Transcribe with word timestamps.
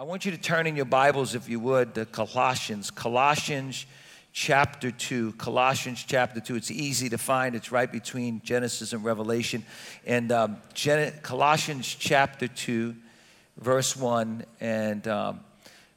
I 0.00 0.04
want 0.04 0.24
you 0.24 0.30
to 0.30 0.38
turn 0.38 0.68
in 0.68 0.76
your 0.76 0.84
Bibles, 0.84 1.34
if 1.34 1.48
you 1.48 1.58
would, 1.58 1.96
to 1.96 2.06
Colossians. 2.06 2.88
Colossians 2.88 3.84
chapter 4.32 4.92
2. 4.92 5.32
Colossians 5.32 6.04
chapter 6.06 6.38
2. 6.38 6.54
It's 6.54 6.70
easy 6.70 7.08
to 7.08 7.18
find, 7.18 7.56
it's 7.56 7.72
right 7.72 7.90
between 7.90 8.40
Genesis 8.44 8.92
and 8.92 9.02
Revelation. 9.02 9.64
And 10.06 10.30
um, 10.30 10.58
Gen- 10.72 11.14
Colossians 11.22 11.92
chapter 11.92 12.46
2, 12.46 12.94
verse 13.56 13.96
1. 13.96 14.44
And 14.60 15.08
um, 15.08 15.40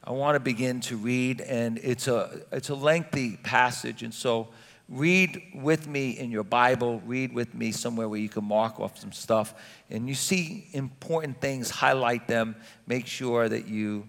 I 0.03 0.13
want 0.13 0.33
to 0.33 0.39
begin 0.39 0.79
to 0.79 0.97
read, 0.97 1.39
and 1.39 1.77
it's 1.77 2.07
a, 2.07 2.41
it's 2.51 2.69
a 2.69 2.75
lengthy 2.75 3.37
passage. 3.37 4.01
And 4.01 4.15
so 4.15 4.47
read 4.91 5.41
with 5.55 5.87
me 5.87 6.11
in 6.11 6.31
your 6.31 6.43
Bible, 6.43 7.01
read 7.05 7.33
with 7.33 7.55
me 7.55 7.71
somewhere 7.71 8.09
where 8.09 8.19
you 8.19 8.27
can 8.27 8.43
mark 8.43 8.79
off 8.79 8.99
some 8.99 9.13
stuff. 9.13 9.53
And 9.89 10.07
you 10.07 10.13
see 10.13 10.67
important 10.73 11.39
things, 11.39 11.69
highlight 11.69 12.27
them, 12.27 12.57
make 12.85 13.07
sure 13.07 13.47
that 13.47 13.67
you, 13.67 14.07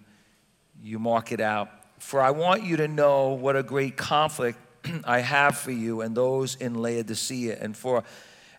you 0.83 0.99
mark 0.99 1.31
it 1.31 1.41
out. 1.41 1.71
For 1.99 2.21
I 2.21 2.33
want 2.33 2.65
you 2.65 2.79
to 2.79 2.89
know 2.89 3.29
what 3.29 3.55
a 3.55 3.63
great 3.63 3.97
conflict 3.97 4.59
I 5.05 5.21
have 5.21 5.57
for 5.57 5.71
you 5.71 6.01
and 6.01 6.17
those 6.17 6.57
in 6.57 6.75
Laodicea, 6.75 7.59
and 7.61 7.77
for 7.77 8.03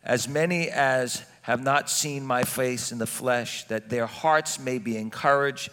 as 0.02 0.30
many 0.30 0.70
as 0.70 1.26
have 1.42 1.62
not 1.62 1.90
seen 1.90 2.26
my 2.26 2.44
face 2.44 2.94
in 2.94 3.00
the 3.00 3.08
flesh, 3.08 3.66
that 3.66 3.90
their 3.90 4.08
hearts 4.08 4.60
may 4.60 4.78
be 4.78 4.96
encouraged, 4.96 5.70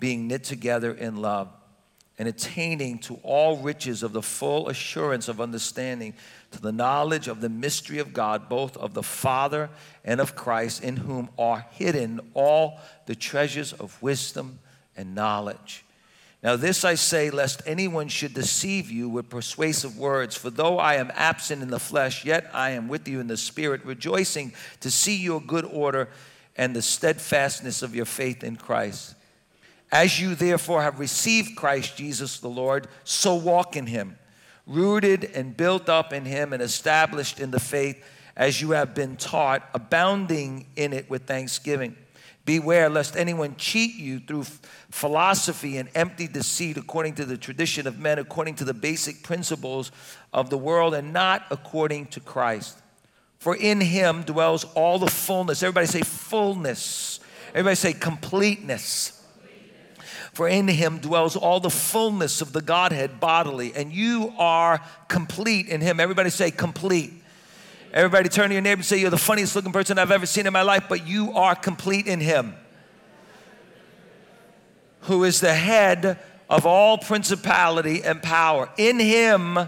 being 0.00 0.26
knit 0.26 0.42
together 0.42 0.92
in 0.92 1.16
love 1.16 1.48
and 2.22 2.28
attaining 2.28 3.00
to 3.00 3.18
all 3.24 3.56
riches 3.56 4.04
of 4.04 4.12
the 4.12 4.22
full 4.22 4.68
assurance 4.68 5.26
of 5.26 5.40
understanding, 5.40 6.14
to 6.52 6.62
the 6.62 6.70
knowledge 6.70 7.26
of 7.26 7.40
the 7.40 7.48
mystery 7.48 7.98
of 7.98 8.12
God, 8.12 8.48
both 8.48 8.76
of 8.76 8.94
the 8.94 9.02
Father 9.02 9.68
and 10.04 10.20
of 10.20 10.36
Christ, 10.36 10.84
in 10.84 10.98
whom 10.98 11.30
are 11.36 11.66
hidden 11.72 12.20
all 12.32 12.78
the 13.06 13.16
treasures 13.16 13.72
of 13.72 14.00
wisdom 14.00 14.60
and 14.96 15.16
knowledge. 15.16 15.84
Now, 16.44 16.54
this 16.54 16.84
I 16.84 16.94
say, 16.94 17.28
lest 17.30 17.60
anyone 17.66 18.06
should 18.06 18.34
deceive 18.34 18.88
you 18.88 19.08
with 19.08 19.28
persuasive 19.28 19.98
words. 19.98 20.36
For 20.36 20.48
though 20.48 20.78
I 20.78 20.94
am 20.94 21.10
absent 21.16 21.60
in 21.60 21.70
the 21.70 21.80
flesh, 21.80 22.24
yet 22.24 22.48
I 22.54 22.70
am 22.70 22.86
with 22.86 23.08
you 23.08 23.18
in 23.18 23.26
the 23.26 23.36
spirit, 23.36 23.84
rejoicing 23.84 24.52
to 24.78 24.92
see 24.92 25.16
your 25.16 25.40
good 25.40 25.64
order 25.64 26.08
and 26.56 26.76
the 26.76 26.82
steadfastness 26.82 27.82
of 27.82 27.96
your 27.96 28.04
faith 28.04 28.44
in 28.44 28.54
Christ. 28.54 29.16
As 29.92 30.18
you 30.18 30.34
therefore 30.34 30.80
have 30.80 30.98
received 30.98 31.54
Christ 31.54 31.98
Jesus 31.98 32.40
the 32.40 32.48
Lord, 32.48 32.88
so 33.04 33.34
walk 33.34 33.76
in 33.76 33.86
him, 33.86 34.16
rooted 34.66 35.24
and 35.34 35.54
built 35.54 35.90
up 35.90 36.14
in 36.14 36.24
him 36.24 36.54
and 36.54 36.62
established 36.62 37.38
in 37.38 37.50
the 37.50 37.60
faith 37.60 38.02
as 38.34 38.62
you 38.62 38.70
have 38.70 38.94
been 38.94 39.16
taught, 39.16 39.68
abounding 39.74 40.66
in 40.76 40.94
it 40.94 41.10
with 41.10 41.24
thanksgiving. 41.24 41.94
Beware 42.46 42.88
lest 42.88 43.16
anyone 43.16 43.54
cheat 43.56 43.94
you 43.94 44.18
through 44.18 44.46
philosophy 44.90 45.76
and 45.76 45.90
empty 45.94 46.26
deceit 46.26 46.78
according 46.78 47.14
to 47.16 47.26
the 47.26 47.36
tradition 47.36 47.86
of 47.86 47.98
men, 47.98 48.18
according 48.18 48.54
to 48.56 48.64
the 48.64 48.74
basic 48.74 49.22
principles 49.22 49.92
of 50.32 50.48
the 50.48 50.56
world, 50.58 50.94
and 50.94 51.12
not 51.12 51.44
according 51.50 52.06
to 52.06 52.20
Christ. 52.20 52.78
For 53.38 53.54
in 53.54 53.82
him 53.82 54.22
dwells 54.22 54.64
all 54.74 54.98
the 54.98 55.10
fullness. 55.10 55.62
Everybody 55.62 55.86
say 55.86 56.00
fullness. 56.00 57.20
Everybody 57.50 57.76
say 57.76 57.92
completeness 57.92 59.21
for 60.32 60.48
in 60.48 60.68
him 60.68 60.98
dwells 60.98 61.36
all 61.36 61.60
the 61.60 61.70
fullness 61.70 62.40
of 62.40 62.52
the 62.52 62.62
Godhead 62.62 63.20
bodily, 63.20 63.74
and 63.74 63.92
you 63.92 64.32
are 64.38 64.80
complete 65.08 65.68
in 65.68 65.80
him. 65.80 66.00
Everybody 66.00 66.30
say, 66.30 66.50
complete. 66.50 67.12
Everybody 67.92 68.28
turn 68.28 68.48
to 68.48 68.54
your 68.54 68.62
neighbor 68.62 68.78
and 68.78 68.86
say, 68.86 68.98
You're 68.98 69.10
the 69.10 69.18
funniest 69.18 69.54
looking 69.54 69.72
person 69.72 69.98
I've 69.98 70.10
ever 70.10 70.24
seen 70.24 70.46
in 70.46 70.52
my 70.52 70.62
life, 70.62 70.84
but 70.88 71.06
you 71.06 71.32
are 71.32 71.54
complete 71.54 72.06
in 72.06 72.20
him. 72.20 72.54
Who 75.02 75.24
is 75.24 75.40
the 75.40 75.52
head 75.52 76.18
of 76.52 76.66
all 76.66 76.98
principality 76.98 78.04
and 78.04 78.22
power. 78.22 78.68
In 78.76 79.00
him, 79.00 79.58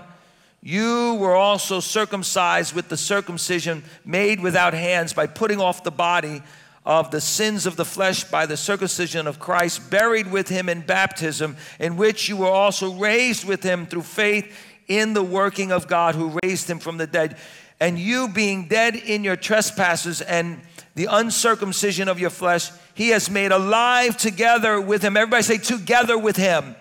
you 0.63 1.15
were 1.15 1.35
also 1.35 1.81
circumcised 1.81 2.75
with 2.75 2.91
the 2.91 2.97
circumcision 2.99 3.83
made 4.05 4.39
without 4.39 4.75
hands 4.75 5.15
by 5.15 5.27
putting 5.27 5.63
off 5.63 5.83
the 5.83 5.91
body 5.91 6.43
of 6.85 7.11
the 7.11 7.21
sins 7.21 7.67
of 7.67 7.77
the 7.77 7.85
flesh 7.85 8.25
by 8.25 8.47
the 8.47 8.57
circumcision 8.57 9.27
of 9.27 9.39
Christ, 9.39 9.91
buried 9.91 10.31
with 10.31 10.49
him 10.49 10.69
in 10.69 10.83
baptism, 10.83 11.57
in 11.81 11.97
which 11.97 12.29
you 12.29 12.37
were 12.37 12.47
also 12.47 12.95
raised 12.95 13.45
with 13.45 13.63
him 13.63 13.87
through 13.87 14.03
faith 14.03 14.55
in 14.87 15.15
the 15.15 15.23
working 15.23 15.73
of 15.73 15.89
God 15.89 16.15
who 16.15 16.39
raised 16.43 16.69
him 16.69 16.79
from 16.79 16.99
the 16.99 17.07
dead. 17.07 17.39
And 17.81 17.99
you, 17.99 18.29
being 18.29 18.69
dead 18.69 18.97
in 18.97 19.25
your 19.25 19.37
trespasses 19.37 20.21
and 20.21 20.61
the 20.95 21.09
uncircumcision 21.11 22.09
of 22.09 22.21
your 22.21 22.31
flesh, 22.31 22.71
he 22.95 23.09
has 23.09 23.31
made 23.31 23.51
alive 23.51 24.17
together 24.17 24.81
with 24.81 25.03
him. 25.03 25.17
Everybody 25.17 25.43
say, 25.43 25.59
together 25.59 26.17
with 26.17 26.37
him. 26.37 26.77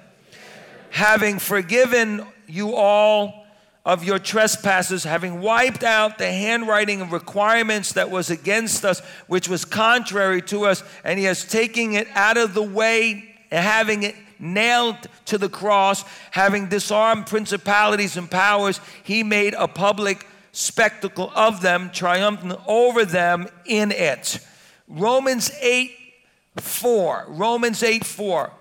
Having 0.91 1.39
forgiven 1.39 2.25
you 2.45 2.75
all 2.75 3.42
of 3.85 4.03
your 4.03 4.19
trespasses, 4.19 5.03
having 5.03 5.41
wiped 5.41 5.83
out 5.83 6.17
the 6.17 6.31
handwriting 6.31 7.01
of 7.01 7.11
requirements 7.11 7.93
that 7.93 8.09
was 8.09 8.29
against 8.29 8.85
us, 8.85 9.01
which 9.27 9.49
was 9.49 9.65
contrary 9.65 10.41
to 10.41 10.65
us, 10.65 10.83
and 11.03 11.19
he 11.19 11.25
has 11.25 11.43
taken 11.43 11.93
it 11.93 12.07
out 12.15 12.37
of 12.37 12.53
the 12.53 12.63
way, 12.63 13.35
having 13.51 14.03
it 14.03 14.15
nailed 14.39 14.97
to 15.25 15.37
the 15.37 15.49
cross, 15.49 16.03
having 16.31 16.67
disarmed 16.67 17.27
principalities 17.27 18.17
and 18.17 18.29
powers, 18.29 18.79
he 19.03 19.23
made 19.23 19.53
a 19.55 19.67
public 19.67 20.27
spectacle 20.53 21.31
of 21.35 21.61
them, 21.61 21.89
triumphing 21.91 22.55
over 22.67 23.05
them 23.05 23.47
in 23.65 23.91
it. 23.91 24.39
Romans 24.87 25.51
8 25.59 25.91
4. 26.57 27.25
Romans 27.29 27.81
8 27.81 28.05
4. 28.05 28.51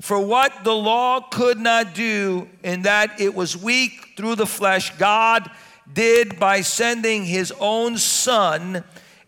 For 0.00 0.18
what 0.18 0.64
the 0.64 0.74
law 0.74 1.20
could 1.20 1.58
not 1.58 1.94
do, 1.94 2.48
in 2.62 2.82
that 2.82 3.20
it 3.20 3.34
was 3.34 3.56
weak 3.56 4.14
through 4.16 4.34
the 4.34 4.46
flesh, 4.46 4.96
God 4.96 5.48
did 5.92 6.38
by 6.38 6.62
sending 6.62 7.24
his 7.24 7.52
own 7.60 7.96
Son 7.98 8.82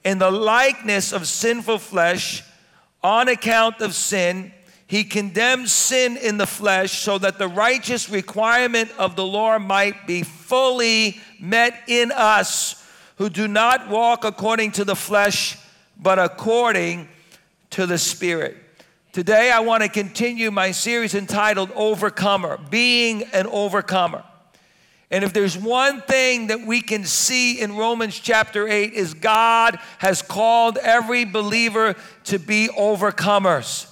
in 0.04 0.18
the 0.18 0.30
likeness 0.30 1.12
of 1.12 1.28
sinful 1.28 1.78
flesh 1.78 2.42
on 3.02 3.28
account 3.28 3.80
of 3.80 3.94
sin. 3.94 4.52
He 4.88 5.04
condemned 5.04 5.68
sin 5.68 6.16
in 6.16 6.38
the 6.38 6.46
flesh 6.46 6.98
so 6.98 7.18
that 7.18 7.38
the 7.38 7.48
righteous 7.48 8.08
requirement 8.08 8.90
of 8.98 9.16
the 9.16 9.26
law 9.26 9.58
might 9.58 10.06
be 10.06 10.22
fully 10.22 11.20
met 11.40 11.80
in 11.86 12.10
us 12.12 12.84
who 13.16 13.28
do 13.28 13.48
not 13.48 13.88
walk 13.88 14.24
according 14.24 14.72
to 14.72 14.84
the 14.84 14.96
flesh, 14.96 15.58
but 15.96 16.18
according 16.18 17.08
to 17.70 17.86
the 17.86 17.98
Spirit. 17.98 18.56
Today, 19.16 19.50
I 19.50 19.60
want 19.60 19.82
to 19.82 19.88
continue 19.88 20.50
my 20.50 20.72
series 20.72 21.14
entitled 21.14 21.70
Overcomer, 21.74 22.58
Being 22.68 23.22
an 23.22 23.46
Overcomer. 23.46 24.22
And 25.10 25.24
if 25.24 25.32
there's 25.32 25.56
one 25.56 26.02
thing 26.02 26.48
that 26.48 26.66
we 26.66 26.82
can 26.82 27.06
see 27.06 27.58
in 27.58 27.78
Romans 27.78 28.20
chapter 28.20 28.68
8 28.68 28.92
is 28.92 29.14
God 29.14 29.78
has 30.00 30.20
called 30.20 30.76
every 30.76 31.24
believer 31.24 31.96
to 32.24 32.38
be 32.38 32.68
overcomers 32.78 33.90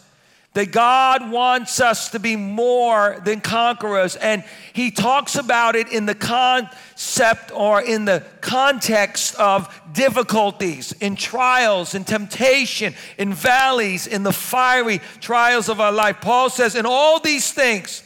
that 0.55 0.71
God 0.71 1.31
wants 1.31 1.81
us 1.81 2.11
to 2.11 2.21
be 2.21 2.37
more 2.37 3.21
than 3.25 3.41
conquerors. 3.41 4.15
And 4.15 4.45
he 4.73 4.93
talks 4.93 5.35
about 5.35 5.75
it 5.75 5.93
in 5.93 6.07
the 6.07 6.15
concept 6.15 7.51
or 7.53 7.83
in 7.83 8.05
the 8.05 8.25
context 8.41 9.35
of 9.35 9.69
difficulties, 9.93 10.93
in 10.93 11.17
trials, 11.17 11.95
in 11.97 12.05
temptation, 12.05 12.95
in 13.19 13.35
valleys, 13.35 14.07
in 14.07 14.23
the 14.23 14.33
fiery 14.33 15.01
trials 15.21 15.69
of 15.69 15.81
our 15.81 15.93
life. 15.93 16.21
Paul 16.21 16.49
says, 16.49 16.77
in 16.77 16.87
all 16.87 17.19
these 17.19 17.53
things, 17.53 18.05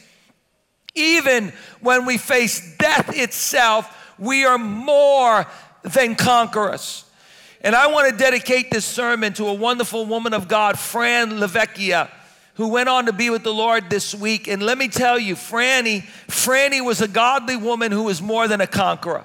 even 0.95 1.53
when 1.81 2.05
we 2.07 2.17
face 2.17 2.75
death 2.77 3.15
itself, 3.15 3.95
we 4.17 4.43
are 4.43 4.57
more 4.57 5.45
than 5.83 6.15
conquerors. 6.15 7.05
And 7.61 7.75
I 7.75 7.87
want 7.87 8.09
to 8.09 8.17
dedicate 8.17 8.71
this 8.71 8.85
sermon 8.85 9.33
to 9.33 9.45
a 9.47 9.53
wonderful 9.53 10.07
woman 10.07 10.33
of 10.33 10.47
God, 10.47 10.79
Fran 10.79 11.33
LaVecchia 11.33 12.09
who 12.59 12.67
went 12.67 12.89
on 12.89 13.05
to 13.05 13.13
be 13.13 13.29
with 13.29 13.43
the 13.43 13.53
Lord 13.53 13.89
this 13.89 14.13
week. 14.13 14.49
And 14.49 14.61
let 14.61 14.77
me 14.77 14.89
tell 14.89 15.17
you, 15.17 15.35
Franny, 15.35 16.03
Franny 16.27 16.83
was 16.85 16.99
a 16.99 17.07
godly 17.07 17.55
woman 17.55 17.89
who 17.89 18.03
was 18.03 18.21
more 18.21 18.49
than 18.49 18.59
a 18.59 18.67
conqueror. 18.67 19.23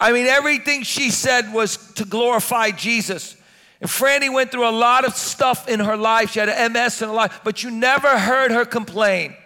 I 0.00 0.12
mean, 0.12 0.24
everything 0.24 0.82
she 0.82 1.10
said 1.10 1.52
was 1.52 1.76
to 1.92 2.06
glorify 2.06 2.70
Jesus. 2.70 3.36
And 3.82 3.90
Franny 3.90 4.32
went 4.32 4.50
through 4.50 4.66
a 4.66 4.72
lot 4.72 5.04
of 5.04 5.14
stuff 5.14 5.68
in 5.68 5.80
her 5.80 5.94
life. 5.94 6.30
She 6.30 6.40
had 6.40 6.48
an 6.48 6.72
MS 6.72 7.02
in 7.02 7.08
her 7.10 7.14
life, 7.14 7.42
but 7.44 7.62
you 7.62 7.70
never 7.70 8.18
heard 8.18 8.50
her 8.50 8.64
complain. 8.64 9.36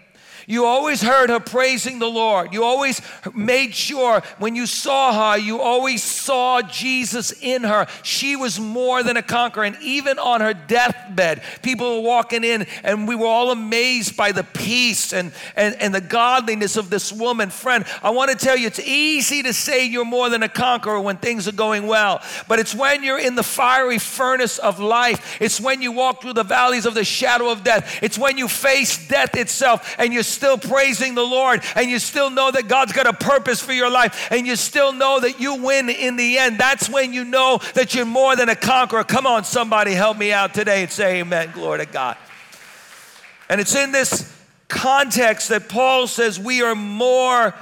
You 0.47 0.65
always 0.65 1.01
heard 1.01 1.29
her 1.29 1.39
praising 1.39 1.99
the 1.99 2.09
Lord. 2.09 2.53
You 2.53 2.63
always 2.63 3.01
made 3.33 3.73
sure 3.73 4.21
when 4.39 4.55
you 4.55 4.65
saw 4.65 5.33
her, 5.33 5.39
you 5.39 5.61
always 5.61 6.03
saw 6.03 6.61
Jesus 6.61 7.31
in 7.41 7.63
her. 7.63 7.87
She 8.03 8.35
was 8.35 8.59
more 8.59 9.03
than 9.03 9.17
a 9.17 9.21
conqueror. 9.21 9.63
And 9.63 9.77
even 9.81 10.19
on 10.19 10.41
her 10.41 10.53
deathbed, 10.53 11.41
people 11.61 11.97
were 11.97 12.07
walking 12.07 12.43
in 12.43 12.67
and 12.83 13.07
we 13.07 13.15
were 13.15 13.27
all 13.27 13.51
amazed 13.51 14.17
by 14.17 14.31
the 14.31 14.43
peace 14.43 15.13
and, 15.13 15.31
and, 15.55 15.75
and 15.75 15.93
the 15.93 16.01
godliness 16.01 16.75
of 16.77 16.89
this 16.89 17.11
woman. 17.11 17.49
Friend, 17.49 17.85
I 18.01 18.09
want 18.09 18.31
to 18.31 18.37
tell 18.37 18.57
you, 18.57 18.67
it's 18.67 18.79
easy 18.79 19.43
to 19.43 19.53
say 19.53 19.85
you're 19.85 20.05
more 20.05 20.29
than 20.29 20.43
a 20.43 20.49
conqueror 20.49 20.99
when 20.99 21.17
things 21.17 21.47
are 21.47 21.53
going 21.53 21.87
well, 21.87 22.21
but 22.47 22.59
it's 22.59 22.75
when 22.75 23.03
you're 23.03 23.19
in 23.19 23.35
the 23.35 23.43
fiery 23.43 23.99
furnace 23.99 24.57
of 24.59 24.79
life, 24.79 25.37
it's 25.41 25.59
when 25.59 25.81
you 25.81 25.91
walk 25.91 26.21
through 26.21 26.33
the 26.33 26.43
valleys 26.43 26.85
of 26.85 26.93
the 26.93 27.03
shadow 27.03 27.49
of 27.49 27.63
death, 27.63 27.99
it's 28.01 28.17
when 28.17 28.37
you 28.37 28.47
face 28.47 29.07
death 29.07 29.35
itself 29.35 29.95
and 29.97 30.13
you're 30.13 30.23
still 30.33 30.57
praising 30.57 31.15
the 31.15 31.23
Lord 31.23 31.63
and 31.75 31.89
you 31.89 31.99
still 31.99 32.29
know 32.29 32.51
that 32.51 32.67
God's 32.67 32.93
got 32.93 33.07
a 33.07 33.13
purpose 33.13 33.61
for 33.61 33.73
your 33.73 33.89
life 33.89 34.31
and 34.31 34.45
you 34.45 34.55
still 34.55 34.91
know 34.91 35.19
that 35.19 35.39
you 35.39 35.55
win 35.55 35.89
in 35.89 36.15
the 36.15 36.37
end. 36.37 36.59
That's 36.59 36.89
when 36.89 37.13
you 37.13 37.23
know 37.23 37.59
that 37.75 37.95
you're 37.95 38.05
more 38.05 38.35
than 38.35 38.49
a 38.49 38.55
conqueror. 38.55 39.03
Come 39.03 39.27
on, 39.27 39.43
somebody 39.43 39.93
help 39.93 40.17
me 40.17 40.31
out 40.31 40.53
today 40.53 40.83
and 40.83 40.91
say 40.91 41.19
amen. 41.21 41.51
Glory 41.53 41.79
to 41.79 41.85
God. 41.85 42.17
And 43.49 43.61
it's 43.61 43.75
in 43.75 43.91
this 43.91 44.31
context 44.67 45.49
that 45.49 45.69
Paul 45.69 46.07
says 46.07 46.39
we 46.39 46.61
are 46.61 46.75
more 46.75 47.53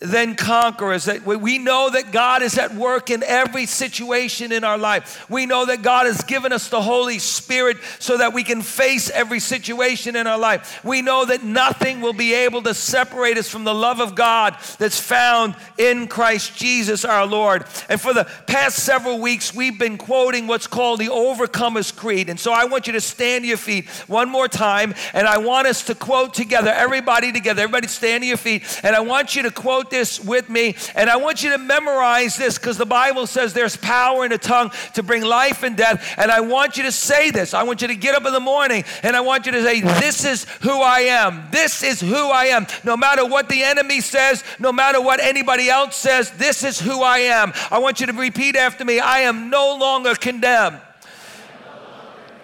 than 0.00 0.34
conquerors. 0.34 1.04
That 1.04 1.24
we 1.24 1.58
know 1.58 1.90
that 1.90 2.10
God 2.10 2.42
is 2.42 2.58
at 2.58 2.74
work 2.74 3.10
in 3.10 3.22
every 3.22 3.66
situation 3.66 4.50
in 4.50 4.64
our 4.64 4.78
life. 4.78 5.28
We 5.30 5.46
know 5.46 5.66
that 5.66 5.82
God 5.82 6.06
has 6.06 6.22
given 6.22 6.52
us 6.52 6.68
the 6.68 6.80
Holy 6.80 7.18
Spirit 7.18 7.76
so 7.98 8.16
that 8.16 8.32
we 8.32 8.42
can 8.42 8.62
face 8.62 9.10
every 9.10 9.40
situation 9.40 10.16
in 10.16 10.26
our 10.26 10.38
life. 10.38 10.82
We 10.84 11.02
know 11.02 11.26
that 11.26 11.44
nothing 11.44 12.00
will 12.00 12.14
be 12.14 12.32
able 12.32 12.62
to 12.62 12.74
separate 12.74 13.36
us 13.36 13.48
from 13.48 13.64
the 13.64 13.74
love 13.74 14.00
of 14.00 14.14
God 14.14 14.56
that's 14.78 14.98
found 14.98 15.54
in 15.78 16.08
Christ 16.08 16.56
Jesus 16.56 17.04
our 17.04 17.26
Lord. 17.26 17.64
And 17.88 18.00
for 18.00 18.14
the 18.14 18.24
past 18.46 18.78
several 18.78 19.20
weeks, 19.20 19.54
we've 19.54 19.78
been 19.78 19.98
quoting 19.98 20.46
what's 20.46 20.66
called 20.66 21.00
the 21.00 21.08
Overcomers 21.08 21.94
Creed. 21.94 22.30
And 22.30 22.40
so 22.40 22.52
I 22.52 22.64
want 22.64 22.86
you 22.86 22.94
to 22.94 23.00
stand 23.00 23.44
to 23.44 23.48
your 23.48 23.56
feet 23.56 23.88
one 24.08 24.30
more 24.30 24.48
time, 24.48 24.94
and 25.12 25.26
I 25.26 25.38
want 25.38 25.66
us 25.66 25.84
to 25.84 25.94
quote 25.94 26.32
together, 26.32 26.70
everybody 26.70 27.32
together, 27.32 27.62
everybody 27.62 27.86
stand 27.86 28.22
to 28.22 28.26
your 28.26 28.36
feet, 28.36 28.80
and 28.82 28.96
I 28.96 29.00
want 29.00 29.36
you 29.36 29.42
to 29.42 29.50
quote 29.50 29.89
this 29.90 30.20
with 30.20 30.48
me, 30.48 30.76
and 30.94 31.10
I 31.10 31.16
want 31.16 31.42
you 31.42 31.50
to 31.50 31.58
memorize 31.58 32.36
this 32.36 32.58
because 32.58 32.78
the 32.78 32.86
Bible 32.86 33.26
says 33.26 33.52
there's 33.52 33.76
power 33.76 34.24
in 34.24 34.32
a 34.32 34.38
tongue 34.38 34.70
to 34.94 35.02
bring 35.02 35.22
life 35.22 35.62
and 35.62 35.76
death. 35.76 36.14
And 36.16 36.30
I 36.30 36.40
want 36.40 36.76
you 36.76 36.84
to 36.84 36.92
say 36.92 37.30
this. 37.30 37.54
I 37.54 37.62
want 37.62 37.82
you 37.82 37.88
to 37.88 37.94
get 37.94 38.14
up 38.14 38.24
in 38.26 38.32
the 38.32 38.40
morning 38.40 38.84
and 39.02 39.16
I 39.16 39.20
want 39.20 39.46
you 39.46 39.52
to 39.52 39.62
say, 39.62 39.80
This 39.80 40.24
is 40.24 40.44
who 40.62 40.80
I 40.80 41.00
am. 41.00 41.48
This 41.50 41.82
is 41.82 42.00
who 42.00 42.28
I 42.28 42.46
am. 42.46 42.66
No 42.84 42.96
matter 42.96 43.26
what 43.26 43.48
the 43.48 43.62
enemy 43.62 44.00
says, 44.00 44.44
no 44.58 44.72
matter 44.72 45.00
what 45.00 45.20
anybody 45.20 45.68
else 45.68 45.96
says, 45.96 46.30
this 46.32 46.64
is 46.64 46.80
who 46.80 47.02
I 47.02 47.18
am. 47.18 47.52
I 47.70 47.78
want 47.78 48.00
you 48.00 48.06
to 48.06 48.12
repeat 48.12 48.56
after 48.56 48.84
me 48.84 49.00
I 49.00 49.20
am 49.20 49.50
no 49.50 49.76
longer 49.76 50.14
condemned. 50.14 50.80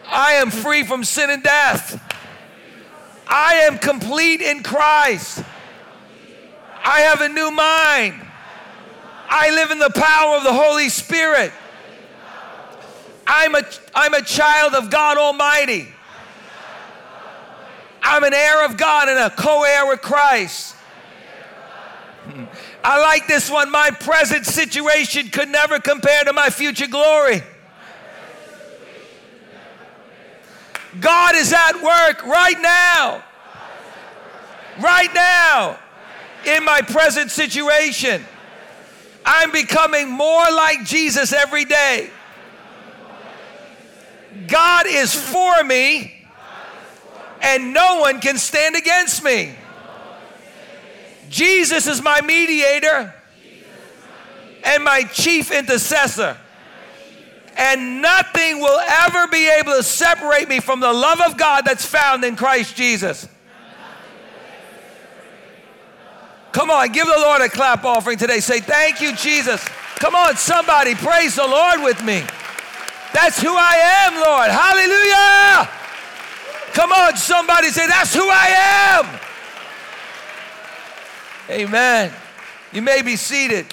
I 0.08 0.34
am 0.34 0.50
free 0.50 0.84
from 0.84 1.04
sin 1.04 1.31
and 1.31 1.42
death. 1.42 2.02
I 3.26 3.54
am 3.54 3.78
complete 3.78 4.40
in 4.40 4.62
Christ. 4.62 5.42
I 6.88 7.00
have 7.00 7.20
a 7.20 7.28
new 7.28 7.50
mind. 7.50 8.14
I 9.28 9.50
live 9.50 9.72
in 9.72 9.80
the 9.80 9.90
power 9.90 10.36
of 10.36 10.44
the 10.44 10.52
Holy 10.52 10.88
Spirit. 10.88 11.52
I'm 13.26 13.56
a, 13.56 13.62
I'm 13.92 14.14
a 14.14 14.22
child 14.22 14.74
of 14.74 14.88
God 14.88 15.18
Almighty. 15.18 15.88
I'm 18.00 18.22
an 18.22 18.32
heir 18.32 18.64
of 18.64 18.76
God 18.76 19.08
and 19.08 19.18
a 19.18 19.30
co 19.30 19.64
heir 19.64 19.88
with 19.88 20.00
Christ. 20.00 20.76
I 22.84 23.00
like 23.00 23.26
this 23.26 23.50
one. 23.50 23.68
My 23.68 23.90
present 23.90 24.46
situation 24.46 25.28
could 25.30 25.48
never 25.48 25.80
compare 25.80 26.22
to 26.22 26.32
my 26.32 26.50
future 26.50 26.86
glory. 26.86 27.42
God 31.00 31.34
is 31.34 31.52
at 31.52 31.82
work 31.82 32.24
right 32.24 32.60
now. 32.60 33.24
Right 34.78 35.12
now 35.12 35.80
in 36.46 36.64
my 36.64 36.81
present 36.81 37.31
situation. 37.31 38.25
I'm 39.25 39.50
becoming 39.50 40.08
more 40.08 40.44
like 40.50 40.84
Jesus 40.84 41.32
every 41.32 41.64
day. 41.64 42.10
God 44.46 44.87
is 44.87 45.14
for 45.14 45.64
me, 45.64 46.12
and 47.43 47.72
no 47.72 48.00
one 48.00 48.20
can 48.20 48.38
stand 48.38 48.76
against 48.76 49.25
me. 49.25 49.54
Jesus 51.28 51.87
is 51.87 52.00
my 52.02 52.20
mediator 52.20 53.12
and 54.64 54.84
my 54.84 55.02
chief 55.02 55.50
intercessor. 55.50 56.37
And 57.58 58.02
nothing 58.02 58.60
will 58.60 58.78
ever 58.81 59.26
be 59.28 59.49
able 59.49 59.72
to 59.72 59.82
separate 59.82 60.49
me 60.49 60.60
from 60.60 60.81
the 60.81 60.92
love 60.92 61.20
of 61.22 61.38
God 61.38 61.64
that's 61.64 61.87
found 61.87 62.22
in 62.22 62.37
Christ 62.37 62.76
Jesus. 62.76 63.26
Come 66.56 66.70
on, 66.70 66.88
give 66.88 67.06
the 67.06 67.18
Lord 67.18 67.42
a 67.42 67.50
clap 67.50 67.84
offering 67.84 68.16
today. 68.16 68.40
Say, 68.40 68.60
Thank 68.60 69.02
you, 69.02 69.14
Jesus. 69.14 69.62
Come 69.96 70.14
on, 70.14 70.36
somebody, 70.36 70.94
praise 70.94 71.34
the 71.34 71.46
Lord 71.46 71.82
with 71.82 72.02
me. 72.02 72.24
That's 73.12 73.38
who 73.42 73.54
I 73.54 74.06
am, 74.06 74.14
Lord. 74.14 74.48
Hallelujah. 74.48 75.68
Come 76.72 76.92
on, 76.92 77.14
somebody, 77.18 77.68
say, 77.68 77.86
That's 77.86 78.14
who 78.14 78.26
I 78.26 79.02
am. 79.04 79.20
Amen. 81.50 82.10
You 82.72 82.80
may 82.80 83.02
be 83.02 83.16
seated. 83.16 83.66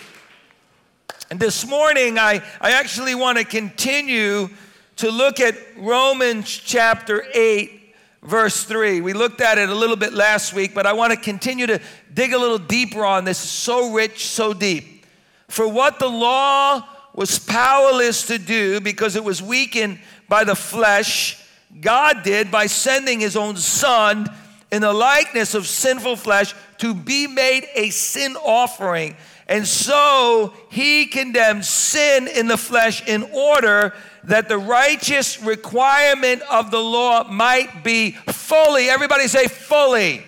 And 1.31 1.39
this 1.39 1.65
morning, 1.65 2.19
I, 2.19 2.43
I 2.59 2.71
actually 2.71 3.15
want 3.15 3.37
to 3.37 3.45
continue 3.45 4.49
to 4.97 5.09
look 5.09 5.39
at 5.39 5.55
Romans 5.77 6.49
chapter 6.49 7.23
8 7.33 7.82
verse 8.23 8.63
3. 8.63 9.01
We 9.01 9.13
looked 9.13 9.41
at 9.41 9.57
it 9.57 9.69
a 9.69 9.75
little 9.75 9.95
bit 9.95 10.13
last 10.13 10.53
week, 10.53 10.73
but 10.73 10.85
I 10.85 10.93
want 10.93 11.11
to 11.11 11.17
continue 11.17 11.67
to 11.67 11.79
dig 12.13 12.33
a 12.33 12.37
little 12.37 12.57
deeper 12.57 13.05
on 13.05 13.25
this. 13.25 13.37
So 13.37 13.91
rich, 13.91 14.25
so 14.25 14.53
deep. 14.53 15.05
For 15.47 15.67
what 15.67 15.99
the 15.99 16.07
law 16.07 16.87
was 17.13 17.37
powerless 17.37 18.25
to 18.27 18.39
do 18.39 18.81
because 18.81 19.15
it 19.15 19.23
was 19.23 19.41
weakened 19.41 19.99
by 20.27 20.43
the 20.43 20.55
flesh, 20.55 21.43
God 21.79 22.23
did 22.23 22.49
by 22.49 22.65
sending 22.65 23.19
his 23.19 23.35
own 23.35 23.57
son 23.57 24.27
in 24.71 24.81
the 24.81 24.93
likeness 24.93 25.53
of 25.53 25.67
sinful 25.67 26.15
flesh 26.15 26.55
to 26.79 26.95
be 26.95 27.27
made 27.27 27.67
a 27.75 27.91
sin 27.91 28.35
offering. 28.37 29.15
And 29.47 29.67
so 29.67 30.53
he 30.69 31.05
condemned 31.05 31.65
sin 31.65 32.27
in 32.27 32.47
the 32.47 32.57
flesh 32.57 33.07
in 33.07 33.23
order 33.31 33.93
that 34.25 34.47
the 34.47 34.57
righteous 34.57 35.41
requirement 35.41 36.41
of 36.49 36.71
the 36.71 36.79
law 36.79 37.23
might 37.25 37.83
be 37.83 38.11
fully, 38.11 38.89
everybody 38.89 39.27
say 39.27 39.47
fully, 39.47 40.23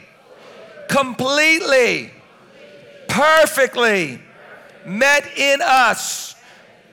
completely, 0.89 2.11
perfectly 3.07 4.21
met 4.85 5.25
in 5.37 5.61
us 5.61 6.35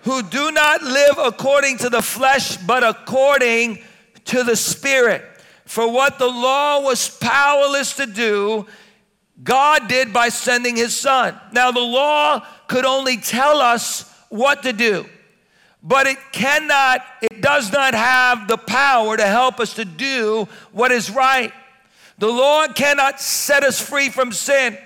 who 0.03 0.23
do 0.23 0.51
not 0.51 0.83
live 0.83 1.19
according 1.19 1.79
to 1.79 1.89
the 1.89 2.03
flesh, 2.03 2.57
but 2.57 2.83
according 2.85 3.79
to 4.25 4.43
the 4.43 4.57
Spirit. 4.57 5.23
For 5.65 5.91
what 5.91 6.19
the 6.19 6.27
law 6.27 6.81
was 6.81 7.09
powerless 7.09 7.97
to 7.97 8.07
do, 8.07 8.67
God 9.43 9.89
did 9.89 10.13
by 10.13 10.29
sending 10.29 10.77
his 10.77 10.95
son. 10.95 11.39
Now, 11.53 11.71
the 11.71 11.81
law 11.81 12.47
could 12.69 12.85
only 12.85 13.17
tell 13.17 13.61
us 13.61 14.09
what 14.29 14.63
to 14.65 14.73
do 14.73 15.07
but 15.83 16.07
it 16.07 16.19
cannot, 16.31 17.05
it 17.21 17.41
does 17.41 17.73
not 17.73 17.95
have 17.95 18.47
the 18.47 18.57
power 18.57 19.17
to 19.17 19.27
help 19.27 19.59
us 19.59 19.75
to 19.75 19.85
do 19.85 20.47
what 20.71 20.93
is 20.93 21.11
right. 21.11 21.53
The 22.19 22.29
law 22.29 22.69
cannot 22.69 23.21
set 23.21 23.65
us 23.65 23.81
free 23.81 24.09
from 24.09 24.33
sin. 24.33 24.79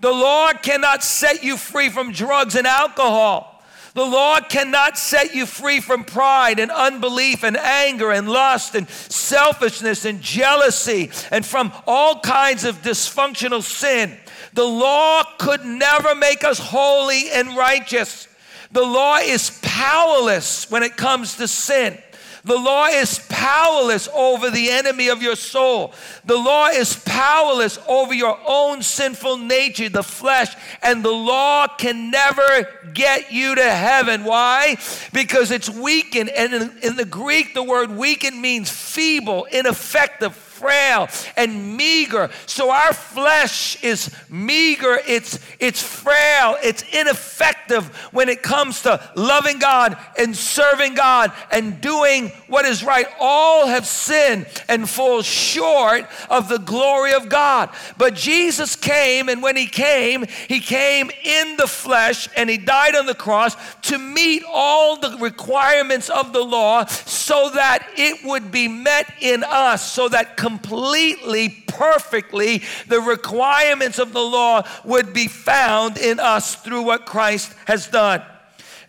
The 0.00 0.10
law 0.10 0.52
cannot 0.52 1.04
set 1.04 1.44
you 1.44 1.56
free 1.56 1.90
from 1.90 2.12
drugs 2.12 2.56
and 2.56 2.66
alcohol. 2.66 3.52
The 3.94 4.04
law 4.04 4.40
cannot 4.40 4.98
set 4.98 5.34
you 5.34 5.46
free 5.46 5.80
from 5.80 6.04
pride 6.04 6.58
and 6.58 6.70
unbelief 6.70 7.42
and 7.42 7.56
anger 7.56 8.10
and 8.10 8.28
lust 8.28 8.74
and 8.74 8.86
selfishness 8.90 10.04
and 10.04 10.20
jealousy 10.20 11.10
and 11.30 11.46
from 11.46 11.72
all 11.86 12.20
kinds 12.20 12.64
of 12.64 12.82
dysfunctional 12.82 13.62
sin. 13.62 14.18
The 14.52 14.66
law 14.66 15.22
could 15.38 15.64
never 15.64 16.14
make 16.14 16.44
us 16.44 16.58
holy 16.58 17.30
and 17.30 17.56
righteous. 17.56 18.28
The 18.76 18.84
law 18.84 19.16
is 19.16 19.58
powerless 19.62 20.70
when 20.70 20.82
it 20.82 20.98
comes 20.98 21.36
to 21.36 21.48
sin. 21.48 21.96
The 22.44 22.58
law 22.58 22.88
is 22.88 23.18
powerless 23.30 24.06
over 24.14 24.50
the 24.50 24.68
enemy 24.68 25.08
of 25.08 25.22
your 25.22 25.34
soul. 25.34 25.94
The 26.26 26.36
law 26.36 26.66
is 26.66 26.94
powerless 26.94 27.78
over 27.88 28.12
your 28.12 28.38
own 28.46 28.82
sinful 28.82 29.38
nature, 29.38 29.88
the 29.88 30.02
flesh, 30.02 30.54
and 30.82 31.02
the 31.02 31.10
law 31.10 31.68
can 31.68 32.10
never 32.10 32.68
get 32.92 33.32
you 33.32 33.54
to 33.54 33.64
heaven. 33.64 34.24
Why? 34.24 34.76
Because 35.10 35.50
it's 35.50 35.70
weakened. 35.70 36.28
And 36.28 36.52
in, 36.52 36.78
in 36.82 36.96
the 36.96 37.06
Greek, 37.06 37.54
the 37.54 37.62
word 37.62 37.92
weakened 37.92 38.42
means 38.42 38.68
feeble, 38.68 39.44
ineffective, 39.44 40.36
frail 40.56 41.08
and 41.36 41.76
meager. 41.76 42.30
So 42.46 42.70
our 42.70 42.92
flesh 42.92 43.82
is 43.82 44.14
meager, 44.30 44.98
it's, 45.06 45.38
it's 45.58 45.82
frail, 45.82 46.56
it's 46.62 46.82
ineffective 46.92 47.94
when 48.12 48.28
it 48.28 48.42
comes 48.42 48.82
to 48.82 49.00
loving 49.14 49.58
God 49.58 49.96
and 50.18 50.34
serving 50.34 50.94
God 50.94 51.32
and 51.50 51.80
doing 51.80 52.28
what 52.48 52.64
is 52.64 52.82
right. 52.82 53.06
All 53.20 53.66
have 53.66 53.86
sinned 53.86 54.46
and 54.68 54.88
fall 54.88 55.22
short 55.22 56.06
of 56.30 56.48
the 56.48 56.58
glory 56.58 57.12
of 57.12 57.28
God. 57.28 57.70
But 57.98 58.14
Jesus 58.14 58.76
came, 58.76 59.28
and 59.28 59.42
when 59.42 59.56
he 59.56 59.66
came, 59.66 60.24
he 60.48 60.60
came 60.60 61.10
in 61.24 61.56
the 61.56 61.66
flesh 61.66 62.28
and 62.36 62.48
he 62.48 62.58
died 62.58 62.94
on 62.94 63.06
the 63.06 63.14
cross 63.14 63.56
to 63.82 63.98
meet 63.98 64.42
all 64.48 64.96
the 64.96 65.16
requirements 65.18 66.08
of 66.08 66.32
the 66.32 66.42
law 66.42 66.84
so 66.86 67.50
that 67.50 67.88
it 67.96 68.24
would 68.24 68.50
be 68.50 68.68
met 68.68 69.12
in 69.20 69.44
us, 69.44 69.92
so 69.92 70.08
that 70.08 70.36
completely, 70.46 71.64
perfectly, 71.66 72.62
the 72.86 73.00
requirements 73.00 73.98
of 73.98 74.12
the 74.12 74.20
law 74.20 74.62
would 74.84 75.12
be 75.12 75.26
found 75.26 75.98
in 75.98 76.20
us 76.20 76.54
through 76.54 76.82
what 76.82 77.04
Christ 77.04 77.52
has 77.66 77.88
done. 77.88 78.22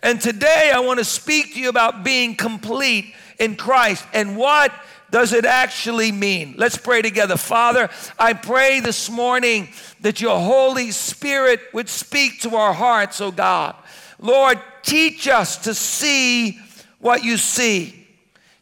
And 0.00 0.20
today 0.20 0.70
I 0.72 0.78
want 0.78 1.00
to 1.00 1.04
speak 1.04 1.54
to 1.54 1.60
you 1.60 1.68
about 1.68 2.04
being 2.04 2.36
complete 2.36 3.12
in 3.40 3.56
Christ 3.56 4.04
and 4.14 4.36
what 4.36 4.72
does 5.10 5.32
it 5.32 5.44
actually 5.44 6.12
mean? 6.12 6.54
Let's 6.56 6.76
pray 6.76 7.02
together. 7.02 7.36
Father, 7.36 7.88
I 8.18 8.34
pray 8.34 8.78
this 8.78 9.10
morning 9.10 9.68
that 10.02 10.20
your 10.20 10.38
Holy 10.38 10.92
Spirit 10.92 11.60
would 11.72 11.88
speak 11.88 12.42
to 12.42 12.54
our 12.54 12.72
hearts, 12.72 13.20
oh 13.20 13.32
God. 13.32 13.74
Lord, 14.20 14.60
teach 14.84 15.26
us 15.26 15.56
to 15.64 15.74
see 15.74 16.60
what 17.00 17.24
you 17.24 17.36
see. 17.36 18.06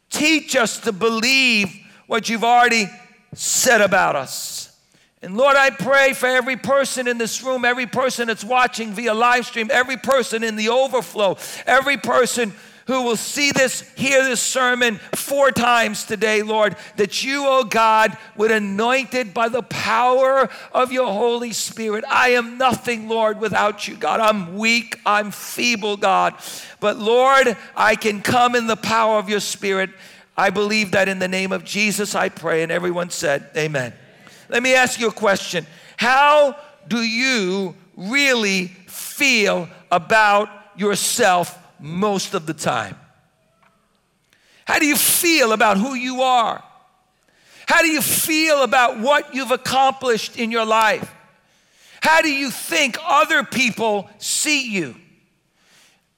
Teach 0.09 0.57
us 0.57 0.81
to 0.81 0.93
believe 0.93 1.86
what 2.07 2.29
you've 2.29 2.45
already 2.45 2.87
said 3.35 3.81
about 3.81 4.17
us. 4.17 4.77
And 5.23 5.37
Lord, 5.37 5.57
I 5.57 5.71
pray 5.71 6.13
for 6.13 6.27
every 6.27 6.57
person 6.57 7.09
in 7.09 7.19
this 7.19 7.43
room, 7.43 7.65
every 7.65 7.87
person 7.87 8.29
that's 8.29 8.45
watching 8.45 8.93
via 8.93 9.15
live 9.15 9.47
stream, 9.47 9.71
every 9.73 9.97
person 9.97 10.45
in 10.45 10.57
the 10.57 10.69
overflow, 10.69 11.37
every 11.67 11.97
person 11.97 12.53
who 12.87 13.03
will 13.03 13.17
see 13.17 13.51
this, 13.51 13.81
hear 13.97 14.23
this 14.23 14.41
sermon 14.41 15.01
four 15.15 15.51
times 15.51 16.05
today, 16.05 16.43
Lord, 16.43 16.77
that 16.97 17.25
you, 17.25 17.45
oh 17.45 17.65
God, 17.65 18.17
would 18.37 18.53
anoint 18.53 19.15
it 19.15 19.35
by 19.35 19.49
the 19.49 19.63
power 19.63 20.49
of 20.71 20.93
your 20.93 21.09
Holy 21.09 21.53
Spirit. 21.53 22.05
I 22.09 22.31
am 22.31 22.59
nothing, 22.59 23.09
Lord, 23.09 23.41
without 23.41 23.89
you, 23.89 23.97
God. 23.97 24.21
I'm 24.21 24.57
weak, 24.57 25.01
I'm 25.05 25.33
feeble, 25.33 25.97
God. 25.97 26.35
But 26.79 26.97
Lord, 26.97 27.57
I 27.75 27.97
can 27.97 28.23
come 28.23 28.55
in 28.55 28.69
the 28.69 28.77
power 28.77 29.19
of 29.19 29.29
your 29.29 29.41
Spirit. 29.41 29.91
I 30.37 30.51
believe 30.51 30.91
that 30.93 31.09
in 31.09 31.19
the 31.19 31.29
name 31.29 31.53
of 31.53 31.65
Jesus 31.65 32.15
I 32.15 32.29
pray. 32.29 32.63
And 32.63 32.71
everyone 32.71 33.11
said, 33.11 33.51
Amen. 33.57 33.93
Let 34.49 34.63
me 34.63 34.75
ask 34.75 35.01
you 35.01 35.09
a 35.09 35.13
question. 35.13 35.67
How 35.97 36.57
do 36.87 36.99
you 36.99 37.75
really 37.97 38.67
feel 38.87 39.69
about 39.91 40.49
yourself 40.77 41.59
most 41.81 42.35
of 42.35 42.47
the 42.47 42.55
time? 42.55 42.97
How 44.67 44.79
do 44.79 44.87
you 44.87 44.97
feel 44.97 45.53
about 45.53 45.79
who 45.79 45.95
you 45.95 46.23
are? 46.23 46.63
How 47.67 47.83
do 47.83 47.89
you 47.89 48.03
feel 48.03 48.63
about 48.63 48.99
what 49.01 49.35
you've 49.35 49.51
accomplished 49.51 50.37
in 50.37 50.51
your 50.51 50.65
life? 50.65 51.13
How 52.01 52.21
do 52.21 52.33
you 52.33 52.51
think 52.51 52.97
other 53.05 53.43
people 53.43 54.09
see 54.19 54.71
you? 54.71 54.95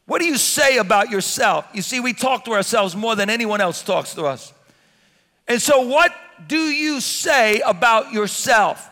What 0.08 0.22
do 0.22 0.26
you 0.26 0.38
say 0.38 0.78
about 0.78 1.10
yourself? 1.10 1.68
You 1.74 1.82
see, 1.82 2.00
we 2.00 2.14
talk 2.14 2.46
to 2.46 2.52
ourselves 2.52 2.96
more 2.96 3.14
than 3.14 3.28
anyone 3.28 3.60
else 3.60 3.82
talks 3.82 4.14
to 4.14 4.24
us. 4.24 4.54
And 5.46 5.60
so, 5.60 5.82
what 5.82 6.14
do 6.46 6.56
you 6.56 7.02
say 7.02 7.60
about 7.60 8.10
yourself? 8.10 8.88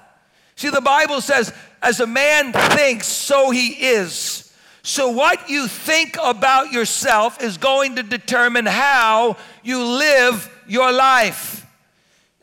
See, 0.56 0.68
the 0.68 0.82
Bible 0.82 1.22
says, 1.22 1.54
as 1.80 2.00
a 2.00 2.06
man 2.06 2.52
thinks, 2.52 3.06
so 3.06 3.50
he 3.50 3.68
is. 3.68 4.54
So, 4.82 5.08
what 5.08 5.48
you 5.48 5.68
think 5.68 6.18
about 6.22 6.70
yourself 6.70 7.42
is 7.42 7.56
going 7.56 7.96
to 7.96 8.02
determine 8.02 8.66
how 8.66 9.38
you 9.62 9.82
live 9.82 10.50
your 10.68 10.92
life. 10.92 11.64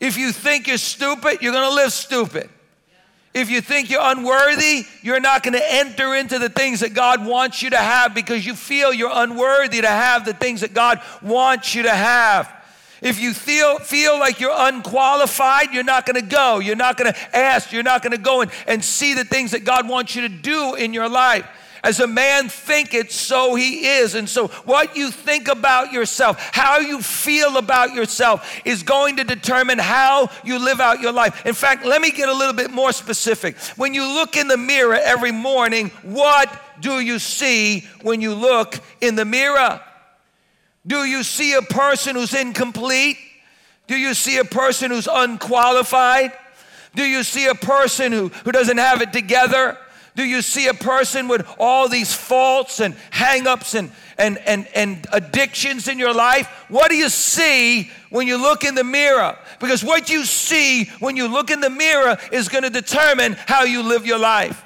If 0.00 0.18
you 0.18 0.32
think 0.32 0.66
you're 0.66 0.78
stupid, 0.78 1.38
you're 1.40 1.52
going 1.52 1.70
to 1.70 1.76
live 1.76 1.92
stupid. 1.92 2.50
If 3.34 3.50
you 3.50 3.60
think 3.60 3.90
you're 3.90 4.00
unworthy, 4.00 4.86
you're 5.02 5.20
not 5.20 5.42
going 5.42 5.54
to 5.54 5.74
enter 5.74 6.14
into 6.14 6.38
the 6.38 6.48
things 6.48 6.80
that 6.80 6.94
God 6.94 7.26
wants 7.26 7.62
you 7.62 7.70
to 7.70 7.76
have 7.76 8.14
because 8.14 8.46
you 8.46 8.54
feel 8.54 8.92
you're 8.92 9.10
unworthy 9.12 9.80
to 9.80 9.88
have 9.88 10.24
the 10.24 10.34
things 10.34 10.60
that 10.60 10.72
God 10.72 11.00
wants 11.20 11.74
you 11.74 11.82
to 11.82 11.90
have. 11.90 12.48
If 13.02 13.20
you 13.20 13.34
feel, 13.34 13.80
feel 13.80 14.18
like 14.20 14.38
you're 14.38 14.54
unqualified, 14.56 15.72
you're 15.72 15.82
not 15.82 16.06
going 16.06 16.22
to 16.22 16.26
go. 16.26 16.60
You're 16.60 16.76
not 16.76 16.96
going 16.96 17.12
to 17.12 17.36
ask. 17.36 17.72
You're 17.72 17.82
not 17.82 18.02
going 18.02 18.12
to 18.12 18.18
go 18.18 18.40
and, 18.40 18.50
and 18.68 18.82
see 18.82 19.14
the 19.14 19.24
things 19.24 19.50
that 19.50 19.64
God 19.64 19.88
wants 19.88 20.14
you 20.14 20.22
to 20.22 20.28
do 20.28 20.74
in 20.76 20.94
your 20.94 21.08
life. 21.08 21.46
As 21.84 22.00
a 22.00 22.06
man 22.06 22.48
thinketh, 22.48 23.12
so 23.12 23.54
he 23.54 23.86
is. 23.86 24.14
And 24.14 24.26
so, 24.26 24.48
what 24.64 24.96
you 24.96 25.10
think 25.10 25.48
about 25.48 25.92
yourself, 25.92 26.38
how 26.52 26.78
you 26.78 27.02
feel 27.02 27.58
about 27.58 27.92
yourself, 27.92 28.62
is 28.64 28.82
going 28.82 29.16
to 29.16 29.24
determine 29.24 29.78
how 29.78 30.30
you 30.44 30.58
live 30.58 30.80
out 30.80 31.00
your 31.00 31.12
life. 31.12 31.44
In 31.44 31.52
fact, 31.52 31.84
let 31.84 32.00
me 32.00 32.10
get 32.10 32.30
a 32.30 32.32
little 32.32 32.54
bit 32.54 32.70
more 32.70 32.90
specific. 32.90 33.58
When 33.76 33.92
you 33.92 34.02
look 34.02 34.34
in 34.34 34.48
the 34.48 34.56
mirror 34.56 34.94
every 34.94 35.30
morning, 35.30 35.90
what 36.02 36.50
do 36.80 37.00
you 37.00 37.18
see 37.18 37.86
when 38.00 38.22
you 38.22 38.34
look 38.34 38.80
in 39.02 39.14
the 39.14 39.26
mirror? 39.26 39.78
Do 40.86 41.04
you 41.04 41.22
see 41.22 41.52
a 41.52 41.62
person 41.62 42.16
who's 42.16 42.32
incomplete? 42.32 43.18
Do 43.88 43.96
you 43.96 44.14
see 44.14 44.38
a 44.38 44.44
person 44.46 44.90
who's 44.90 45.06
unqualified? 45.06 46.32
Do 46.94 47.04
you 47.04 47.24
see 47.24 47.46
a 47.46 47.54
person 47.54 48.10
who, 48.10 48.28
who 48.28 48.52
doesn't 48.52 48.78
have 48.78 49.02
it 49.02 49.12
together? 49.12 49.76
Do 50.16 50.22
you 50.22 50.42
see 50.42 50.68
a 50.68 50.74
person 50.74 51.26
with 51.26 51.44
all 51.58 51.88
these 51.88 52.14
faults 52.14 52.80
and 52.80 52.94
hangups 53.10 53.74
and, 53.74 53.90
and, 54.16 54.38
and, 54.46 54.68
and 54.74 55.06
addictions 55.12 55.88
in 55.88 55.98
your 55.98 56.14
life? 56.14 56.46
What 56.68 56.88
do 56.90 56.96
you 56.96 57.08
see 57.08 57.90
when 58.10 58.28
you 58.28 58.36
look 58.36 58.62
in 58.62 58.76
the 58.76 58.84
mirror? 58.84 59.36
Because 59.58 59.82
what 59.82 60.08
you 60.08 60.24
see 60.24 60.84
when 61.00 61.16
you 61.16 61.26
look 61.26 61.50
in 61.50 61.60
the 61.60 61.70
mirror 61.70 62.16
is 62.30 62.48
going 62.48 62.62
to 62.62 62.70
determine 62.70 63.32
how 63.46 63.64
you 63.64 63.82
live 63.82 64.06
your 64.06 64.18
life. 64.18 64.64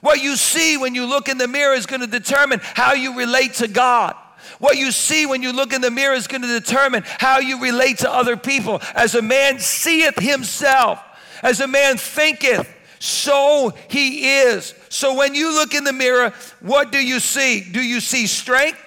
What 0.00 0.22
you 0.22 0.34
see 0.36 0.78
when 0.78 0.94
you 0.94 1.04
look 1.04 1.28
in 1.28 1.36
the 1.36 1.48
mirror 1.48 1.74
is 1.74 1.84
going 1.84 2.00
to 2.00 2.06
determine 2.06 2.60
how 2.62 2.94
you 2.94 3.18
relate 3.18 3.54
to 3.54 3.68
God. 3.68 4.16
What 4.60 4.78
you 4.78 4.92
see 4.92 5.26
when 5.26 5.42
you 5.42 5.52
look 5.52 5.74
in 5.74 5.82
the 5.82 5.90
mirror 5.90 6.14
is 6.14 6.26
going 6.26 6.40
to 6.40 6.48
determine 6.60 7.02
how 7.04 7.38
you 7.38 7.62
relate 7.62 7.98
to 7.98 8.10
other 8.10 8.36
people. 8.36 8.80
As 8.94 9.14
a 9.14 9.20
man 9.20 9.58
seeth 9.58 10.18
himself, 10.18 11.02
as 11.42 11.60
a 11.60 11.66
man 11.66 11.98
thinketh, 11.98 12.66
so 13.00 13.72
he 13.88 14.40
is. 14.42 14.74
So 14.90 15.16
when 15.16 15.34
you 15.34 15.54
look 15.54 15.74
in 15.74 15.84
the 15.84 15.92
mirror, 15.92 16.34
what 16.60 16.92
do 16.92 16.98
you 16.98 17.18
see? 17.18 17.62
Do 17.62 17.80
you 17.80 17.98
see 17.98 18.26
strength? 18.26 18.78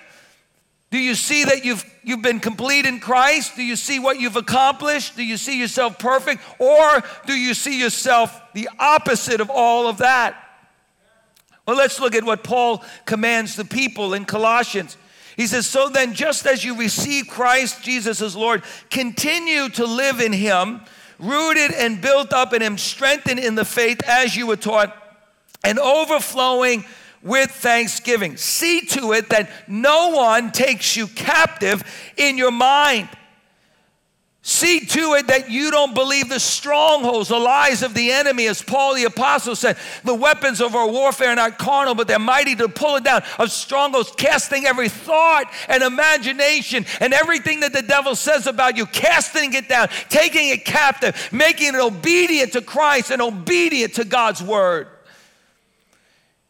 Do 0.92 1.00
you 1.00 1.16
see 1.16 1.44
that 1.46 1.66
you've, 1.66 1.84
you've 2.04 2.22
been 2.22 2.40
complete 2.40 2.86
in 2.86 3.00
Christ? 3.00 3.56
Do 3.56 3.64
you 3.64 3.76
see 3.76 3.98
what 3.98 4.20
you've 4.20 4.36
accomplished? 4.36 5.16
Do 5.16 5.24
you 5.24 5.36
see 5.36 5.60
yourself 5.60 5.98
perfect? 5.98 6.44
Or 6.60 7.04
do 7.26 7.34
you 7.34 7.56
see 7.56 7.80
yourself 7.80 8.40
the 8.54 8.70
opposite 8.78 9.42
of 9.42 9.50
all 9.50 9.88
of 9.88 9.98
that? 9.98 10.36
Well, 11.66 11.76
let's 11.76 12.00
look 12.00 12.14
at 12.14 12.24
what 12.24 12.44
Paul 12.44 12.84
commands 13.06 13.56
the 13.56 13.66
people 13.66 14.14
in 14.14 14.26
Colossians. 14.26 14.96
He 15.36 15.48
says, 15.48 15.66
So 15.66 15.90
then, 15.90 16.14
just 16.14 16.46
as 16.46 16.64
you 16.64 16.78
receive 16.78 17.28
Christ 17.28 17.82
Jesus 17.82 18.22
as 18.22 18.36
Lord, 18.36 18.62
continue 18.92 19.70
to 19.70 19.86
live 19.88 20.20
in 20.20 20.34
him 20.34 20.82
rooted 21.20 21.72
and 21.72 22.02
built 22.02 22.34
up 22.34 22.54
in 22.54 22.62
Him, 22.62 22.78
strengthened 22.78 23.40
in 23.40 23.56
the 23.56 23.66
faith 23.66 24.02
as 24.04 24.36
you 24.36 24.48
were 24.48 24.56
taught, 24.56 24.96
and 25.64 25.80
overflowing 25.80 26.86
with 27.22 27.50
thanksgiving. 27.52 28.38
See 28.38 28.82
to 28.82 29.14
it 29.14 29.30
that 29.30 29.50
no 29.68 30.10
one 30.10 30.52
takes 30.52 30.96
you 30.96 31.08
captive 31.08 31.84
in 32.18 32.38
your 32.38 32.52
mind 32.52 33.10
See 34.46 34.82
to 34.82 35.14
it 35.14 35.28
that 35.28 35.50
you 35.50 35.72
don't 35.72 35.96
believe 35.96 36.28
the 36.28 36.38
strongholds, 36.38 37.30
the 37.30 37.40
lies 37.40 37.82
of 37.82 37.94
the 37.94 38.12
enemy. 38.12 38.48
As 38.48 38.62
Paul 38.62 38.94
the 38.94 39.06
Apostle 39.06 39.56
said, 39.56 39.78
the 40.04 40.14
weapons 40.14 40.60
of 40.60 40.76
our 40.76 40.86
warfare 40.86 41.30
are 41.30 41.36
not 41.36 41.58
carnal, 41.58 41.96
but 41.96 42.10
they're 42.10 42.20
mighty 42.20 42.54
to 42.58 42.68
pull 42.68 42.98
it 42.98 43.06
down 43.06 43.24
of 43.40 43.54
strongholds, 43.54 44.12
casting 44.18 44.66
every 44.66 44.90
thought 44.90 45.46
and 45.70 45.82
imagination 45.82 46.86
and 47.00 47.14
everything 47.14 47.62
that 47.62 47.72
the 47.72 47.82
devil 47.82 48.18
says 48.18 48.46
about 48.46 48.76
you, 48.76 48.86
casting 48.86 49.54
it 49.54 49.70
down, 49.70 49.88
taking 50.10 50.50
it 50.50 50.66
captive, 50.66 51.30
making 51.32 51.70
it 51.70 51.80
obedient 51.80 52.52
to 52.52 52.62
Christ 52.62 53.12
and 53.12 53.22
obedient 53.22 53.94
to 53.94 54.04
God's 54.04 54.44
word. 54.44 54.90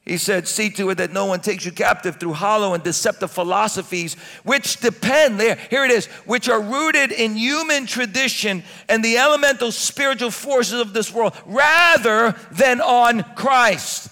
He 0.05 0.17
said, 0.17 0.49
See 0.49 0.69
to 0.71 0.89
it 0.89 0.95
that 0.95 1.13
no 1.13 1.25
one 1.25 1.39
takes 1.39 1.65
you 1.65 1.71
captive 1.71 2.17
through 2.17 2.33
hollow 2.33 2.73
and 2.73 2.83
deceptive 2.83 3.31
philosophies, 3.31 4.15
which 4.43 4.77
depend, 4.81 5.39
there, 5.39 5.55
here 5.69 5.85
it 5.85 5.91
is, 5.91 6.07
which 6.25 6.49
are 6.49 6.61
rooted 6.61 7.13
in 7.13 7.37
human 7.37 7.85
tradition 7.85 8.63
and 8.89 9.03
the 9.03 9.17
elemental 9.17 9.71
spiritual 9.71 10.31
forces 10.31 10.81
of 10.81 10.93
this 10.93 11.13
world, 11.13 11.33
rather 11.45 12.35
than 12.51 12.81
on 12.81 13.23
Christ. 13.35 14.09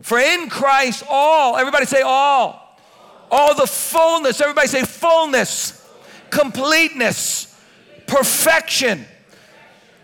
For 0.00 0.18
in 0.18 0.48
Christ, 0.48 1.04
all, 1.08 1.58
everybody 1.58 1.84
say 1.84 2.00
all, 2.00 2.78
all 3.30 3.54
the 3.54 3.66
fullness, 3.66 4.40
everybody 4.40 4.68
say 4.68 4.84
fullness, 4.84 5.86
completeness, 6.30 7.54
perfection, 8.06 9.04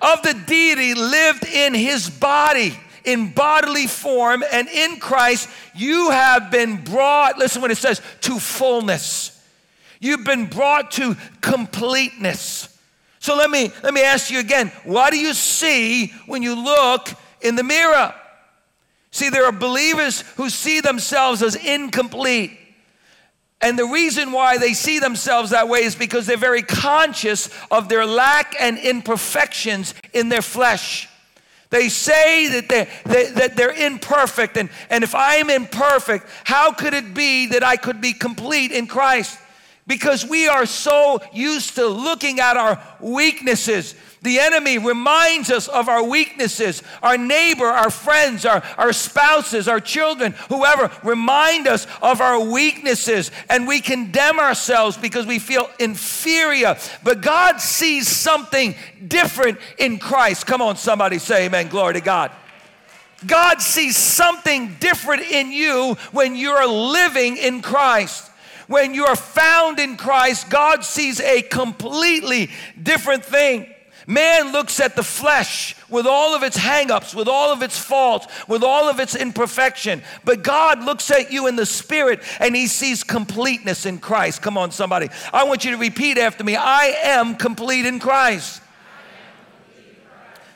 of 0.02 0.22
the 0.22 0.34
deity 0.46 0.94
lived 0.94 1.46
in 1.46 1.72
his 1.72 2.10
body 2.10 2.78
in 3.08 3.30
bodily 3.30 3.86
form, 3.86 4.44
and 4.52 4.68
in 4.68 5.00
Christ 5.00 5.48
you 5.74 6.10
have 6.10 6.50
been 6.50 6.84
brought, 6.84 7.38
listen 7.38 7.62
what 7.62 7.70
it 7.70 7.78
says, 7.78 8.02
to 8.20 8.38
fullness. 8.38 9.34
You've 9.98 10.24
been 10.24 10.46
brought 10.46 10.90
to 10.92 11.16
completeness. 11.40 12.78
So 13.18 13.34
let 13.34 13.50
me 13.50 13.72
let 13.82 13.94
me 13.94 14.02
ask 14.02 14.30
you 14.30 14.38
again, 14.38 14.68
what 14.84 15.10
do 15.10 15.18
you 15.18 15.32
see 15.32 16.08
when 16.26 16.42
you 16.42 16.54
look 16.54 17.08
in 17.40 17.56
the 17.56 17.64
mirror? 17.64 18.14
See, 19.10 19.30
there 19.30 19.46
are 19.46 19.52
believers 19.52 20.20
who 20.36 20.50
see 20.50 20.80
themselves 20.80 21.42
as 21.42 21.56
incomplete. 21.56 22.56
And 23.60 23.76
the 23.76 23.86
reason 23.86 24.30
why 24.30 24.58
they 24.58 24.74
see 24.74 25.00
themselves 25.00 25.50
that 25.50 25.68
way 25.68 25.80
is 25.80 25.96
because 25.96 26.26
they're 26.26 26.36
very 26.36 26.62
conscious 26.62 27.50
of 27.70 27.88
their 27.88 28.06
lack 28.06 28.54
and 28.60 28.78
imperfections 28.78 29.94
in 30.12 30.28
their 30.28 30.42
flesh. 30.42 31.08
They 31.70 31.88
say 31.88 32.48
that 32.48 32.68
they, 33.04 33.30
that 33.32 33.56
they're 33.56 33.72
imperfect, 33.72 34.56
and, 34.56 34.70
and 34.88 35.04
if 35.04 35.14
I'm 35.14 35.50
imperfect, 35.50 36.26
how 36.44 36.72
could 36.72 36.94
it 36.94 37.12
be 37.12 37.48
that 37.48 37.62
I 37.62 37.76
could 37.76 38.00
be 38.00 38.14
complete 38.14 38.72
in 38.72 38.86
Christ? 38.86 39.38
Because 39.86 40.26
we 40.26 40.48
are 40.48 40.66
so 40.66 41.20
used 41.32 41.74
to 41.76 41.86
looking 41.86 42.40
at 42.40 42.56
our 42.56 42.82
weaknesses 43.00 43.94
the 44.22 44.40
enemy 44.40 44.78
reminds 44.78 45.50
us 45.50 45.68
of 45.68 45.88
our 45.88 46.02
weaknesses. 46.02 46.82
Our 47.02 47.16
neighbor, 47.16 47.66
our 47.66 47.90
friends, 47.90 48.44
our, 48.44 48.62
our 48.76 48.92
spouses, 48.92 49.68
our 49.68 49.80
children, 49.80 50.32
whoever, 50.48 50.90
remind 51.04 51.68
us 51.68 51.86
of 52.02 52.20
our 52.20 52.40
weaknesses. 52.40 53.30
And 53.48 53.68
we 53.68 53.80
condemn 53.80 54.40
ourselves 54.40 54.96
because 54.96 55.26
we 55.26 55.38
feel 55.38 55.70
inferior. 55.78 56.76
But 57.04 57.20
God 57.20 57.60
sees 57.60 58.08
something 58.08 58.74
different 59.06 59.58
in 59.78 59.98
Christ. 59.98 60.46
Come 60.46 60.62
on, 60.62 60.76
somebody 60.76 61.18
say 61.18 61.46
amen. 61.46 61.68
Glory 61.68 61.94
to 61.94 62.00
God. 62.00 62.32
God 63.26 63.60
sees 63.60 63.96
something 63.96 64.76
different 64.78 65.22
in 65.22 65.50
you 65.50 65.96
when 66.12 66.36
you're 66.36 66.66
living 66.66 67.36
in 67.36 67.62
Christ 67.62 68.24
when 68.68 68.92
you 68.92 69.06
are 69.06 69.16
found 69.16 69.78
in 69.78 69.96
Christ, 69.96 70.50
God 70.50 70.84
sees 70.84 71.20
a 71.20 71.40
completely 71.40 72.50
different 72.80 73.24
thing. 73.24 73.66
Man 74.08 74.52
looks 74.52 74.80
at 74.80 74.96
the 74.96 75.02
flesh 75.02 75.76
with 75.90 76.06
all 76.06 76.34
of 76.34 76.42
its 76.42 76.56
hangups, 76.56 77.14
with 77.14 77.28
all 77.28 77.52
of 77.52 77.60
its 77.60 77.78
faults, 77.78 78.26
with 78.48 78.62
all 78.64 78.88
of 78.88 79.00
its 79.00 79.14
imperfection. 79.14 80.02
But 80.24 80.42
God 80.42 80.82
looks 80.82 81.10
at 81.10 81.30
you 81.30 81.46
in 81.46 81.56
the 81.56 81.66
spirit 81.66 82.22
and 82.40 82.56
he 82.56 82.68
sees 82.68 83.04
completeness 83.04 83.84
in 83.84 83.98
Christ. 83.98 84.40
Come 84.40 84.56
on, 84.56 84.70
somebody. 84.70 85.10
I 85.30 85.44
want 85.44 85.66
you 85.66 85.72
to 85.72 85.76
repeat 85.76 86.16
after 86.16 86.42
me 86.42 86.56
I 86.56 86.96
am 87.02 87.34
complete 87.34 87.84
in 87.84 88.00
Christ. 88.00 88.62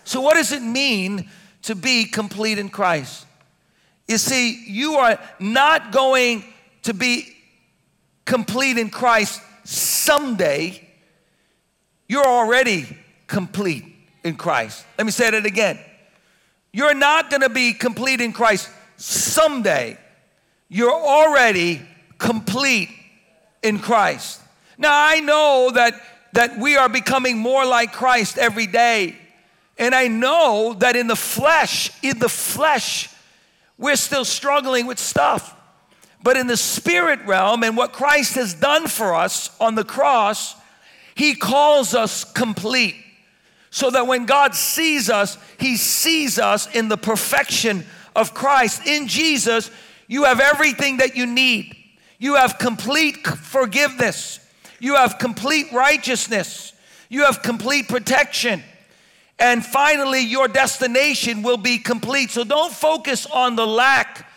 So, 0.04 0.22
what 0.22 0.36
does 0.36 0.52
it 0.52 0.62
mean 0.62 1.28
to 1.64 1.74
be 1.74 2.06
complete 2.06 2.56
in 2.56 2.70
Christ? 2.70 3.26
You 4.08 4.16
see, 4.16 4.64
you 4.66 4.94
are 4.94 5.20
not 5.38 5.92
going 5.92 6.42
to 6.84 6.94
be 6.94 7.36
complete 8.24 8.78
in 8.78 8.88
Christ 8.88 9.42
someday. 9.64 10.88
You're 12.08 12.26
already 12.26 12.96
complete 13.32 13.86
in 14.24 14.36
Christ. 14.36 14.84
Let 14.98 15.06
me 15.06 15.10
say 15.10 15.30
that 15.30 15.46
again. 15.46 15.78
You're 16.70 16.94
not 16.94 17.30
going 17.30 17.40
to 17.40 17.48
be 17.48 17.72
complete 17.72 18.20
in 18.20 18.34
Christ 18.34 18.68
someday. 18.98 19.96
You're 20.68 20.92
already 20.92 21.80
complete 22.18 22.90
in 23.62 23.78
Christ. 23.78 24.38
Now, 24.76 24.90
I 24.92 25.20
know 25.20 25.70
that, 25.74 25.94
that 26.34 26.58
we 26.58 26.76
are 26.76 26.90
becoming 26.90 27.38
more 27.38 27.64
like 27.64 27.92
Christ 27.92 28.36
every 28.36 28.66
day. 28.66 29.16
And 29.78 29.94
I 29.94 30.08
know 30.08 30.76
that 30.80 30.94
in 30.94 31.06
the 31.06 31.16
flesh, 31.16 31.90
in 32.02 32.18
the 32.18 32.28
flesh, 32.28 33.08
we're 33.78 33.96
still 33.96 34.26
struggling 34.26 34.86
with 34.86 34.98
stuff. 34.98 35.56
But 36.22 36.36
in 36.36 36.48
the 36.48 36.58
spirit 36.58 37.20
realm 37.24 37.62
and 37.62 37.78
what 37.78 37.94
Christ 37.94 38.34
has 38.34 38.52
done 38.52 38.88
for 38.88 39.14
us 39.14 39.50
on 39.58 39.74
the 39.74 39.84
cross, 39.84 40.54
He 41.14 41.34
calls 41.34 41.94
us 41.94 42.24
complete 42.24 42.96
so 43.72 43.88
that 43.88 44.06
when 44.06 44.26
God 44.26 44.54
sees 44.54 45.08
us, 45.08 45.38
He 45.58 45.78
sees 45.78 46.38
us 46.38 46.72
in 46.74 46.88
the 46.88 46.98
perfection 46.98 47.86
of 48.14 48.34
Christ. 48.34 48.86
In 48.86 49.08
Jesus, 49.08 49.70
you 50.06 50.24
have 50.24 50.40
everything 50.40 50.98
that 50.98 51.16
you 51.16 51.24
need. 51.24 51.74
You 52.18 52.34
have 52.34 52.58
complete 52.58 53.26
forgiveness. 53.26 54.46
You 54.78 54.96
have 54.96 55.18
complete 55.18 55.72
righteousness. 55.72 56.74
You 57.08 57.24
have 57.24 57.42
complete 57.42 57.88
protection. 57.88 58.62
And 59.38 59.64
finally, 59.64 60.20
your 60.20 60.48
destination 60.48 61.42
will 61.42 61.56
be 61.56 61.78
complete. 61.78 62.30
So 62.30 62.44
don't 62.44 62.74
focus 62.74 63.24
on 63.24 63.56
the 63.56 63.66
lack 63.66 64.30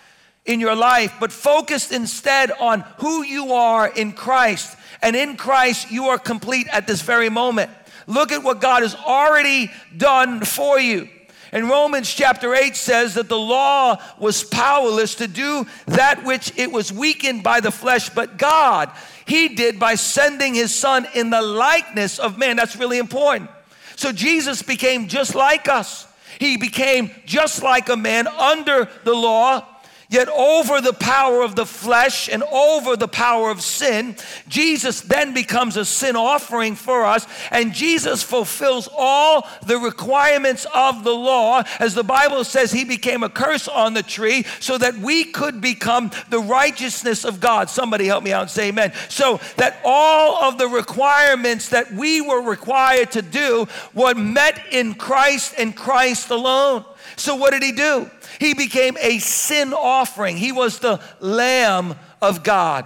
in 0.46 0.62
your 0.62 0.76
life, 0.76 1.14
but 1.20 1.34
focus 1.34 1.92
instead 1.92 2.52
on 2.52 2.86
who 3.00 3.24
you 3.24 3.52
are 3.52 3.90
in 3.90 4.14
Christ. 4.14 4.78
And 5.02 5.14
in 5.14 5.36
Christ, 5.36 5.92
you 5.92 6.06
are 6.06 6.18
complete 6.18 6.68
at 6.72 6.88
this 6.88 7.02
very 7.02 7.30
moment. 7.30 7.70
Look 8.08 8.32
at 8.32 8.44
what 8.44 8.62
God 8.62 8.84
has 8.84 8.96
already 8.96 9.72
done 9.96 10.42
for 10.42 10.80
you. 10.80 11.10
And 11.52 11.70
Romans 11.70 12.14
chapter 12.14 12.54
8 12.54 12.76
says 12.76 13.14
that 13.14 13.30
the 13.30 13.38
law 13.38 14.02
was 14.20 14.44
powerless 14.44 15.16
to 15.16 15.28
do 15.28 15.66
that 15.86 16.26
which 16.26 16.52
it 16.58 16.72
was 16.72 16.92
weakened 16.92 17.44
by 17.44 17.62
the 17.62 17.72
flesh, 17.72 18.10
but 18.10 18.38
God, 18.38 18.92
He 19.26 19.50
did 19.50 19.80
by 19.80 19.96
sending 19.96 20.54
His 20.54 20.76
Son 20.76 21.08
in 21.14 21.30
the 21.30 21.42
likeness 21.42 22.20
of 22.20 22.38
man. 22.38 22.58
That's 22.58 22.76
really 22.76 22.98
important. 22.98 23.50
So 23.96 24.12
Jesus 24.12 24.62
became 24.62 25.08
just 25.08 25.34
like 25.34 25.70
us. 25.70 26.08
He 26.40 26.58
became 26.58 27.12
just 27.26 27.64
like 27.64 27.88
a 27.88 27.96
man 27.96 28.28
under 28.28 28.90
the 29.06 29.14
law, 29.14 29.66
Yet, 30.08 30.30
over 30.30 30.82
the 30.82 30.94
power 30.94 31.42
of 31.42 31.56
the 31.56 31.66
flesh 31.66 32.30
and 32.30 32.44
over 32.44 32.96
the 32.96 33.08
power 33.08 33.50
of 33.50 33.62
sin, 33.62 34.16
Jesus 34.48 35.02
then 35.02 35.34
becomes 35.34 35.78
a 35.78 35.86
sin 35.86 36.16
offering 36.16 36.76
for 36.76 37.06
us, 37.06 37.26
and 37.50 37.74
Jesus 37.74 38.22
fulfills 38.22 38.88
all 38.96 39.48
the 39.66 39.78
requirements 39.78 40.68
of 40.74 41.04
the 41.04 41.16
law. 41.16 41.64
As 41.80 41.96
the 41.96 42.04
Bible 42.04 42.44
says, 42.44 42.72
He 42.72 42.86
became 42.86 43.24
a 43.24 43.30
curse 43.30 43.68
on 43.68 43.96
the 43.96 44.04
tree 44.04 44.46
so 44.60 44.78
that 44.78 44.96
we 44.98 45.26
could 45.26 45.60
become 45.60 46.12
the 46.30 46.40
righteousness 46.40 47.26
of 47.26 47.40
God. 47.40 47.70
Somebody 47.70 48.06
help 48.06 48.24
me 48.24 48.32
out 48.32 48.44
and 48.44 48.52
say 48.52 48.70
amen. 48.70 48.94
So 49.10 49.40
that 49.58 49.80
all 49.84 50.44
of 50.44 50.60
the 50.60 50.68
requirements 50.68 51.70
that 51.70 51.92
we 51.92 52.22
were 52.22 52.42
required 52.42 53.12
to 53.12 53.24
do 53.24 53.68
were 53.96 54.14
met 54.14 54.62
in 54.72 54.94
Christ 54.94 55.56
and 55.58 55.76
Christ 55.76 56.30
alone. 56.30 56.86
So, 57.16 57.36
what 57.36 57.52
did 57.52 57.64
He 57.64 57.72
do? 57.72 58.10
He 58.40 58.54
became 58.54 58.98
a 59.00 59.20
sin 59.20 59.74
offering. 59.74 60.38
He 60.38 60.52
was 60.52 60.80
the 60.80 61.02
Lamb 61.20 61.96
of 62.22 62.44
God. 62.44 62.86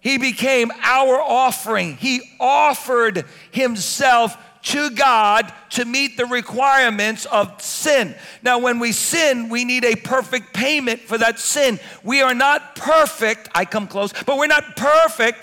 He 0.00 0.18
became 0.18 0.70
our 0.82 1.20
offering. 1.20 1.96
He 1.96 2.36
offered 2.38 3.24
himself 3.50 4.36
to 4.64 4.90
God 4.90 5.52
to 5.70 5.84
meet 5.84 6.16
the 6.16 6.26
requirements 6.26 7.26
of 7.26 7.60
sin. 7.60 8.14
Now, 8.42 8.58
when 8.58 8.78
we 8.78 8.92
sin, 8.92 9.48
we 9.48 9.64
need 9.64 9.84
a 9.84 9.94
perfect 9.94 10.54
payment 10.54 11.00
for 11.00 11.18
that 11.18 11.38
sin. 11.38 11.78
We 12.02 12.22
are 12.22 12.34
not 12.34 12.74
perfect. 12.76 13.48
I 13.54 13.66
come 13.66 13.86
close, 13.86 14.12
but 14.24 14.38
we're 14.38 14.46
not 14.46 14.76
perfect 14.76 15.38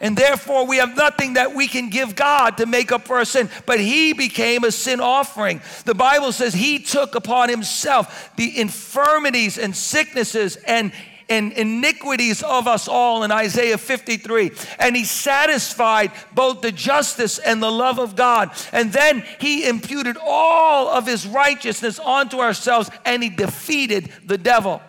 and 0.00 0.16
therefore, 0.16 0.66
we 0.66 0.78
have 0.78 0.96
nothing 0.96 1.34
that 1.34 1.54
we 1.54 1.68
can 1.68 1.90
give 1.90 2.16
God 2.16 2.56
to 2.56 2.64
make 2.64 2.90
up 2.90 3.06
for 3.06 3.18
our 3.18 3.26
sin. 3.26 3.50
But 3.66 3.80
He 3.80 4.14
became 4.14 4.64
a 4.64 4.72
sin 4.72 4.98
offering. 4.98 5.60
The 5.84 5.94
Bible 5.94 6.32
says 6.32 6.54
He 6.54 6.78
took 6.78 7.14
upon 7.14 7.50
Himself 7.50 8.30
the 8.36 8.58
infirmities 8.58 9.58
and 9.58 9.76
sicknesses 9.76 10.56
and 10.56 10.92
and 11.28 11.52
iniquities 11.52 12.42
of 12.42 12.66
us 12.66 12.88
all 12.88 13.22
in 13.22 13.30
Isaiah 13.30 13.78
53. 13.78 14.50
And 14.80 14.96
he 14.96 15.04
satisfied 15.04 16.10
both 16.34 16.60
the 16.60 16.72
justice 16.72 17.38
and 17.38 17.62
the 17.62 17.70
love 17.70 18.00
of 18.00 18.16
God. 18.16 18.50
And 18.72 18.92
then 18.92 19.24
he 19.38 19.68
imputed 19.68 20.16
all 20.20 20.88
of 20.88 21.06
his 21.06 21.28
righteousness 21.28 22.00
onto 22.00 22.40
ourselves 22.40 22.90
and 23.04 23.22
he 23.22 23.30
defeated 23.30 24.10
the 24.26 24.38
devil. 24.38 24.82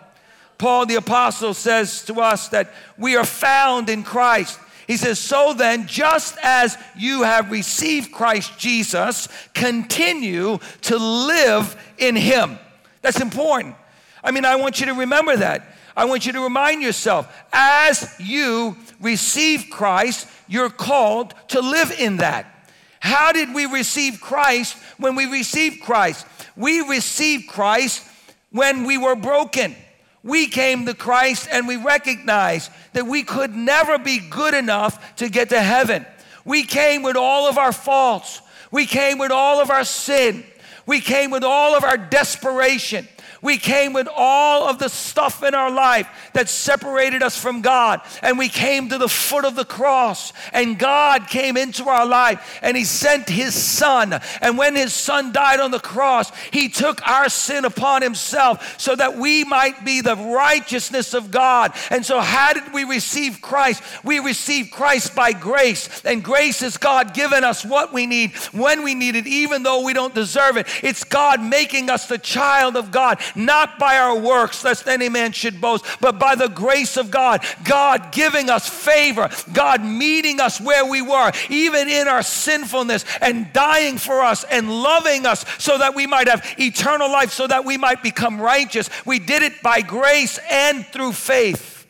Paul 0.58 0.86
the 0.86 0.96
Apostle 0.96 1.54
says 1.54 2.04
to 2.06 2.20
us 2.20 2.48
that 2.48 2.72
we 2.98 3.16
are 3.16 3.24
found 3.24 3.88
in 3.88 4.02
Christ. 4.02 4.58
He 4.86 4.96
says, 4.96 5.18
So 5.18 5.54
then, 5.54 5.86
just 5.86 6.36
as 6.42 6.76
you 6.96 7.22
have 7.22 7.50
received 7.50 8.12
Christ 8.12 8.58
Jesus, 8.58 9.28
continue 9.54 10.58
to 10.82 10.96
live 10.96 11.76
in 11.98 12.16
Him. 12.16 12.58
That's 13.00 13.20
important. 13.20 13.76
I 14.24 14.30
mean, 14.30 14.44
I 14.44 14.56
want 14.56 14.80
you 14.80 14.86
to 14.86 14.94
remember 14.94 15.36
that. 15.36 15.76
I 15.96 16.06
want 16.06 16.24
you 16.26 16.32
to 16.32 16.40
remind 16.40 16.82
yourself 16.82 17.32
as 17.52 18.14
you 18.18 18.76
receive 19.00 19.66
Christ, 19.70 20.26
you're 20.48 20.70
called 20.70 21.34
to 21.48 21.60
live 21.60 21.92
in 21.98 22.18
that. 22.18 22.70
How 23.00 23.32
did 23.32 23.52
we 23.52 23.66
receive 23.66 24.20
Christ 24.20 24.76
when 24.96 25.16
we 25.16 25.26
received 25.26 25.82
Christ? 25.82 26.26
We 26.56 26.80
received 26.80 27.48
Christ 27.48 28.06
when 28.50 28.84
we 28.84 28.96
were 28.96 29.16
broken 29.16 29.74
we 30.22 30.46
came 30.46 30.86
to 30.86 30.94
Christ 30.94 31.48
and 31.50 31.66
we 31.66 31.76
recognized 31.76 32.70
that 32.92 33.06
we 33.06 33.22
could 33.22 33.54
never 33.54 33.98
be 33.98 34.18
good 34.18 34.54
enough 34.54 35.16
to 35.16 35.28
get 35.28 35.48
to 35.48 35.60
heaven. 35.60 36.06
We 36.44 36.64
came 36.64 37.02
with 37.02 37.16
all 37.16 37.48
of 37.48 37.58
our 37.58 37.72
faults. 37.72 38.40
We 38.70 38.86
came 38.86 39.18
with 39.18 39.32
all 39.32 39.60
of 39.60 39.70
our 39.70 39.84
sin. 39.84 40.44
We 40.86 41.00
came 41.00 41.30
with 41.30 41.44
all 41.44 41.74
of 41.74 41.84
our 41.84 41.96
desperation. 41.96 43.06
We 43.42 43.58
came 43.58 43.92
with 43.92 44.08
all 44.14 44.68
of 44.68 44.78
the 44.78 44.88
stuff 44.88 45.42
in 45.42 45.52
our 45.52 45.70
life 45.70 46.08
that 46.32 46.48
separated 46.48 47.24
us 47.24 47.36
from 47.36 47.60
God. 47.60 48.00
And 48.22 48.38
we 48.38 48.48
came 48.48 48.88
to 48.88 48.98
the 48.98 49.08
foot 49.08 49.44
of 49.44 49.56
the 49.56 49.64
cross. 49.64 50.32
And 50.52 50.78
God 50.78 51.26
came 51.26 51.56
into 51.56 51.88
our 51.88 52.06
life 52.06 52.60
and 52.62 52.76
He 52.76 52.84
sent 52.84 53.28
His 53.28 53.52
Son. 53.52 54.20
And 54.40 54.56
when 54.56 54.76
His 54.76 54.92
Son 54.94 55.32
died 55.32 55.58
on 55.58 55.72
the 55.72 55.80
cross, 55.80 56.30
He 56.52 56.68
took 56.68 57.04
our 57.06 57.28
sin 57.28 57.64
upon 57.64 58.02
Himself 58.02 58.78
so 58.80 58.94
that 58.94 59.16
we 59.16 59.42
might 59.42 59.84
be 59.84 60.00
the 60.00 60.14
righteousness 60.14 61.12
of 61.12 61.32
God. 61.32 61.72
And 61.90 62.06
so, 62.06 62.20
how 62.20 62.52
did 62.52 62.72
we 62.72 62.84
receive 62.84 63.40
Christ? 63.42 63.82
We 64.04 64.20
received 64.20 64.70
Christ 64.70 65.16
by 65.16 65.32
grace. 65.32 66.04
And 66.04 66.22
grace 66.22 66.62
is 66.62 66.76
God 66.76 67.12
giving 67.12 67.42
us 67.42 67.64
what 67.64 67.92
we 67.92 68.06
need 68.06 68.36
when 68.52 68.84
we 68.84 68.94
need 68.94 69.16
it, 69.16 69.26
even 69.26 69.64
though 69.64 69.82
we 69.82 69.94
don't 69.94 70.14
deserve 70.14 70.56
it. 70.56 70.68
It's 70.84 71.02
God 71.02 71.42
making 71.42 71.90
us 71.90 72.06
the 72.06 72.18
child 72.18 72.76
of 72.76 72.92
God 72.92 73.18
not 73.34 73.78
by 73.78 73.98
our 73.98 74.18
works, 74.18 74.64
lest 74.64 74.86
any 74.86 75.08
man 75.08 75.32
should 75.32 75.60
boast, 75.60 75.84
but 76.00 76.18
by 76.18 76.34
the 76.34 76.48
grace 76.48 76.96
of 76.96 77.10
God. 77.10 77.44
God 77.64 78.12
giving 78.12 78.50
us 78.50 78.68
favor, 78.68 79.30
God 79.52 79.84
meeting 79.84 80.40
us 80.40 80.60
where 80.60 80.84
we 80.84 81.02
were, 81.02 81.32
even 81.48 81.88
in 81.88 82.08
our 82.08 82.22
sinfulness, 82.22 83.04
and 83.20 83.52
dying 83.52 83.98
for 83.98 84.22
us 84.22 84.44
and 84.44 84.70
loving 84.70 85.26
us 85.26 85.44
so 85.58 85.78
that 85.78 85.94
we 85.94 86.06
might 86.06 86.28
have 86.28 86.44
eternal 86.58 87.10
life, 87.10 87.32
so 87.32 87.46
that 87.46 87.64
we 87.64 87.76
might 87.76 88.02
become 88.02 88.40
righteous. 88.40 88.88
We 89.04 89.18
did 89.18 89.42
it 89.42 89.62
by 89.62 89.80
grace 89.80 90.38
and 90.50 90.86
through 90.86 91.12
faith. 91.12 91.86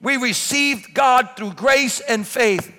We 0.00 0.16
received 0.16 0.94
God 0.94 1.30
through 1.36 1.54
grace 1.54 2.00
and 2.00 2.26
faith. 2.26 2.72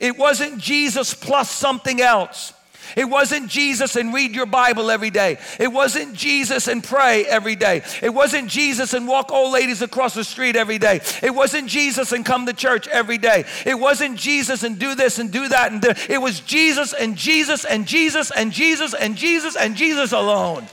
It 0.00 0.18
wasn't 0.18 0.58
Jesus 0.58 1.14
plus 1.14 1.50
something 1.50 2.00
else. 2.00 2.52
It 2.96 3.04
wasn't 3.04 3.48
Jesus 3.48 3.96
and 3.96 4.12
read 4.12 4.34
your 4.34 4.46
Bible 4.46 4.90
every 4.90 5.10
day. 5.10 5.38
It 5.58 5.72
wasn't 5.72 6.14
Jesus 6.14 6.68
and 6.68 6.82
pray 6.82 7.24
every 7.24 7.56
day. 7.56 7.82
It 8.02 8.10
wasn't 8.10 8.48
Jesus 8.48 8.94
and 8.94 9.06
walk 9.08 9.30
old 9.30 9.52
ladies 9.52 9.82
across 9.82 10.14
the 10.14 10.24
street 10.24 10.56
every 10.56 10.78
day. 10.78 11.00
It 11.22 11.34
wasn't 11.34 11.68
Jesus 11.68 12.12
and 12.12 12.24
come 12.24 12.46
to 12.46 12.52
church 12.52 12.88
every 12.88 13.18
day. 13.18 13.44
It 13.64 13.78
wasn't 13.78 14.16
Jesus 14.16 14.62
and 14.62 14.78
do 14.78 14.94
this 14.94 15.18
and 15.18 15.30
do 15.30 15.48
that. 15.48 15.72
And 15.72 15.84
it 16.08 16.20
was 16.20 16.40
Jesus 16.40 16.92
and 16.92 17.16
Jesus 17.16 17.64
and 17.64 17.86
Jesus 17.86 18.30
and 18.30 18.52
Jesus 18.52 18.94
and 18.94 19.16
Jesus 19.16 19.56
and 19.56 19.76
Jesus 19.76 20.12
alone. 20.12 20.66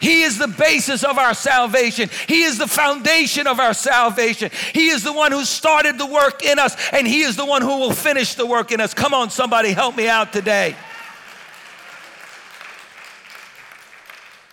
He 0.00 0.22
is 0.22 0.38
the 0.38 0.48
basis 0.48 1.04
of 1.04 1.18
our 1.18 1.34
salvation. 1.34 2.10
He 2.28 2.42
is 2.42 2.58
the 2.58 2.66
foundation 2.66 3.46
of 3.46 3.58
our 3.58 3.74
salvation. 3.74 4.50
He 4.72 4.88
is 4.88 5.02
the 5.02 5.12
one 5.12 5.32
who 5.32 5.44
started 5.44 5.98
the 5.98 6.06
work 6.06 6.44
in 6.44 6.58
us, 6.58 6.76
and 6.92 7.06
He 7.06 7.22
is 7.22 7.36
the 7.36 7.46
one 7.46 7.62
who 7.62 7.78
will 7.78 7.92
finish 7.92 8.34
the 8.34 8.46
work 8.46 8.72
in 8.72 8.80
us. 8.80 8.92
Come 8.92 9.14
on, 9.14 9.30
somebody, 9.30 9.70
help 9.70 9.96
me 9.96 10.08
out 10.08 10.32
today. 10.32 10.76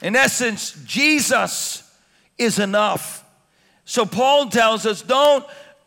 In 0.01 0.15
essence, 0.15 0.73
Jesus 0.85 1.89
is 2.37 2.59
enough. 2.59 3.23
So 3.85 4.05
Paul 4.05 4.49
tells 4.49 4.85
us 4.85 5.01
don't, 5.01 5.45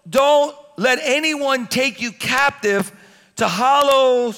don't 0.09 0.57
let 0.77 0.99
anyone 1.03 1.66
take 1.66 2.01
you 2.01 2.12
captive 2.12 2.92
to 3.37 3.49
hollow 3.49 4.33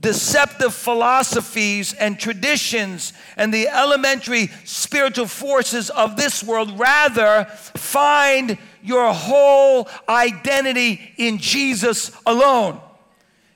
deceptive 0.00 0.74
philosophies 0.74 1.92
and 1.94 2.18
traditions 2.18 3.12
and 3.36 3.52
the 3.52 3.68
elementary 3.68 4.48
spiritual 4.64 5.26
forces 5.26 5.90
of 5.90 6.16
this 6.16 6.42
world. 6.44 6.78
Rather, 6.78 7.46
find 7.74 8.58
your 8.82 9.12
whole 9.12 9.88
identity 10.08 11.12
in 11.16 11.38
Jesus 11.38 12.12
alone. 12.26 12.80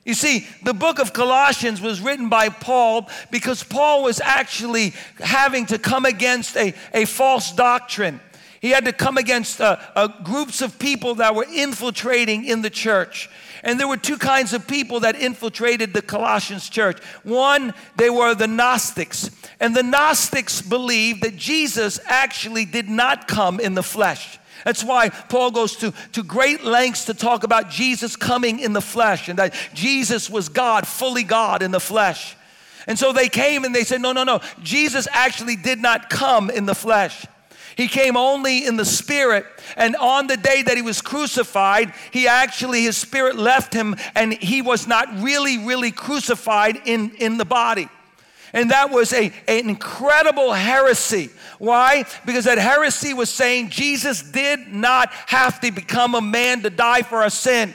You 0.05 0.15
see, 0.15 0.49
the 0.65 0.75
book 0.75 0.99
of 0.99 1.13
Colossians 1.13 1.81
was 1.81 2.01
written 2.01 2.29
by 2.29 2.49
Paul 2.49 3.09
because 3.31 3.63
Paul 3.63 4.03
was 4.03 4.21
actually 4.21 4.95
having 5.21 5.67
to 5.67 5.79
come 5.79 6.07
against 6.07 6.57
a, 6.57 6.75
a 6.93 7.05
false 7.05 7.53
doctrine. 7.53 8.21
He 8.61 8.71
had 8.71 8.85
to 8.87 8.93
come 8.93 9.17
against 9.17 9.61
uh, 9.61 9.77
uh, 9.95 10.09
groups 10.23 10.61
of 10.61 10.79
people 10.79 11.17
that 11.17 11.35
were 11.35 11.47
infiltrating 11.53 12.45
in 12.45 12.63
the 12.63 12.71
church. 12.71 13.29
And 13.63 13.79
there 13.79 13.89
were 13.89 13.97
two 13.97 14.19
kinds 14.19 14.53
of 14.53 14.67
people 14.67 15.01
that 15.01 15.15
infiltrated 15.15 15.95
the 15.95 16.03
Colossians 16.03 16.69
church. 16.69 17.03
One, 17.23 17.75
they 17.97 18.11
were 18.11 18.35
the 18.35 18.49
Gnostics. 18.49 19.31
And 19.61 19.77
the 19.77 19.85
Gnostics 19.85 20.61
believed 20.61 21.23
that 21.23 21.37
Jesus 21.37 22.01
actually 22.07 22.65
did 22.65 22.89
not 22.89 23.29
come 23.29 23.61
in 23.61 23.75
the 23.75 23.83
flesh. 23.83 24.39
That's 24.65 24.85
why 24.85 25.09
Paul 25.09 25.51
goes 25.51 25.77
to, 25.77 25.93
to 26.13 26.23
great 26.23 26.65
lengths 26.65 27.07
to 27.07 27.15
talk 27.15 27.45
about 27.45 27.71
Jesus 27.71 28.17
coming 28.17 28.61
in 28.61 28.73
the 28.73 28.81
flesh 28.81 29.29
and 29.29 29.39
that 29.39 29.55
Jesus 29.75 30.31
was 30.31 30.49
God, 30.49 30.87
fully 30.87 31.25
God 31.25 31.63
in 31.63 31.71
the 31.71 31.81
flesh. 31.81 32.37
And 32.87 32.99
so 32.99 33.13
they 33.13 33.29
came 33.29 33.65
and 33.65 33.75
they 33.75 33.85
said, 33.85 34.01
No, 34.01 34.13
no, 34.13 34.25
no. 34.25 34.41
Jesus 34.63 35.07
actually 35.13 35.57
did 35.57 35.81
not 35.81 36.11
come 36.11 36.51
in 36.51 36.67
the 36.67 36.75
flesh. 36.75 37.27
He 37.77 37.89
came 37.89 38.17
only 38.17 38.67
in 38.67 38.77
the 38.77 38.85
spirit. 38.85 39.47
And 39.77 39.97
on 39.97 40.27
the 40.27 40.37
day 40.37 40.63
that 40.63 40.77
he 40.77 40.83
was 40.83 41.01
crucified, 41.01 41.93
he 42.11 42.29
actually, 42.29 42.83
his 42.83 42.97
spirit 42.97 43.37
left 43.37 43.73
him 43.73 43.97
and 44.15 44.33
he 44.33 44.63
was 44.63 44.87
not 44.87 45.09
really, 45.21 45.59
really 45.59 45.91
crucified 45.91 46.81
in, 46.85 47.11
in 47.17 47.39
the 47.39 47.45
body. 47.45 47.89
And 48.53 48.71
that 48.71 48.91
was 48.91 49.13
a, 49.13 49.33
an 49.49 49.71
incredible 49.71 50.53
heresy. 50.53 51.31
Why? 51.59 52.05
Because 52.27 52.45
that 52.45 52.59
heresy 52.59 53.15
was 53.15 53.31
saying 53.31 53.71
Jesus 53.71 54.23
did 54.23 54.69
not 54.69 55.11
have 55.27 55.61
to 55.61 55.71
become 55.71 56.15
a 56.15 56.21
man 56.21 56.63
to 56.63 56.71
die 56.71 57.03
for 57.03 57.23
our 57.23 57.31
sin. 57.31 57.75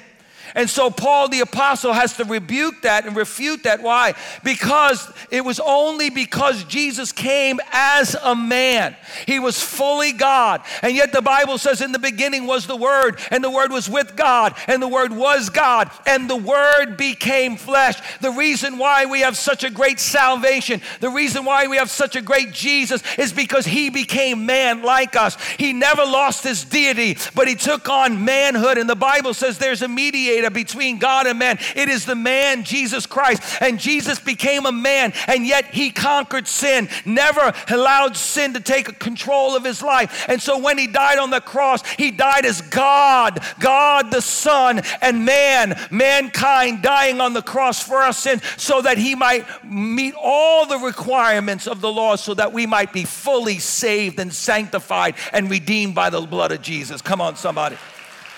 And 0.56 0.70
so 0.70 0.90
Paul 0.90 1.30
the 1.30 1.42
apostle 1.42 1.94
has 1.94 2.18
to 2.18 2.26
rebuke 2.26 2.82
that 2.82 3.06
and 3.06 3.16
refute 3.16 3.64
that. 3.64 3.82
Why? 3.82 4.14
Because 4.44 5.12
it 5.32 5.44
was 5.44 5.60
only 5.60 6.10
because 6.10 6.64
Jesus 6.66 7.12
came 7.12 7.60
as 7.72 8.16
a 8.16 8.36
man. 8.36 8.96
He 9.26 9.40
was 9.40 9.62
fully 9.62 10.12
God. 10.12 10.62
And 10.82 10.96
yet 10.96 11.12
the 11.12 11.22
Bible 11.22 11.58
says 11.58 11.82
in 11.82 11.92
the 11.92 12.00
beginning 12.00 12.46
was 12.46 12.68
the 12.68 12.76
Word, 12.76 13.20
and 13.32 13.44
the 13.44 13.50
Word 13.50 13.72
was 13.72 13.90
with 13.90 14.16
God, 14.16 14.56
and 14.68 14.82
the 14.82 14.88
Word 14.88 15.12
was 15.12 15.50
God, 15.50 15.92
and 16.06 16.30
the 16.30 16.36
Word 16.36 16.98
became 16.98 17.58
flesh. 17.58 18.00
The 18.20 18.32
reason 18.32 18.78
why 18.78 19.06
we 19.06 19.22
have 19.22 19.38
such 19.38 19.64
a 19.64 19.70
great 19.70 20.00
salvation, 20.00 20.82
the 21.00 21.10
reason 21.10 21.46
why 21.46 21.68
we 21.68 21.78
have 21.78 21.90
such 21.90 22.16
a 22.16 22.22
great 22.22 22.52
Jesus 22.52 23.02
is 23.18 23.34
because 23.34 23.66
He 23.66 23.90
became 23.90 24.46
man 24.46 24.84
like 24.84 25.16
us. 25.16 25.38
He 25.58 25.74
never 25.74 26.04
lost 26.04 26.44
His 26.44 26.64
deity, 26.64 27.18
but 27.36 27.48
He 27.48 27.56
took 27.56 27.90
on 27.90 28.24
manhood. 28.24 28.78
And 28.78 28.90
the 28.90 28.96
Bible 28.96 29.34
says 29.34 29.58
there's 29.58 29.82
a 29.82 29.88
mediator 29.88 30.37
between 30.50 30.98
God 30.98 31.28
and 31.28 31.40
man. 31.40 31.60
It 31.76 31.90
is 31.90 32.06
the 32.06 32.16
man, 32.16 32.64
Jesus 32.64 33.06
Christ. 33.06 33.42
And 33.62 33.80
Jesus 33.80 34.20
became 34.20 34.66
a 34.66 34.72
man, 34.72 35.14
and 35.28 35.46
yet 35.46 35.66
he 35.74 35.92
conquered 35.92 36.48
sin, 36.48 36.90
never 37.06 37.54
allowed 37.70 38.16
sin 38.16 38.54
to 38.54 38.60
take 38.60 39.00
control 39.00 39.56
of 39.56 39.64
his 39.64 39.82
life. 39.82 40.26
And 40.28 40.42
so 40.42 40.58
when 40.58 40.78
he 40.78 40.88
died 40.88 41.18
on 41.18 41.30
the 41.30 41.42
cross, 41.42 41.86
he 41.96 42.12
died 42.12 42.46
as 42.46 42.62
God, 42.62 43.40
God 43.60 44.12
the 44.12 44.22
Son, 44.22 44.82
and 45.02 45.26
man, 45.26 45.80
mankind 45.92 46.82
dying 46.82 47.20
on 47.22 47.34
the 47.34 47.42
cross 47.42 47.84
for 47.86 47.98
our 47.98 48.14
sins 48.14 48.42
so 48.58 48.82
that 48.82 48.98
he 48.98 49.16
might 49.16 49.46
meet 49.64 50.14
all 50.16 50.66
the 50.66 50.78
requirements 50.78 51.68
of 51.68 51.82
the 51.82 51.92
law 51.92 52.16
so 52.16 52.34
that 52.34 52.54
we 52.54 52.66
might 52.66 52.94
be 52.94 53.04
fully 53.04 53.60
saved 53.60 54.20
and 54.20 54.34
sanctified 54.34 55.16
and 55.34 55.50
redeemed 55.50 55.96
by 55.96 56.10
the 56.10 56.22
blood 56.22 56.52
of 56.52 56.62
Jesus. 56.62 57.02
Come 57.02 57.22
on, 57.22 57.36
somebody. 57.36 57.78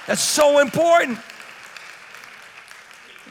That's 0.07 0.21
so 0.21 0.59
important. 0.59 1.19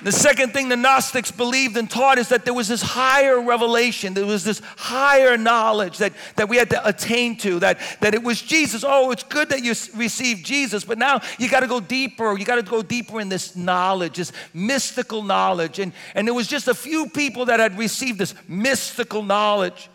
The 0.03 0.13
second 0.13 0.53
thing 0.53 0.69
the 0.69 0.77
Gnostics 0.77 1.31
believed 1.31 1.77
and 1.77 1.91
taught 1.91 2.19
is 2.19 2.29
that 2.29 2.45
there 2.45 2.55
was 2.55 2.69
this 2.69 2.83
higher 2.83 3.41
revelation, 3.41 4.15
there 4.15 4.27
was 4.27 4.45
this 4.45 4.61
higher 4.77 5.37
knowledge 5.37 5.99
that, 5.99 6.13
that 6.37 6.49
we 6.49 6.57
had 6.57 6.71
to 6.71 6.87
attain 6.87 7.37
to, 7.39 7.59
that, 7.61 7.79
that 8.01 8.15
it 8.15 8.23
was 8.23 8.41
Jesus. 8.41 8.85
Oh, 8.87 9.11
it's 9.11 9.25
good 9.25 9.49
that 9.49 9.63
you 9.63 9.75
received 9.97 10.47
Jesus, 10.47 10.85
but 10.85 10.99
now 10.99 11.21
you 11.39 11.49
got 11.49 11.61
to 11.61 11.67
go 11.67 11.81
deeper. 11.81 12.39
You 12.39 12.45
got 12.45 12.57
to 12.57 12.63
go 12.63 12.83
deeper 12.83 13.21
in 13.21 13.29
this 13.29 13.57
knowledge, 13.57 14.17
this 14.17 14.33
mystical 14.55 15.23
knowledge. 15.23 15.79
And, 15.79 15.93
and 16.15 16.27
there 16.27 16.35
was 16.35 16.47
just 16.47 16.69
a 16.69 16.75
few 16.75 17.09
people 17.09 17.47
that 17.47 17.59
had 17.59 17.77
received 17.77 18.19
this 18.19 18.35
mystical 18.47 19.23
knowledge. 19.23 19.91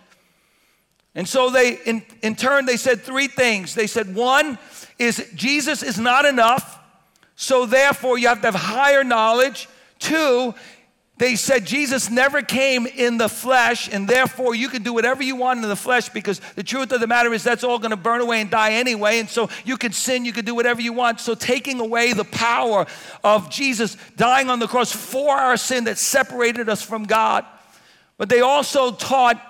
And 1.16 1.28
so 1.28 1.50
they, 1.50 1.78
in, 1.86 2.04
in 2.22 2.36
turn, 2.36 2.66
they 2.66 2.78
said 2.78 3.02
three 3.02 3.28
things. 3.28 3.76
They 3.76 3.88
said, 3.88 4.16
one 4.16 4.58
is 5.00 5.32
Jesus 5.36 5.84
is 5.84 6.00
not 6.00 6.26
enough, 6.26 6.80
so 7.36 7.66
therefore 7.66 8.18
you 8.18 8.28
have 8.28 8.42
to 8.42 8.48
have 8.52 8.56
higher 8.56 9.04
knowledge. 9.04 9.70
Two, 10.04 10.54
they 11.18 11.38
said 11.38 11.63
Jesus 11.63 12.10
never 12.10 12.42
came 12.42 12.86
in 12.86 13.18
the 13.18 13.30
flesh, 13.30 13.88
and 13.89 14.06
therefore 14.06 14.54
you 14.54 14.68
can 14.68 14.84
do 14.84 14.92
whatever 14.92 15.24
you 15.24 15.38
want 15.38 15.63
in 15.63 15.70
the 15.70 15.78
flesh 15.78 16.10
because 16.10 16.42
the 16.56 16.63
truth 16.63 16.92
of 16.92 17.00
the 17.00 17.08
matter 17.08 17.34
is 17.34 17.42
that's 17.42 17.63
all 17.63 17.80
going 17.80 17.92
to 17.92 17.96
burn 17.96 18.20
away 18.20 18.42
and 18.42 18.50
die 18.50 18.74
anyway. 18.74 19.20
And 19.20 19.30
so 19.30 19.50
you 19.63 19.78
can 19.78 19.94
sin, 19.94 20.26
you 20.26 20.34
can 20.34 20.44
do 20.44 20.54
whatever 20.54 20.82
you 20.82 20.92
want. 20.92 21.22
So 21.22 21.36
taking 21.36 21.80
away 21.80 22.12
the 22.12 22.26
power 22.26 22.86
of 23.24 23.50
Jesus 23.50 23.96
dying 24.18 24.50
on 24.50 24.60
the 24.60 24.68
cross 24.68 24.92
for 24.92 25.34
our 25.34 25.56
sin 25.56 25.86
that 25.86 25.98
separated 25.98 26.68
us 26.68 26.82
from 26.82 27.06
God. 27.06 27.46
But 28.18 28.28
they 28.28 28.42
also 28.42 28.92
taught 28.92 29.42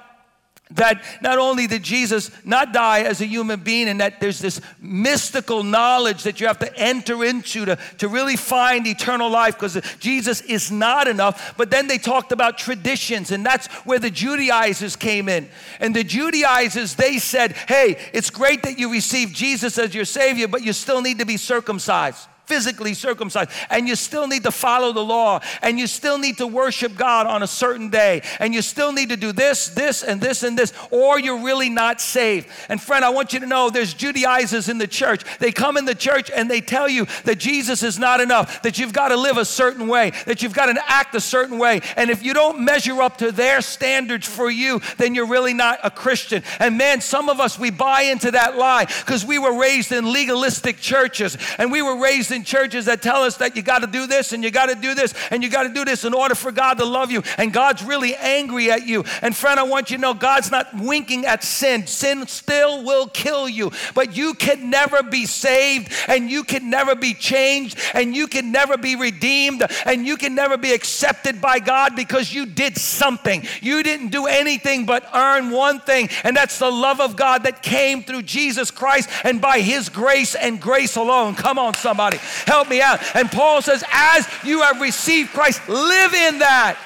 that 0.75 1.03
not 1.21 1.37
only 1.37 1.67
did 1.67 1.83
Jesus 1.83 2.31
not 2.45 2.73
die 2.73 3.01
as 3.01 3.21
a 3.21 3.25
human 3.25 3.59
being, 3.59 3.87
and 3.87 3.99
that 3.99 4.19
there's 4.19 4.39
this 4.39 4.61
mystical 4.79 5.63
knowledge 5.63 6.23
that 6.23 6.39
you 6.39 6.47
have 6.47 6.59
to 6.59 6.77
enter 6.77 7.23
into 7.23 7.65
to, 7.65 7.77
to 7.97 8.07
really 8.07 8.35
find 8.35 8.87
eternal 8.87 9.29
life 9.29 9.55
because 9.55 9.79
Jesus 9.99 10.41
is 10.41 10.71
not 10.71 11.07
enough. 11.07 11.55
But 11.57 11.69
then 11.69 11.87
they 11.87 11.97
talked 11.97 12.31
about 12.31 12.57
traditions, 12.57 13.31
and 13.31 13.45
that's 13.45 13.67
where 13.85 13.99
the 13.99 14.09
Judaizers 14.09 14.95
came 14.95 15.29
in. 15.29 15.49
And 15.79 15.95
the 15.95 16.03
Judaizers, 16.03 16.95
they 16.95 17.19
said, 17.19 17.53
hey, 17.67 17.97
it's 18.13 18.29
great 18.29 18.63
that 18.63 18.79
you 18.79 18.91
received 18.91 19.35
Jesus 19.35 19.77
as 19.77 19.93
your 19.93 20.05
Savior, 20.05 20.47
but 20.47 20.63
you 20.63 20.73
still 20.73 21.01
need 21.01 21.19
to 21.19 21.25
be 21.25 21.37
circumcised 21.37 22.27
physically 22.45 22.93
circumcised, 22.93 23.49
and 23.69 23.87
you 23.87 23.95
still 23.95 24.27
need 24.27 24.43
to 24.43 24.51
follow 24.51 24.91
the 24.91 25.03
law, 25.03 25.39
and 25.61 25.79
you 25.79 25.87
still 25.87 26.17
need 26.17 26.37
to 26.37 26.47
worship 26.47 26.95
God 26.95 27.25
on 27.27 27.43
a 27.43 27.47
certain 27.47 27.89
day, 27.89 28.21
and 28.39 28.53
you 28.53 28.61
still 28.61 28.91
need 28.91 29.09
to 29.09 29.17
do 29.17 29.31
this, 29.31 29.69
this, 29.69 30.03
and 30.03 30.19
this, 30.19 30.43
and 30.43 30.57
this, 30.57 30.73
or 30.91 31.19
you're 31.19 31.43
really 31.43 31.69
not 31.69 32.01
saved. 32.01 32.47
And 32.69 32.81
friend, 32.81 33.05
I 33.05 33.09
want 33.09 33.33
you 33.33 33.39
to 33.39 33.45
know 33.45 33.69
there's 33.69 33.93
Judaizers 33.93 34.69
in 34.69 34.77
the 34.77 34.87
church. 34.87 35.23
They 35.39 35.51
come 35.51 35.77
in 35.77 35.85
the 35.85 35.95
church 35.95 36.29
and 36.33 36.49
they 36.49 36.61
tell 36.61 36.89
you 36.89 37.07
that 37.23 37.37
Jesus 37.37 37.83
is 37.83 37.97
not 37.97 38.19
enough, 38.19 38.61
that 38.63 38.77
you've 38.77 38.93
got 38.93 39.09
to 39.09 39.15
live 39.15 39.37
a 39.37 39.45
certain 39.45 39.87
way, 39.87 40.11
that 40.25 40.41
you've 40.41 40.53
got 40.53 40.67
to 40.67 40.91
act 40.91 41.15
a 41.15 41.21
certain 41.21 41.57
way. 41.57 41.81
And 41.95 42.09
if 42.09 42.23
you 42.23 42.33
don't 42.33 42.63
measure 42.63 43.01
up 43.01 43.17
to 43.17 43.31
their 43.31 43.61
standards 43.61 44.27
for 44.27 44.49
you, 44.49 44.81
then 44.97 45.15
you're 45.15 45.27
really 45.27 45.53
not 45.53 45.79
a 45.83 45.91
Christian. 45.91 46.43
And 46.59 46.77
man, 46.77 47.01
some 47.01 47.29
of 47.29 47.39
us, 47.39 47.57
we 47.57 47.69
buy 47.69 48.03
into 48.03 48.31
that 48.31 48.57
lie 48.57 48.85
because 48.85 49.25
we 49.25 49.39
were 49.39 49.57
raised 49.57 49.91
in 49.91 50.11
legalistic 50.11 50.77
churches 50.77 51.37
and 51.57 51.71
we 51.71 51.81
were 51.81 52.01
raised 52.01 52.32
in 52.33 52.43
churches 52.43 52.85
that 52.85 53.01
tell 53.01 53.23
us 53.23 53.37
that 53.37 53.55
you 53.55 53.61
got 53.61 53.79
to 53.79 53.87
do 53.87 54.07
this 54.07 54.33
and 54.33 54.43
you 54.43 54.51
got 54.51 54.65
to 54.65 54.75
do 54.75 54.93
this 54.93 55.13
and 55.31 55.41
you 55.41 55.49
got 55.49 55.63
to 55.63 55.73
do 55.73 55.85
this 55.85 56.03
in 56.03 56.13
order 56.13 56.35
for 56.35 56.51
God 56.51 56.77
to 56.79 56.85
love 56.85 57.11
you. 57.11 57.23
And 57.37 57.53
God's 57.53 57.83
really 57.83 58.15
angry 58.15 58.69
at 58.69 58.85
you. 58.85 59.05
And 59.21 59.35
friend, 59.35 59.59
I 59.59 59.63
want 59.63 59.91
you 59.91 59.97
to 59.97 60.01
know 60.01 60.13
God's 60.13 60.51
not 60.51 60.67
winking 60.73 61.25
at 61.25 61.43
sin. 61.43 61.87
Sin 61.87 62.27
still 62.27 62.83
will 62.83 63.07
kill 63.07 63.47
you, 63.47 63.71
but 63.95 64.17
you 64.17 64.33
can 64.33 64.69
never 64.69 65.01
be 65.03 65.25
saved 65.25 65.93
and 66.07 66.29
you 66.29 66.43
can 66.43 66.69
never 66.69 66.95
be 66.95 67.13
changed 67.13 67.79
and 67.93 68.15
you 68.15 68.27
can 68.27 68.51
never 68.51 68.75
be 68.77 68.95
redeemed 68.95 69.63
and 69.85 70.05
you 70.05 70.17
can 70.17 70.35
never 70.35 70.57
be 70.57 70.73
accepted 70.73 71.39
by 71.39 71.59
God 71.59 71.95
because 71.95 72.33
you 72.33 72.45
did 72.45 72.77
something. 72.77 73.43
You 73.61 73.83
didn't 73.83 74.09
do 74.09 74.25
anything 74.25 74.85
but 74.85 75.07
earn 75.13 75.51
one 75.51 75.79
thing, 75.79 76.09
and 76.23 76.35
that's 76.35 76.59
the 76.59 76.71
love 76.71 76.99
of 76.99 77.15
God 77.15 77.43
that 77.43 77.61
came 77.61 78.03
through 78.03 78.23
Jesus 78.23 78.71
Christ 78.71 79.09
and 79.23 79.41
by 79.41 79.59
His 79.59 79.89
grace 79.89 80.35
and 80.35 80.59
grace 80.59 80.95
alone. 80.95 81.35
Come 81.35 81.59
on, 81.59 81.73
somebody. 81.75 82.17
Help 82.45 82.69
me 82.69 82.81
out. 82.81 82.99
And 83.15 83.31
Paul 83.31 83.61
says, 83.61 83.83
as 83.91 84.27
you 84.43 84.61
have 84.61 84.81
received 84.81 85.31
Christ, 85.31 85.67
live 85.67 86.13
in 86.13 86.39
that. 86.39 86.77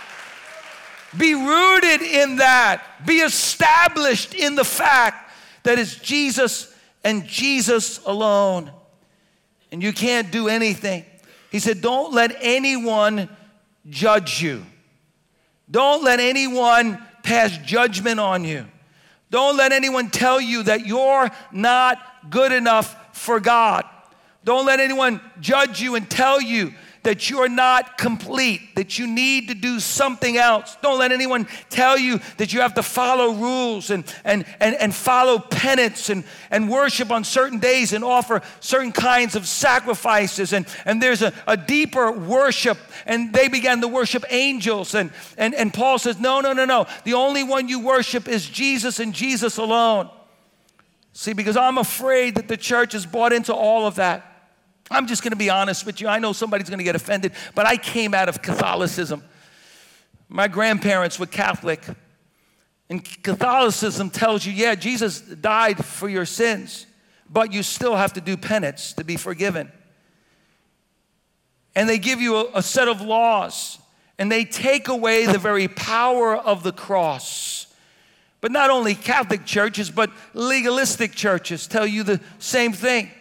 Be 1.17 1.33
rooted 1.33 2.01
in 2.01 2.37
that. 2.37 2.83
Be 3.05 3.17
established 3.17 4.33
in 4.33 4.55
the 4.55 4.63
fact 4.63 5.31
that 5.63 5.79
it's 5.79 5.95
Jesus 5.95 6.73
and 7.03 7.25
Jesus 7.25 8.03
alone. 8.05 8.71
And 9.71 9.81
you 9.81 9.93
can't 9.93 10.31
do 10.31 10.47
anything. 10.47 11.05
He 11.51 11.59
said, 11.59 11.81
Don't 11.81 12.13
let 12.13 12.35
anyone 12.39 13.29
judge 13.89 14.41
you. 14.41 14.65
Don't 15.69 16.03
let 16.03 16.19
anyone 16.19 17.01
pass 17.23 17.57
judgment 17.59 18.19
on 18.19 18.43
you. 18.43 18.65
Don't 19.29 19.57
let 19.57 19.73
anyone 19.73 20.09
tell 20.09 20.39
you 20.39 20.63
that 20.63 20.85
you're 20.85 21.29
not 21.51 21.99
good 22.29 22.51
enough 22.51 23.17
for 23.17 23.39
God. 23.39 23.85
Don't 24.47 24.65
let 24.65 24.79
anyone 24.79 25.19
judge 25.41 25.81
you 25.81 25.95
and 25.95 26.09
tell 26.09 26.41
you 26.41 26.73
that 27.03 27.29
you're 27.29 27.49
not 27.49 27.97
complete, 27.97 28.75
that 28.75 28.97
you 28.97 29.05
need 29.05 29.49
to 29.49 29.53
do 29.53 29.77
something 29.81 30.37
else. 30.37 30.77
Don't 30.81 30.99
let 30.99 31.11
anyone 31.11 31.49
tell 31.69 31.97
you 31.97 32.21
that 32.37 32.53
you 32.53 32.61
have 32.61 32.75
to 32.75 32.81
follow 32.81 33.33
rules 33.33 33.89
and, 33.89 34.05
and, 34.23 34.45
and, 34.61 34.73
and 34.75 34.95
follow 34.95 35.37
penance 35.37 36.09
and, 36.09 36.23
and 36.49 36.69
worship 36.69 37.11
on 37.11 37.25
certain 37.25 37.59
days 37.59 37.91
and 37.91 38.05
offer 38.05 38.41
certain 38.61 38.93
kinds 38.93 39.35
of 39.35 39.45
sacrifices. 39.49 40.53
And, 40.53 40.65
and 40.85 41.03
there's 41.03 41.21
a, 41.21 41.33
a 41.45 41.57
deeper 41.57 42.09
worship, 42.09 42.77
and 43.05 43.33
they 43.33 43.49
began 43.49 43.81
to 43.81 43.89
worship 43.89 44.23
angels. 44.29 44.95
And, 44.95 45.11
and, 45.37 45.53
and 45.55 45.73
Paul 45.73 45.99
says, 45.99 46.21
No, 46.21 46.39
no, 46.39 46.53
no, 46.53 46.63
no. 46.63 46.87
The 47.03 47.15
only 47.15 47.43
one 47.43 47.67
you 47.67 47.81
worship 47.81 48.29
is 48.29 48.47
Jesus 48.47 49.01
and 49.01 49.13
Jesus 49.13 49.57
alone. 49.57 50.09
See, 51.11 51.33
because 51.33 51.57
I'm 51.57 51.77
afraid 51.77 52.35
that 52.35 52.47
the 52.47 52.55
church 52.55 52.93
has 52.93 53.05
bought 53.05 53.33
into 53.33 53.53
all 53.53 53.85
of 53.85 53.95
that. 53.95 54.35
I'm 54.89 55.07
just 55.07 55.21
going 55.23 55.31
to 55.31 55.37
be 55.37 55.49
honest 55.49 55.85
with 55.85 55.99
you. 56.01 56.07
I 56.07 56.19
know 56.19 56.33
somebody's 56.33 56.69
going 56.69 56.79
to 56.79 56.83
get 56.83 56.95
offended, 56.95 57.33
but 57.55 57.65
I 57.65 57.77
came 57.77 58.13
out 58.13 58.29
of 58.29 58.41
Catholicism. 58.41 59.23
My 60.29 60.47
grandparents 60.47 61.19
were 61.19 61.25
Catholic. 61.25 61.83
And 62.89 63.03
Catholicism 63.23 64.09
tells 64.09 64.45
you, 64.45 64.53
yeah, 64.53 64.75
Jesus 64.75 65.19
died 65.19 65.83
for 65.83 66.07
your 66.07 66.25
sins, 66.25 66.85
but 67.29 67.51
you 67.51 67.63
still 67.63 67.95
have 67.95 68.13
to 68.13 68.21
do 68.21 68.37
penance 68.37 68.93
to 68.93 69.03
be 69.03 69.17
forgiven. 69.17 69.71
And 71.75 71.87
they 71.87 71.99
give 71.99 72.21
you 72.21 72.37
a, 72.37 72.45
a 72.55 72.63
set 72.63 72.87
of 72.87 73.01
laws, 73.01 73.77
and 74.17 74.31
they 74.31 74.45
take 74.45 74.87
away 74.87 75.25
the 75.25 75.37
very 75.37 75.67
power 75.67 76.35
of 76.35 76.63
the 76.63 76.71
cross. 76.71 77.67
But 78.39 78.51
not 78.51 78.69
only 78.69 78.95
Catholic 78.95 79.45
churches, 79.45 79.91
but 79.91 80.09
legalistic 80.33 81.13
churches 81.13 81.67
tell 81.67 81.85
you 81.85 82.03
the 82.03 82.21
same 82.39 82.71
thing. 82.71 83.11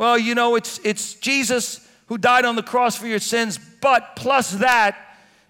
Well, 0.00 0.18
you 0.18 0.34
know, 0.34 0.56
it's, 0.56 0.80
it's 0.82 1.12
Jesus 1.12 1.86
who 2.06 2.16
died 2.16 2.46
on 2.46 2.56
the 2.56 2.62
cross 2.62 2.96
for 2.96 3.06
your 3.06 3.18
sins, 3.18 3.58
but 3.82 4.16
plus 4.16 4.52
that, 4.52 4.96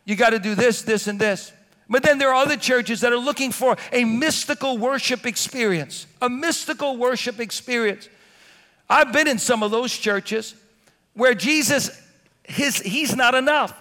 you 0.04 0.16
got 0.16 0.30
to 0.30 0.40
do 0.40 0.56
this, 0.56 0.82
this, 0.82 1.06
and 1.06 1.20
this. 1.20 1.52
But 1.88 2.02
then 2.02 2.18
there 2.18 2.30
are 2.30 2.34
other 2.34 2.56
churches 2.56 3.02
that 3.02 3.12
are 3.12 3.16
looking 3.16 3.52
for 3.52 3.76
a 3.92 4.04
mystical 4.04 4.76
worship 4.76 5.24
experience, 5.24 6.08
a 6.20 6.28
mystical 6.28 6.96
worship 6.96 7.38
experience. 7.38 8.08
I've 8.88 9.12
been 9.12 9.28
in 9.28 9.38
some 9.38 9.62
of 9.62 9.70
those 9.70 9.96
churches 9.96 10.56
where 11.14 11.32
Jesus, 11.32 12.02
his, 12.42 12.78
he's 12.78 13.14
not 13.14 13.36
enough. 13.36 13.72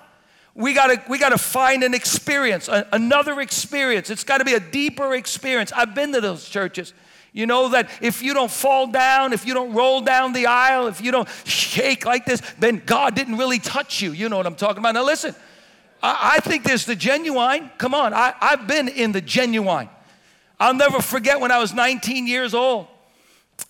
We 0.53 0.75
gotta, 0.75 1.01
we 1.09 1.17
gotta 1.17 1.39
find 1.39 1.81
an 1.81 1.95
experience, 1.95 2.67
a, 2.67 2.87
another 2.93 3.41
experience. 3.41 4.11
It's 4.11 4.23
gotta 4.23 4.45
be 4.45 4.53
a 4.53 4.59
deeper 4.59 5.15
experience. 5.15 5.71
I've 5.75 5.95
been 5.95 6.13
to 6.13 6.21
those 6.21 6.47
churches. 6.47 6.93
You 7.31 7.45
know 7.45 7.69
that 7.69 7.89
if 8.01 8.23
you 8.23 8.33
don't 8.33 8.51
fall 8.51 8.87
down, 8.87 9.33
if 9.33 9.45
you 9.45 9.53
don't 9.53 9.73
roll 9.73 10.01
down 10.01 10.33
the 10.33 10.47
aisle, 10.47 10.87
if 10.87 11.01
you 11.01 11.11
don't 11.11 11.29
shake 11.45 12.05
like 12.05 12.25
this, 12.25 12.41
then 12.57 12.81
God 12.85 13.15
didn't 13.15 13.37
really 13.37 13.59
touch 13.59 14.01
you. 14.01 14.11
You 14.11 14.29
know 14.29 14.37
what 14.37 14.47
I'm 14.47 14.55
talking 14.55 14.79
about. 14.79 14.95
Now, 14.95 15.05
listen, 15.05 15.35
I, 16.01 16.33
I 16.35 16.39
think 16.39 16.63
there's 16.63 16.85
the 16.85 16.95
genuine. 16.95 17.69
Come 17.77 17.93
on, 17.93 18.13
I, 18.13 18.33
I've 18.41 18.67
been 18.67 18.87
in 18.87 19.11
the 19.11 19.21
genuine. 19.21 19.89
I'll 20.59 20.73
never 20.73 21.01
forget 21.01 21.39
when 21.39 21.51
I 21.51 21.59
was 21.59 21.73
19 21.73 22.27
years 22.27 22.53
old. 22.53 22.87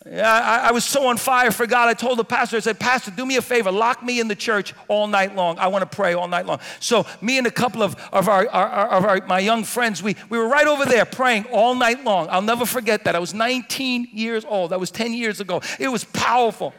I, 0.05 0.67
I, 0.69 0.71
was 0.71 0.85
so 0.85 1.07
on 1.07 1.17
fire 1.17 1.51
for 1.51 1.67
God. 1.67 1.89
I 1.89 1.93
told 1.93 2.17
the 2.17 2.23
pastor, 2.23 2.55
I 2.57 2.61
said, 2.61 2.79
Pastor, 2.79 3.11
do 3.11 3.25
me 3.25 3.35
a 3.35 3.41
favor, 3.41 3.71
lock 3.71 4.01
me 4.01 4.19
in 4.19 4.27
the 4.29 4.35
church 4.35 4.73
all 4.87 5.07
night 5.07 5.35
long. 5.35 5.59
I 5.59 5.67
want 5.67 5.89
to 5.89 5.95
pray 5.95 6.13
all 6.13 6.27
night 6.27 6.45
long. 6.45 6.59
So, 6.79 7.05
me 7.21 7.37
and 7.37 7.45
a 7.45 7.51
couple 7.51 7.83
of, 7.83 7.95
of, 8.13 8.29
our, 8.29 8.47
our, 8.49 8.87
of 8.89 9.05
our, 9.05 9.25
my 9.27 9.39
young 9.39 9.63
friends, 9.63 10.01
we, 10.01 10.15
we 10.29 10.37
were 10.37 10.47
right 10.47 10.67
over 10.67 10.85
there 10.85 11.03
praying 11.03 11.45
all 11.51 11.75
night 11.75 12.03
long. 12.05 12.27
I'll 12.29 12.41
never 12.41 12.65
forget 12.65 13.03
that. 13.03 13.15
I 13.15 13.19
was 13.19 13.33
19 13.33 14.09
years 14.13 14.45
old. 14.45 14.71
That 14.71 14.79
was 14.79 14.89
10 14.89 15.13
years 15.13 15.41
ago. 15.41 15.61
It 15.79 15.89
was 15.89 16.05
powerful. 16.05 16.73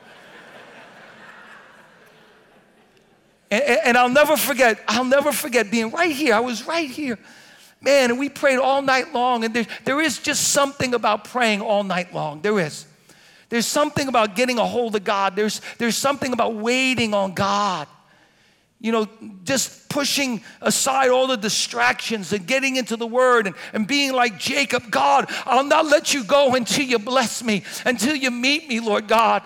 and, 3.51 3.62
and 3.62 3.96
I'll 3.99 4.09
never 4.09 4.37
forget, 4.37 4.83
I'll 4.88 5.05
never 5.05 5.31
forget 5.31 5.70
being 5.70 5.90
right 5.90 6.14
here. 6.14 6.35
I 6.35 6.40
was 6.40 6.66
right 6.66 6.88
here. 6.88 7.18
Man, 7.83 8.11
and 8.11 8.18
we 8.18 8.29
prayed 8.29 8.59
all 8.59 8.81
night 8.81 9.12
long. 9.12 9.44
And 9.44 9.55
there, 9.55 9.66
there 9.85 10.01
is 10.01 10.18
just 10.18 10.49
something 10.49 10.94
about 10.94 11.25
praying 11.25 11.61
all 11.61 11.85
night 11.85 12.14
long. 12.14 12.40
There 12.40 12.59
is. 12.59 12.87
There's 13.50 13.66
something 13.66 14.08
about 14.08 14.36
getting 14.36 14.58
a 14.58 14.64
hold 14.64 14.96
of 14.96 15.04
God. 15.04 15.36
There's, 15.36 15.60
there's 15.78 15.96
something 15.96 16.32
about 16.32 16.54
waiting 16.54 17.12
on 17.12 17.34
God. 17.34 17.86
You 18.80 18.92
know, 18.92 19.08
just 19.44 19.90
pushing 19.90 20.42
aside 20.62 21.10
all 21.10 21.26
the 21.26 21.36
distractions 21.36 22.32
and 22.32 22.46
getting 22.46 22.76
into 22.76 22.96
the 22.96 23.06
Word 23.06 23.46
and, 23.46 23.54
and 23.74 23.86
being 23.86 24.14
like 24.14 24.38
Jacob 24.38 24.90
God, 24.90 25.26
I'll 25.44 25.64
not 25.64 25.84
let 25.84 26.14
you 26.14 26.24
go 26.24 26.54
until 26.54 26.86
you 26.86 26.98
bless 26.98 27.42
me, 27.42 27.64
until 27.84 28.16
you 28.16 28.30
meet 28.30 28.68
me, 28.68 28.80
Lord 28.80 29.06
God. 29.06 29.42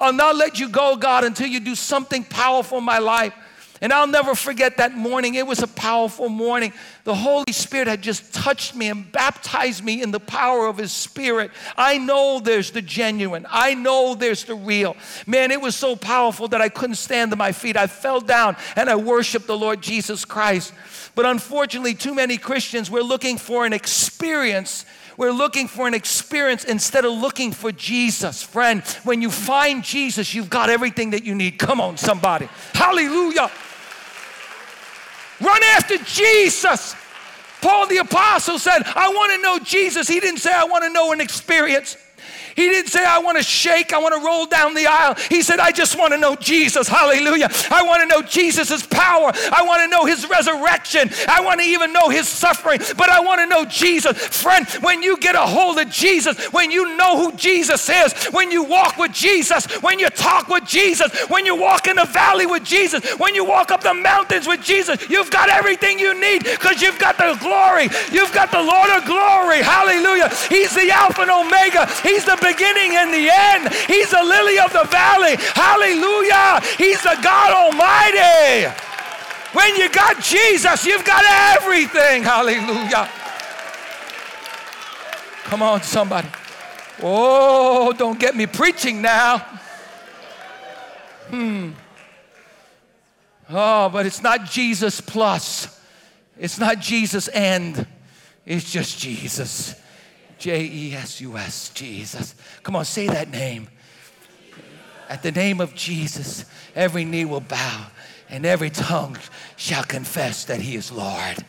I'll 0.00 0.12
not 0.12 0.34
let 0.34 0.58
you 0.58 0.68
go, 0.68 0.96
God, 0.96 1.22
until 1.22 1.46
you 1.46 1.60
do 1.60 1.76
something 1.76 2.24
powerful 2.24 2.78
in 2.78 2.84
my 2.84 2.98
life. 2.98 3.34
And 3.82 3.92
I'll 3.92 4.06
never 4.06 4.36
forget 4.36 4.76
that 4.76 4.94
morning. 4.94 5.34
It 5.34 5.44
was 5.44 5.60
a 5.60 5.66
powerful 5.66 6.28
morning. 6.28 6.72
The 7.02 7.16
Holy 7.16 7.52
Spirit 7.52 7.88
had 7.88 8.00
just 8.00 8.32
touched 8.32 8.76
me 8.76 8.88
and 8.88 9.10
baptized 9.10 9.84
me 9.84 10.00
in 10.00 10.12
the 10.12 10.20
power 10.20 10.68
of 10.68 10.78
His 10.78 10.92
Spirit. 10.92 11.50
I 11.76 11.98
know 11.98 12.38
there's 12.38 12.70
the 12.70 12.80
genuine, 12.80 13.44
I 13.50 13.74
know 13.74 14.14
there's 14.14 14.44
the 14.44 14.54
real. 14.54 14.96
Man, 15.26 15.50
it 15.50 15.60
was 15.60 15.74
so 15.74 15.96
powerful 15.96 16.46
that 16.48 16.62
I 16.62 16.68
couldn't 16.68 16.94
stand 16.94 17.32
to 17.32 17.36
my 17.36 17.50
feet. 17.50 17.76
I 17.76 17.88
fell 17.88 18.20
down 18.20 18.56
and 18.76 18.88
I 18.88 18.94
worshiped 18.94 19.48
the 19.48 19.58
Lord 19.58 19.82
Jesus 19.82 20.24
Christ. 20.24 20.72
But 21.16 21.26
unfortunately, 21.26 21.94
too 21.94 22.14
many 22.14 22.38
Christians, 22.38 22.88
we're 22.88 23.02
looking 23.02 23.36
for 23.36 23.66
an 23.66 23.72
experience 23.72 24.86
we're 25.18 25.30
looking 25.30 25.68
for 25.68 25.86
an 25.86 25.92
experience 25.92 26.64
instead 26.64 27.04
of 27.04 27.12
looking 27.12 27.52
for 27.52 27.70
Jesus. 27.70 28.42
Friend, 28.42 28.82
when 29.04 29.20
you 29.20 29.30
find 29.30 29.84
Jesus, 29.84 30.32
you've 30.32 30.48
got 30.48 30.70
everything 30.70 31.10
that 31.10 31.22
you 31.22 31.34
need. 31.34 31.58
Come 31.58 31.82
on, 31.82 31.98
somebody. 31.98 32.48
Hallelujah. 32.72 33.50
Run 35.42 35.62
after 35.64 35.98
Jesus. 35.98 36.94
Paul 37.60 37.86
the 37.86 37.98
Apostle 37.98 38.58
said, 38.58 38.82
I 38.84 39.08
want 39.08 39.32
to 39.32 39.42
know 39.42 39.58
Jesus. 39.64 40.08
He 40.08 40.20
didn't 40.20 40.40
say, 40.40 40.52
I 40.52 40.64
want 40.64 40.84
to 40.84 40.90
know 40.90 41.12
an 41.12 41.20
experience. 41.20 41.96
He 42.54 42.68
didn't 42.68 42.90
say, 42.90 43.04
I 43.04 43.18
want 43.18 43.38
to 43.38 43.44
shake, 43.44 43.92
I 43.92 43.98
want 43.98 44.14
to 44.14 44.24
roll 44.24 44.46
down 44.46 44.74
the 44.74 44.86
aisle. 44.86 45.14
He 45.28 45.42
said, 45.42 45.58
I 45.60 45.72
just 45.72 45.98
want 45.98 46.12
to 46.12 46.18
know 46.18 46.36
Jesus. 46.36 46.88
Hallelujah. 46.88 47.48
I 47.70 47.82
want 47.82 48.02
to 48.02 48.06
know 48.06 48.22
Jesus' 48.22 48.86
power. 48.86 49.32
I 49.52 49.62
want 49.62 49.82
to 49.82 49.88
know 49.88 50.04
his 50.04 50.28
resurrection. 50.28 51.10
I 51.28 51.40
want 51.40 51.60
to 51.60 51.66
even 51.66 51.92
know 51.92 52.08
his 52.08 52.28
suffering, 52.28 52.80
but 52.96 53.08
I 53.08 53.20
want 53.20 53.40
to 53.40 53.46
know 53.46 53.64
Jesus. 53.64 54.16
Friend, 54.18 54.66
when 54.80 55.02
you 55.02 55.16
get 55.16 55.34
a 55.34 55.46
hold 55.46 55.78
of 55.78 55.90
Jesus, 55.90 56.38
when 56.52 56.70
you 56.70 56.96
know 56.96 57.16
who 57.18 57.36
Jesus 57.36 57.88
is, 57.88 58.12
when 58.32 58.50
you 58.50 58.62
walk 58.62 58.98
with 58.98 59.12
Jesus, 59.12 59.66
when 59.82 59.98
you 59.98 60.08
talk 60.10 60.48
with 60.48 60.66
Jesus, 60.66 61.12
when 61.28 61.46
you 61.46 61.56
walk 61.56 61.86
in 61.86 61.96
the 61.96 62.04
valley 62.04 62.46
with 62.46 62.64
Jesus, 62.64 63.04
when 63.18 63.34
you 63.34 63.44
walk 63.44 63.70
up 63.70 63.82
the 63.82 63.94
mountains 63.94 64.46
with 64.46 64.62
Jesus, 64.62 65.08
you've 65.08 65.30
got 65.30 65.48
everything 65.48 65.98
you 65.98 66.18
need 66.20 66.44
because 66.44 66.82
you've 66.82 66.98
got 66.98 67.16
the 67.16 67.36
glory. 67.40 67.88
You've 68.10 68.32
got 68.32 68.50
the 68.50 68.62
Lord 68.62 68.90
of 68.90 69.04
glory. 69.04 69.62
Hallelujah. 69.62 70.28
He's 70.48 70.74
the 70.74 70.90
Alpha 70.90 71.22
and 71.22 71.30
Omega. 71.30 71.86
He's 72.02 72.24
the 72.24 72.36
beginning 72.42 72.96
and 72.96 73.14
the 73.14 73.30
end. 73.30 73.72
He's 73.86 74.10
the 74.10 74.22
lily 74.22 74.58
of 74.58 74.72
the 74.72 74.84
valley. 74.90 75.36
Hallelujah. 75.54 76.60
He's 76.76 77.02
the 77.02 77.16
God 77.22 77.52
Almighty. 77.52 78.74
When 79.52 79.76
you 79.76 79.88
got 79.90 80.20
Jesus, 80.22 80.84
you've 80.84 81.04
got 81.04 81.24
everything. 81.56 82.22
Hallelujah. 82.22 83.08
Come 85.44 85.62
on, 85.62 85.82
somebody. 85.82 86.28
Oh, 87.02 87.92
don't 87.92 88.18
get 88.18 88.34
me 88.34 88.46
preaching 88.46 89.02
now. 89.02 89.38
Hmm. 91.28 91.70
Oh, 93.50 93.88
but 93.90 94.06
it's 94.06 94.22
not 94.22 94.46
Jesus 94.46 95.00
plus. 95.00 95.80
It's 96.38 96.58
not 96.58 96.80
Jesus 96.80 97.28
and. 97.28 97.86
It's 98.44 98.72
just 98.72 98.98
Jesus. 98.98 99.74
J 100.42 100.64
E 100.64 100.92
S 100.92 101.20
U 101.20 101.36
S, 101.36 101.68
Jesus. 101.68 102.34
Come 102.64 102.74
on, 102.74 102.84
say 102.84 103.06
that 103.06 103.30
name. 103.30 103.68
At 105.08 105.22
the 105.22 105.30
name 105.30 105.60
of 105.60 105.72
Jesus, 105.72 106.44
every 106.74 107.04
knee 107.04 107.24
will 107.24 107.40
bow 107.40 107.86
and 108.28 108.44
every 108.44 108.70
tongue 108.70 109.16
shall 109.54 109.84
confess 109.84 110.44
that 110.46 110.60
he 110.60 110.74
is 110.74 110.90
Lord. 110.90 111.44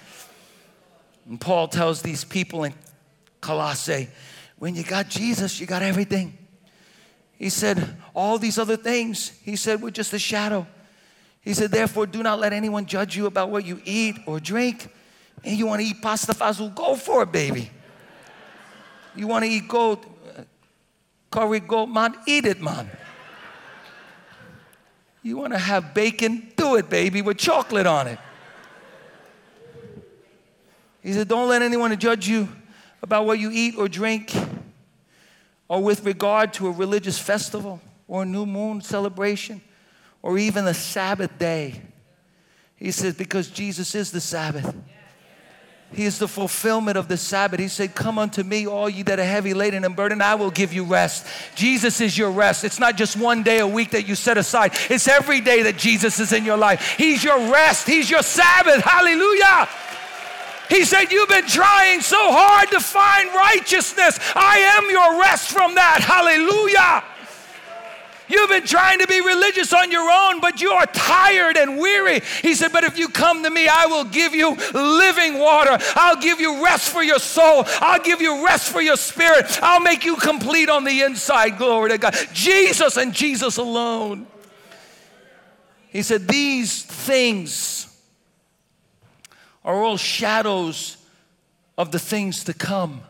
And 1.27 1.41
Paul 1.41 1.69
tells 1.69 2.03
these 2.03 2.23
people 2.23 2.65
in 2.65 2.75
Colossae, 3.41 4.09
when 4.59 4.75
you 4.75 4.83
got 4.83 5.09
Jesus, 5.09 5.59
you 5.59 5.65
got 5.65 5.81
everything. 5.81 6.37
He 7.39 7.49
said, 7.49 7.97
all 8.13 8.37
these 8.37 8.59
other 8.59 8.77
things, 8.77 9.29
he 9.43 9.55
said, 9.55 9.81
were 9.81 9.89
just 9.89 10.13
a 10.13 10.19
shadow. 10.19 10.67
He 11.41 11.55
said, 11.55 11.71
therefore, 11.71 12.05
do 12.05 12.21
not 12.21 12.39
let 12.39 12.53
anyone 12.53 12.85
judge 12.85 13.17
you 13.17 13.25
about 13.25 13.49
what 13.49 13.65
you 13.65 13.81
eat 13.85 14.17
or 14.27 14.39
drink. 14.39 14.87
And 15.43 15.57
you 15.57 15.65
want 15.65 15.81
to 15.81 15.87
eat 15.87 15.99
pasta 15.99 16.33
fazool, 16.33 16.75
go 16.75 16.95
for 16.95 17.23
it, 17.23 17.31
baby. 17.31 17.71
You 19.15 19.27
want 19.27 19.45
to 19.45 19.51
eat 19.51 19.67
goat, 19.67 20.03
curry 21.29 21.59
goat, 21.59 21.87
man? 21.87 22.15
Eat 22.25 22.45
it, 22.45 22.61
man. 22.61 22.89
You 25.21 25.37
want 25.37 25.53
to 25.53 25.59
have 25.59 25.93
bacon? 25.93 26.51
Do 26.57 26.75
it, 26.75 26.89
baby, 26.89 27.21
with 27.21 27.37
chocolate 27.37 27.87
on 27.87 28.07
it. 28.07 28.19
He 31.01 31.13
said, 31.13 31.27
Don't 31.27 31.47
let 31.47 31.61
anyone 31.61 31.97
judge 31.97 32.27
you 32.27 32.47
about 33.01 33.25
what 33.25 33.39
you 33.39 33.49
eat 33.51 33.75
or 33.77 33.87
drink, 33.87 34.33
or 35.67 35.81
with 35.81 36.05
regard 36.05 36.53
to 36.53 36.67
a 36.67 36.71
religious 36.71 37.19
festival, 37.19 37.81
or 38.07 38.23
a 38.23 38.25
new 38.25 38.45
moon 38.45 38.81
celebration, 38.81 39.61
or 40.21 40.37
even 40.37 40.67
a 40.67 40.73
Sabbath 40.73 41.37
day. 41.37 41.81
He 42.75 42.91
says, 42.91 43.15
Because 43.15 43.49
Jesus 43.49 43.95
is 43.95 44.11
the 44.11 44.21
Sabbath. 44.21 44.75
He 45.95 46.05
is 46.05 46.17
the 46.17 46.27
fulfillment 46.27 46.97
of 46.97 47.07
the 47.07 47.17
Sabbath. 47.17 47.59
He 47.59 47.67
said, 47.67 47.93
Come 47.93 48.17
unto 48.17 48.43
me, 48.43 48.67
all 48.67 48.89
ye 48.89 49.03
that 49.03 49.19
are 49.19 49.25
heavy 49.25 49.53
laden 49.53 49.85
and 49.85 49.95
burdened, 49.95 50.23
I 50.23 50.35
will 50.35 50.51
give 50.51 50.73
you 50.73 50.83
rest. 50.83 51.27
Jesus 51.55 52.01
is 52.01 52.17
your 52.17 52.31
rest. 52.31 52.63
It's 52.63 52.79
not 52.79 52.97
just 52.97 53.15
one 53.15 53.43
day 53.43 53.59
a 53.59 53.67
week 53.67 53.91
that 53.91 54.07
you 54.07 54.15
set 54.15 54.37
aside, 54.37 54.73
it's 54.89 55.07
every 55.07 55.41
day 55.41 55.63
that 55.63 55.77
Jesus 55.77 56.19
is 56.19 56.33
in 56.33 56.45
your 56.45 56.57
life. 56.57 56.95
He's 56.97 57.23
your 57.23 57.51
rest, 57.51 57.87
He's 57.87 58.09
your 58.09 58.23
Sabbath. 58.23 58.83
Hallelujah. 58.83 59.69
He 60.69 60.85
said, 60.85 61.11
You've 61.11 61.29
been 61.29 61.47
trying 61.47 62.01
so 62.01 62.17
hard 62.31 62.69
to 62.71 62.79
find 62.79 63.29
righteousness. 63.29 64.19
I 64.35 64.57
am 64.77 64.89
your 64.89 65.21
rest 65.21 65.51
from 65.51 65.75
that. 65.75 66.01
Hallelujah. 66.01 67.03
You've 68.27 68.49
been 68.49 68.65
trying 68.65 68.99
to 68.99 69.07
be 69.07 69.19
religious 69.19 69.73
on 69.73 69.91
your 69.91 70.09
own, 70.09 70.39
but 70.39 70.61
you 70.61 70.71
are 70.71 70.85
tired 70.87 71.57
and 71.57 71.77
weary. 71.77 72.21
He 72.41 72.55
said, 72.55 72.71
But 72.71 72.83
if 72.83 72.97
you 72.97 73.09
come 73.09 73.43
to 73.43 73.49
me, 73.49 73.67
I 73.67 73.85
will 73.85 74.05
give 74.05 74.33
you 74.33 74.55
living 74.73 75.39
water. 75.39 75.77
I'll 75.95 76.21
give 76.21 76.39
you 76.39 76.63
rest 76.63 76.91
for 76.91 77.03
your 77.03 77.19
soul. 77.19 77.63
I'll 77.81 78.01
give 78.01 78.21
you 78.21 78.45
rest 78.45 78.71
for 78.71 78.81
your 78.81 78.95
spirit. 78.95 79.59
I'll 79.61 79.81
make 79.81 80.05
you 80.05 80.15
complete 80.15 80.69
on 80.69 80.83
the 80.83 81.01
inside. 81.01 81.57
Glory 81.57 81.91
to 81.91 81.97
God. 81.97 82.15
Jesus 82.33 82.97
and 82.97 83.13
Jesus 83.13 83.57
alone. 83.57 84.27
He 85.89 86.01
said, 86.01 86.27
These 86.27 86.83
things 86.83 87.93
are 89.65 89.75
all 89.75 89.97
shadows 89.97 90.97
of 91.77 91.91
the 91.91 91.99
things 91.99 92.45
to 92.45 92.53
come. 92.53 93.01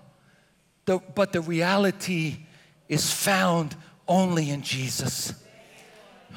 But 0.85 1.31
the 1.31 1.41
reality 1.41 2.37
is 2.89 3.11
found 3.11 3.75
only 4.07 4.49
in 4.49 4.61
Jesus. 4.61 5.33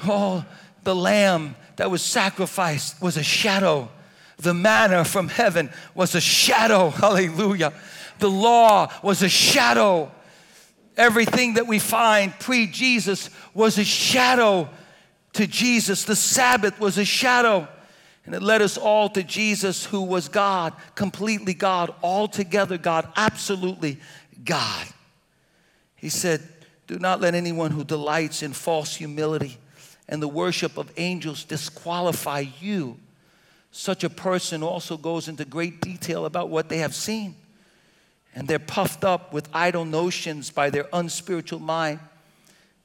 Oh, 0.05 0.45
the 0.83 0.95
lamb 0.95 1.55
that 1.77 1.91
was 1.91 2.01
sacrificed 2.01 3.01
was 3.01 3.17
a 3.17 3.23
shadow. 3.23 3.89
The 4.37 4.53
manna 4.53 5.03
from 5.03 5.27
heaven 5.27 5.69
was 5.95 6.15
a 6.15 6.21
shadow. 6.21 6.89
Hallelujah. 6.91 7.73
The 8.19 8.29
law 8.29 8.91
was 9.01 9.21
a 9.23 9.29
shadow. 9.29 10.11
Everything 10.95 11.55
that 11.55 11.67
we 11.67 11.79
find 11.79 12.33
pre 12.39 12.67
Jesus 12.67 13.29
was 13.53 13.77
a 13.77 13.83
shadow 13.83 14.69
to 15.33 15.47
Jesus. 15.47 16.03
The 16.03 16.15
Sabbath 16.15 16.79
was 16.79 16.97
a 16.97 17.05
shadow. 17.05 17.67
And 18.25 18.35
it 18.35 18.43
led 18.43 18.61
us 18.61 18.77
all 18.77 19.07
to 19.09 19.23
Jesus, 19.23 19.85
who 19.85 20.01
was 20.01 20.27
God, 20.27 20.73
completely 20.95 21.53
God, 21.53 21.93
altogether 22.03 22.77
God, 22.77 23.07
absolutely 23.15 23.99
God. 24.43 24.85
He 25.95 26.09
said, 26.09 26.41
do 26.87 26.97
not 26.97 27.19
let 27.19 27.35
anyone 27.35 27.71
who 27.71 27.83
delights 27.83 28.41
in 28.41 28.53
false 28.53 28.95
humility 28.95 29.57
and 30.07 30.21
the 30.21 30.27
worship 30.27 30.77
of 30.77 30.91
angels 30.97 31.43
disqualify 31.43 32.45
you. 32.61 32.97
Such 33.71 34.05
a 34.05 34.09
person 34.09 34.63
also 34.63 34.95
goes 34.95 35.27
into 35.27 35.43
great 35.43 35.81
detail 35.81 36.25
about 36.25 36.49
what 36.49 36.69
they 36.69 36.77
have 36.77 36.95
seen. 36.95 37.35
And 38.33 38.47
they're 38.47 38.59
puffed 38.59 39.03
up 39.03 39.33
with 39.33 39.49
idle 39.53 39.83
notions 39.83 40.49
by 40.49 40.69
their 40.69 40.87
unspiritual 40.93 41.59
mind, 41.59 41.99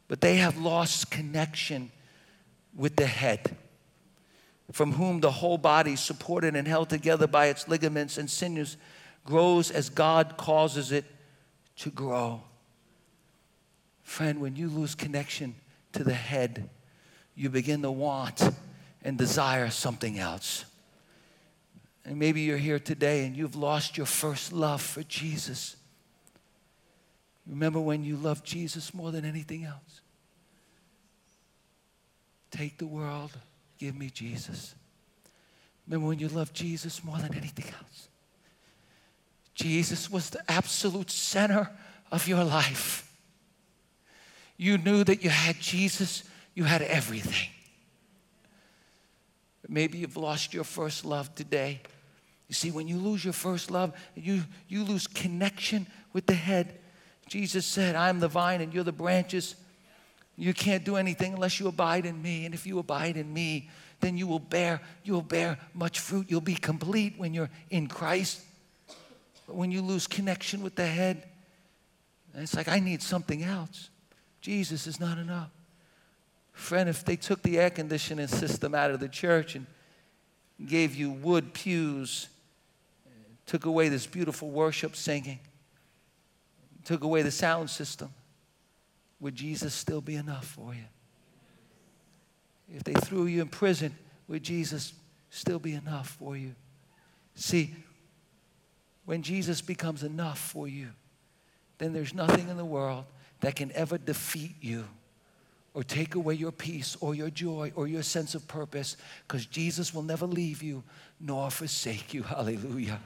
but 0.08 0.20
they 0.20 0.36
have 0.36 0.58
lost 0.58 1.10
connection 1.10 1.92
with 2.74 2.96
the 2.96 3.06
head, 3.06 3.56
from 4.72 4.92
whom 4.92 5.20
the 5.20 5.30
whole 5.30 5.58
body, 5.58 5.94
supported 5.94 6.56
and 6.56 6.66
held 6.66 6.88
together 6.88 7.26
by 7.26 7.46
its 7.46 7.68
ligaments 7.68 8.18
and 8.18 8.30
sinews, 8.30 8.76
grows 9.24 9.70
as 9.70 9.90
God 9.90 10.36
causes 10.36 10.90
it 10.90 11.04
to 11.76 11.90
grow. 11.90 12.42
Friend, 14.02 14.40
when 14.40 14.56
you 14.56 14.68
lose 14.68 14.94
connection 14.94 15.54
to 15.92 16.04
the 16.04 16.14
head, 16.14 16.68
you 17.34 17.48
begin 17.48 17.82
to 17.82 17.90
want 17.90 18.42
and 19.02 19.16
desire 19.16 19.70
something 19.70 20.18
else. 20.18 20.64
And 22.04 22.18
maybe 22.18 22.42
you're 22.42 22.58
here 22.58 22.78
today 22.78 23.24
and 23.24 23.36
you've 23.36 23.56
lost 23.56 23.96
your 23.96 24.06
first 24.06 24.52
love 24.52 24.82
for 24.82 25.02
Jesus. 25.04 25.76
Remember 27.46 27.80
when 27.80 28.04
you 28.04 28.16
loved 28.16 28.44
Jesus 28.44 28.92
more 28.92 29.12
than 29.12 29.24
anything 29.24 29.64
else? 29.64 30.00
Take 32.50 32.78
the 32.78 32.86
world, 32.86 33.30
give 33.78 33.96
me 33.96 34.10
Jesus. 34.10 34.74
Remember 35.86 36.08
when 36.08 36.18
you 36.18 36.28
loved 36.28 36.54
Jesus 36.54 37.02
more 37.02 37.18
than 37.18 37.34
anything 37.34 37.66
else? 37.66 38.08
Jesus 39.54 40.10
was 40.10 40.30
the 40.30 40.42
absolute 40.50 41.10
center 41.10 41.70
of 42.10 42.28
your 42.28 42.44
life 42.44 43.11
you 44.56 44.78
knew 44.78 45.04
that 45.04 45.22
you 45.22 45.30
had 45.30 45.58
Jesus, 45.60 46.24
you 46.54 46.64
had 46.64 46.82
everything. 46.82 47.48
Maybe 49.68 49.98
you've 49.98 50.16
lost 50.16 50.52
your 50.52 50.64
first 50.64 51.04
love 51.04 51.34
today. 51.34 51.80
You 52.48 52.54
see, 52.54 52.70
when 52.70 52.86
you 52.86 52.98
lose 52.98 53.24
your 53.24 53.32
first 53.32 53.70
love, 53.70 53.94
you, 54.14 54.42
you 54.68 54.84
lose 54.84 55.06
connection 55.06 55.86
with 56.12 56.26
the 56.26 56.34
head. 56.34 56.78
Jesus 57.26 57.64
said, 57.64 57.94
I'm 57.94 58.20
the 58.20 58.28
vine 58.28 58.60
and 58.60 58.74
you're 58.74 58.84
the 58.84 58.92
branches. 58.92 59.54
You 60.36 60.52
can't 60.52 60.84
do 60.84 60.96
anything 60.96 61.34
unless 61.34 61.58
you 61.58 61.68
abide 61.68 62.04
in 62.04 62.20
me. 62.20 62.44
And 62.44 62.54
if 62.54 62.66
you 62.66 62.78
abide 62.78 63.16
in 63.16 63.32
me, 63.32 63.70
then 64.00 64.18
you 64.18 64.26
will 64.26 64.38
bear, 64.38 64.80
you'll 65.04 65.22
bear 65.22 65.58
much 65.72 66.00
fruit. 66.00 66.26
You'll 66.28 66.40
be 66.40 66.54
complete 66.54 67.14
when 67.16 67.32
you're 67.32 67.50
in 67.70 67.86
Christ. 67.86 68.42
But 69.46 69.56
when 69.56 69.70
you 69.70 69.80
lose 69.80 70.06
connection 70.06 70.62
with 70.62 70.74
the 70.74 70.86
head, 70.86 71.28
it's 72.34 72.54
like, 72.54 72.68
I 72.68 72.80
need 72.80 73.02
something 73.02 73.42
else. 73.42 73.90
Jesus 74.42 74.86
is 74.88 75.00
not 75.00 75.18
enough. 75.18 75.50
Friend, 76.52 76.88
if 76.88 77.04
they 77.04 77.16
took 77.16 77.42
the 77.42 77.58
air 77.58 77.70
conditioning 77.70 78.26
system 78.26 78.74
out 78.74 78.90
of 78.90 79.00
the 79.00 79.08
church 79.08 79.54
and 79.54 79.66
gave 80.66 80.94
you 80.94 81.10
wood 81.10 81.54
pews, 81.54 82.28
took 83.46 83.64
away 83.64 83.88
this 83.88 84.06
beautiful 84.06 84.50
worship 84.50 84.96
singing, 84.96 85.38
took 86.84 87.04
away 87.04 87.22
the 87.22 87.30
sound 87.30 87.70
system, 87.70 88.10
would 89.20 89.34
Jesus 89.34 89.72
still 89.72 90.00
be 90.00 90.16
enough 90.16 90.44
for 90.44 90.74
you? 90.74 90.84
If 92.74 92.84
they 92.84 92.94
threw 92.94 93.26
you 93.26 93.42
in 93.42 93.48
prison, 93.48 93.94
would 94.26 94.42
Jesus 94.42 94.92
still 95.30 95.60
be 95.60 95.74
enough 95.74 96.08
for 96.08 96.36
you? 96.36 96.54
See, 97.34 97.74
when 99.04 99.22
Jesus 99.22 99.60
becomes 99.60 100.02
enough 100.02 100.38
for 100.38 100.66
you, 100.66 100.88
then 101.78 101.92
there's 101.92 102.14
nothing 102.14 102.48
in 102.48 102.56
the 102.56 102.64
world 102.64 103.04
that 103.42 103.56
can 103.56 103.70
ever 103.72 103.98
defeat 103.98 104.54
you 104.60 104.84
or 105.74 105.82
take 105.82 106.14
away 106.14 106.34
your 106.34 106.52
peace 106.52 106.96
or 107.00 107.14
your 107.14 107.30
joy 107.30 107.72
or 107.74 107.86
your 107.86 108.02
sense 108.02 108.34
of 108.34 108.46
purpose 108.48 108.96
because 109.26 109.46
Jesus 109.46 109.92
will 109.92 110.02
never 110.02 110.26
leave 110.26 110.62
you 110.62 110.82
nor 111.20 111.50
forsake 111.50 112.14
you. 112.14 112.22
Hallelujah. 112.22 113.00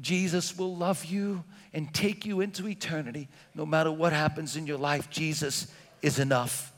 Jesus 0.00 0.56
will 0.56 0.76
love 0.76 1.04
you 1.04 1.42
and 1.72 1.92
take 1.92 2.24
you 2.24 2.40
into 2.40 2.68
eternity 2.68 3.28
no 3.54 3.66
matter 3.66 3.90
what 3.90 4.12
happens 4.12 4.56
in 4.56 4.66
your 4.66 4.78
life. 4.78 5.10
Jesus 5.10 5.66
is 6.02 6.18
enough. 6.18 6.72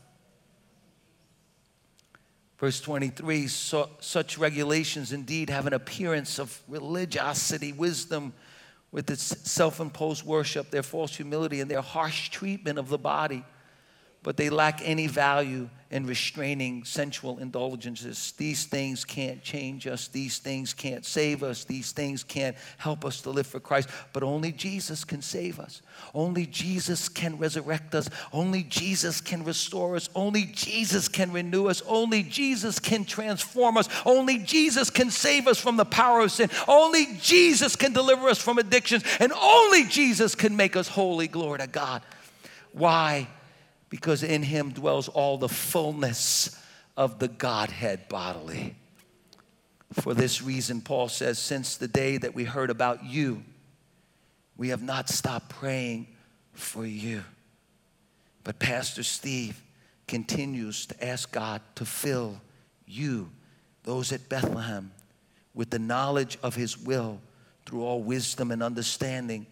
Verse 2.59 2.81
23 2.81 3.49
so, 3.49 3.91
such 4.01 4.39
regulations 4.39 5.13
indeed 5.13 5.51
have 5.51 5.67
an 5.67 5.73
appearance 5.73 6.39
of 6.39 6.63
religiosity, 6.69 7.73
wisdom, 7.73 8.33
with 8.93 9.11
its 9.11 9.51
self 9.51 9.81
imposed 9.81 10.25
worship, 10.25 10.71
their 10.71 10.83
false 10.83 11.17
humility, 11.17 11.61
and 11.61 11.71
their 11.71 11.81
harsh 11.81 12.29
treatment 12.29 12.79
of 12.79 12.89
the 12.89 12.99
body 12.99 13.43
but 14.23 14.37
they 14.37 14.51
lack 14.51 14.81
any 14.85 15.07
value 15.07 15.69
in 15.91 16.07
restraining 16.07 16.85
sensual 16.85 17.39
indulgences. 17.39 18.33
These 18.39 18.65
things 18.65 19.05
can't 19.05 19.43
change 19.43 19.87
us. 19.87 20.09
These 20.09 20.39
things 20.39 20.73
can't 20.73 21.05
save 21.05 21.43
us. 21.43 21.65
These 21.65 21.93
things 21.93 22.25
can't 22.25 22.57
help 22.79 23.05
us 23.05 23.21
to 23.23 23.31
live 23.31 23.47
for 23.47 23.61
Christ. 23.61 23.91
But 24.15 24.23
only 24.23 24.53
Jesus 24.53 25.05
can 25.05 25.21
save 25.21 25.61
us. 25.61 25.83
Only 26.15 26.47
Jesus 26.47 27.11
can 27.11 27.37
resurrect 27.37 27.95
us. 27.95 28.09
Only 28.33 28.63
Jesus 28.63 29.21
can 29.21 29.45
restore 29.45 29.97
us. 29.97 30.09
Only 30.15 30.45
Jesus 30.47 31.09
can 31.09 31.31
renew 31.31 31.67
us. 31.67 31.83
Only 31.87 32.23
Jesus 32.23 32.79
can 32.79 33.05
transform 33.05 33.77
us. 33.77 33.89
Only 34.07 34.39
Jesus 34.39 34.89
can 34.89 35.11
save 35.11 35.47
us 35.47 35.61
from 35.61 35.77
the 35.77 35.85
power 35.85 36.21
of 36.21 36.33
sin. 36.33 36.49
Only 36.67 37.19
Jesus 37.21 37.77
can 37.77 37.93
deliver 37.93 38.29
us 38.29 38.39
from 38.39 38.57
addictions. 38.57 39.05
And 39.21 39.33
only 39.33 39.85
Jesus 39.85 40.35
can 40.35 40.57
make 40.57 40.75
us 40.75 40.89
holy. 40.89 41.29
Glory 41.29 41.59
to 41.59 41.67
God. 41.67 42.03
Why? 42.73 43.29
Because 43.93 44.23
in 44.23 44.43
him 44.43 44.71
dwells 44.71 45.07
all 45.07 45.37
the 45.37 45.51
fullness 45.51 46.59
of 46.97 47.19
the 47.19 47.29
Godhead 47.29 48.09
bodily. 48.09 48.75
For 49.93 50.15
this 50.15 50.41
reason, 50.41 50.81
Paul 50.81 51.11
says, 51.11 51.39
since 51.39 51.77
the 51.77 51.89
day 51.89 52.17
that 52.17 52.35
we 52.35 52.45
heard 52.45 52.71
about 52.71 53.05
you, 53.05 53.43
we 54.57 54.71
have 54.71 54.83
not 54.83 55.11
stopped 55.11 55.51
praying 55.51 56.07
for 56.55 56.87
you. 56.87 57.23
But 58.45 58.59
Pastor 58.59 59.03
Steve 59.03 59.61
continues 60.09 60.87
to 60.87 61.05
ask 61.05 61.31
God 61.31 61.61
to 61.75 61.85
fill 61.85 62.41
you, 62.87 63.29
those 63.85 64.11
at 64.11 64.27
Bethlehem, 64.27 64.91
with 65.53 65.69
the 65.69 65.79
knowledge 65.79 66.39
of 66.43 66.55
his 66.55 66.79
will 66.79 67.21
through 67.67 67.85
all 67.85 68.03
wisdom 68.03 68.53
and 68.53 68.63
understanding 68.63 69.45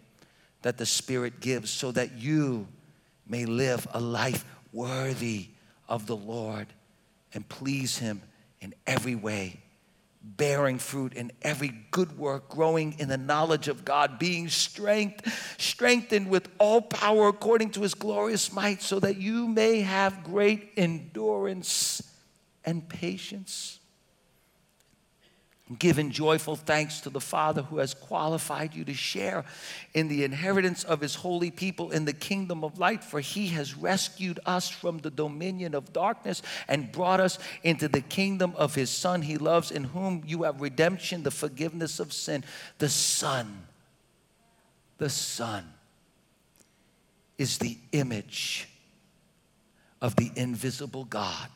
that 0.63 0.79
the 0.79 0.87
Spirit 0.87 1.41
gives, 1.41 1.69
so 1.71 1.93
that 1.93 2.17
you 2.17 2.67
may 3.31 3.47
live 3.47 3.87
a 3.93 4.01
life 4.01 4.45
worthy 4.73 5.49
of 5.89 6.07
the 6.07 6.17
Lord 6.17 6.67
and 7.33 7.49
please 7.49 7.99
Him 7.99 8.23
in 8.61 8.75
every 8.87 9.15
way, 9.15 9.61
bearing 10.23 10.79
fruit 10.79 11.15
in 11.15 11.33
every 11.43 11.73
good 11.91 12.19
work, 12.19 12.49
growing 12.49 12.97
in 12.99 13.09
the 13.09 13.17
knowledge 13.17 13.69
of 13.69 13.85
God, 13.85 14.19
being 14.19 14.49
strength, 14.49 15.57
strengthened 15.59 16.29
with 16.29 16.49
all 16.59 16.83
power 16.83 17.29
according 17.29 17.71
to 17.71 17.83
His 17.83 17.95
glorious 17.95 18.53
might, 18.53 18.83
so 18.83 19.01
that 19.01 19.17
you 19.17 19.49
may 19.49 19.81
have 19.81 20.23
great 20.23 20.73
endurance 20.77 22.03
and 22.65 22.89
patience 22.89 23.80
giving 25.79 26.11
joyful 26.11 26.57
thanks 26.57 27.01
to 27.01 27.11
the 27.11 27.21
Father 27.21 27.63
who 27.63 27.79
has 27.79 27.95
qualified 27.95 28.75
you 28.75 28.85
to 28.85 28.95
share 28.95 29.45
in 29.95 30.09
the 30.09 30.25
inheritance 30.25 30.83
of 30.83 31.01
his 31.01 31.15
holy 31.15 31.51
people 31.51 31.93
in 31.93 32.05
the 32.05 32.13
kingdom 32.13 32.65
of 32.65 32.79
light, 32.79 33.05
for 33.05 33.21
he 33.21 33.49
has 33.49 33.77
rescued 33.77 34.41
us 34.45 34.69
from 34.69 34.99
the 34.99 35.11
dominion 35.11 35.75
of 35.75 35.93
darkness 35.93 36.43
and 36.67 36.91
brought 36.91 37.21
us 37.21 37.39
into 37.63 37.87
the 37.87 38.01
kingdom 38.01 38.53
of 38.57 38.75
his 38.75 38.91
Son 38.91 39.23
he 39.23 39.39
loves, 39.39 39.71
in 39.71 39.85
whom 39.85 40.23
you 40.27 40.43
have 40.43 40.61
redemption, 40.61 41.23
the 41.23 41.31
forgiveness 41.31 42.01
of 42.01 42.13
sin. 42.13 42.43
The 42.79 42.89
Son, 42.89 43.67
the 44.99 45.11
Son 45.11 45.65
is 47.39 47.59
the 47.59 47.79
image 47.93 48.69
of 50.03 50.17
the 50.17 50.33
invisible 50.35 51.05
God, 51.05 51.49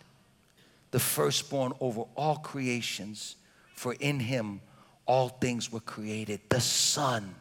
the 0.92 1.00
firstborn 1.00 1.72
over 1.80 2.04
all 2.14 2.36
creations 2.36 3.36
for 3.74 3.94
in 3.94 4.20
him 4.20 4.60
all 5.06 5.28
things 5.28 5.70
were 5.70 5.80
created. 5.80 6.40
The 6.48 6.60
Son 6.60 7.34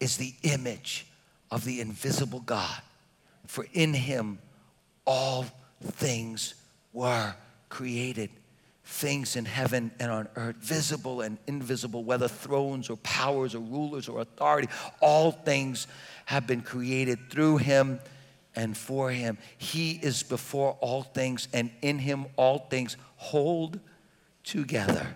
is 0.00 0.16
the 0.16 0.34
image 0.42 1.06
of 1.50 1.64
the 1.64 1.80
invisible 1.80 2.40
God, 2.40 2.82
for 3.46 3.66
in 3.72 3.94
him 3.94 4.38
all 5.06 5.46
things 5.82 6.54
were 6.92 7.34
created. 7.68 8.30
Things 8.86 9.34
in 9.36 9.46
heaven 9.46 9.92
and 9.98 10.10
on 10.10 10.28
earth, 10.36 10.56
visible 10.56 11.22
and 11.22 11.38
invisible, 11.46 12.04
whether 12.04 12.28
thrones 12.28 12.90
or 12.90 12.98
powers 12.98 13.54
or 13.54 13.60
rulers 13.60 14.10
or 14.10 14.20
authority, 14.20 14.68
all 15.00 15.30
things 15.30 15.86
have 16.26 16.46
been 16.46 16.60
created 16.60 17.30
through 17.30 17.56
him 17.56 17.98
and 18.54 18.76
for 18.76 19.10
him. 19.10 19.38
He 19.56 19.92
is 19.92 20.22
before 20.22 20.76
all 20.80 21.02
things, 21.02 21.48
and 21.54 21.70
in 21.80 21.98
him 21.98 22.26
all 22.36 22.58
things 22.58 22.98
hold 23.16 23.80
together. 24.44 25.08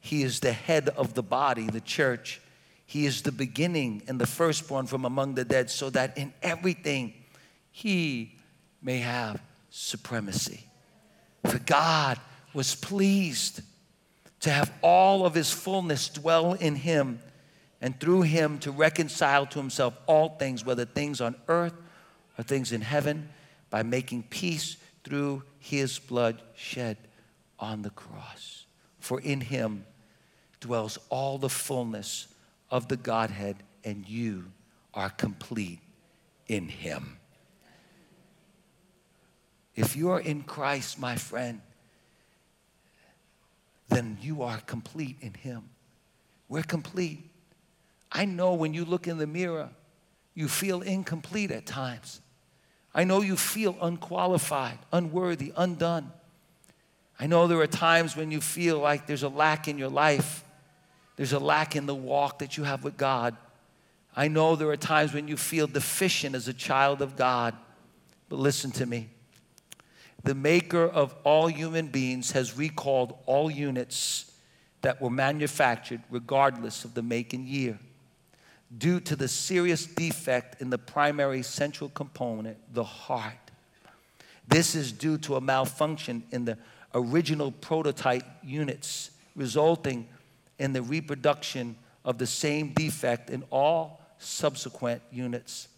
He 0.00 0.22
is 0.24 0.40
the 0.40 0.52
head 0.52 0.88
of 0.90 1.14
the 1.14 1.22
body, 1.22 1.68
the 1.68 1.80
church. 1.80 2.40
He 2.84 3.06
is 3.06 3.22
the 3.22 3.32
beginning 3.32 4.02
and 4.08 4.20
the 4.20 4.26
firstborn 4.26 4.86
from 4.86 5.04
among 5.04 5.36
the 5.36 5.44
dead, 5.44 5.70
so 5.70 5.88
that 5.90 6.18
in 6.18 6.34
everything 6.42 7.14
he 7.70 8.34
may 8.82 8.98
have 8.98 9.40
supremacy. 9.70 10.64
For 11.46 11.58
God 11.60 12.18
was 12.52 12.74
pleased 12.74 13.62
to 14.40 14.50
have 14.50 14.72
all 14.82 15.24
of 15.24 15.34
his 15.34 15.52
fullness 15.52 16.08
dwell 16.08 16.54
in 16.54 16.74
him, 16.74 17.20
and 17.80 17.98
through 17.98 18.22
him 18.22 18.58
to 18.58 18.72
reconcile 18.72 19.46
to 19.46 19.58
himself 19.58 19.96
all 20.06 20.30
things, 20.30 20.64
whether 20.64 20.84
things 20.84 21.20
on 21.20 21.36
earth 21.48 21.74
or 22.36 22.42
things 22.42 22.72
in 22.72 22.80
heaven, 22.80 23.28
by 23.70 23.84
making 23.84 24.24
peace 24.24 24.76
through 25.04 25.44
his 25.60 25.98
blood 26.00 26.42
shed 26.56 26.96
on 27.62 27.82
the 27.82 27.90
cross. 27.90 28.66
For 28.98 29.20
in 29.20 29.40
him 29.40 29.86
dwells 30.60 30.98
all 31.08 31.38
the 31.38 31.48
fullness 31.48 32.26
of 32.70 32.88
the 32.88 32.96
Godhead, 32.96 33.56
and 33.84 34.06
you 34.08 34.46
are 34.92 35.10
complete 35.10 35.80
in 36.48 36.68
him. 36.68 37.18
If 39.74 39.96
you 39.96 40.10
are 40.10 40.20
in 40.20 40.42
Christ, 40.42 40.98
my 40.98 41.16
friend, 41.16 41.60
then 43.88 44.18
you 44.20 44.42
are 44.42 44.58
complete 44.58 45.16
in 45.20 45.34
him. 45.34 45.70
We're 46.48 46.62
complete. 46.62 47.30
I 48.10 48.24
know 48.26 48.54
when 48.54 48.74
you 48.74 48.84
look 48.84 49.06
in 49.06 49.18
the 49.18 49.26
mirror, 49.26 49.70
you 50.34 50.48
feel 50.48 50.82
incomplete 50.82 51.50
at 51.50 51.66
times. 51.66 52.20
I 52.94 53.04
know 53.04 53.22
you 53.22 53.36
feel 53.36 53.76
unqualified, 53.80 54.78
unworthy, 54.92 55.52
undone. 55.56 56.12
I 57.22 57.28
know 57.28 57.46
there 57.46 57.60
are 57.60 57.68
times 57.68 58.16
when 58.16 58.32
you 58.32 58.40
feel 58.40 58.80
like 58.80 59.06
there's 59.06 59.22
a 59.22 59.28
lack 59.28 59.68
in 59.68 59.78
your 59.78 59.88
life, 59.88 60.42
there's 61.14 61.32
a 61.32 61.38
lack 61.38 61.76
in 61.76 61.86
the 61.86 61.94
walk 61.94 62.40
that 62.40 62.56
you 62.56 62.64
have 62.64 62.82
with 62.82 62.96
God. 62.96 63.36
I 64.16 64.26
know 64.26 64.56
there 64.56 64.70
are 64.70 64.76
times 64.76 65.14
when 65.14 65.28
you 65.28 65.36
feel 65.36 65.68
deficient 65.68 66.34
as 66.34 66.48
a 66.48 66.52
child 66.52 67.00
of 67.00 67.14
God. 67.14 67.54
But 68.28 68.40
listen 68.40 68.72
to 68.72 68.86
me. 68.86 69.08
The 70.24 70.34
maker 70.34 70.84
of 70.84 71.14
all 71.22 71.46
human 71.46 71.86
beings 71.86 72.32
has 72.32 72.58
recalled 72.58 73.16
all 73.26 73.52
units 73.52 74.32
that 74.80 75.00
were 75.00 75.08
manufactured, 75.08 76.00
regardless 76.10 76.84
of 76.84 76.94
the 76.94 77.02
make 77.02 77.34
and 77.34 77.46
year, 77.46 77.78
due 78.76 78.98
to 78.98 79.14
the 79.14 79.28
serious 79.28 79.86
defect 79.86 80.60
in 80.60 80.70
the 80.70 80.78
primary 80.78 81.44
central 81.44 81.88
component, 81.90 82.56
the 82.74 82.82
heart. 82.82 83.52
This 84.48 84.74
is 84.74 84.90
due 84.90 85.18
to 85.18 85.36
a 85.36 85.40
malfunction 85.40 86.24
in 86.32 86.46
the 86.46 86.58
original 86.94 87.50
prototype 87.50 88.24
units, 88.42 89.10
resulting 89.34 90.08
in 90.58 90.72
the 90.72 90.82
reproduction 90.82 91.76
of 92.04 92.18
the 92.18 92.26
same 92.26 92.72
defect 92.72 93.30
in 93.30 93.44
all 93.50 94.00
subsequent 94.18 95.02
units. 95.10 95.68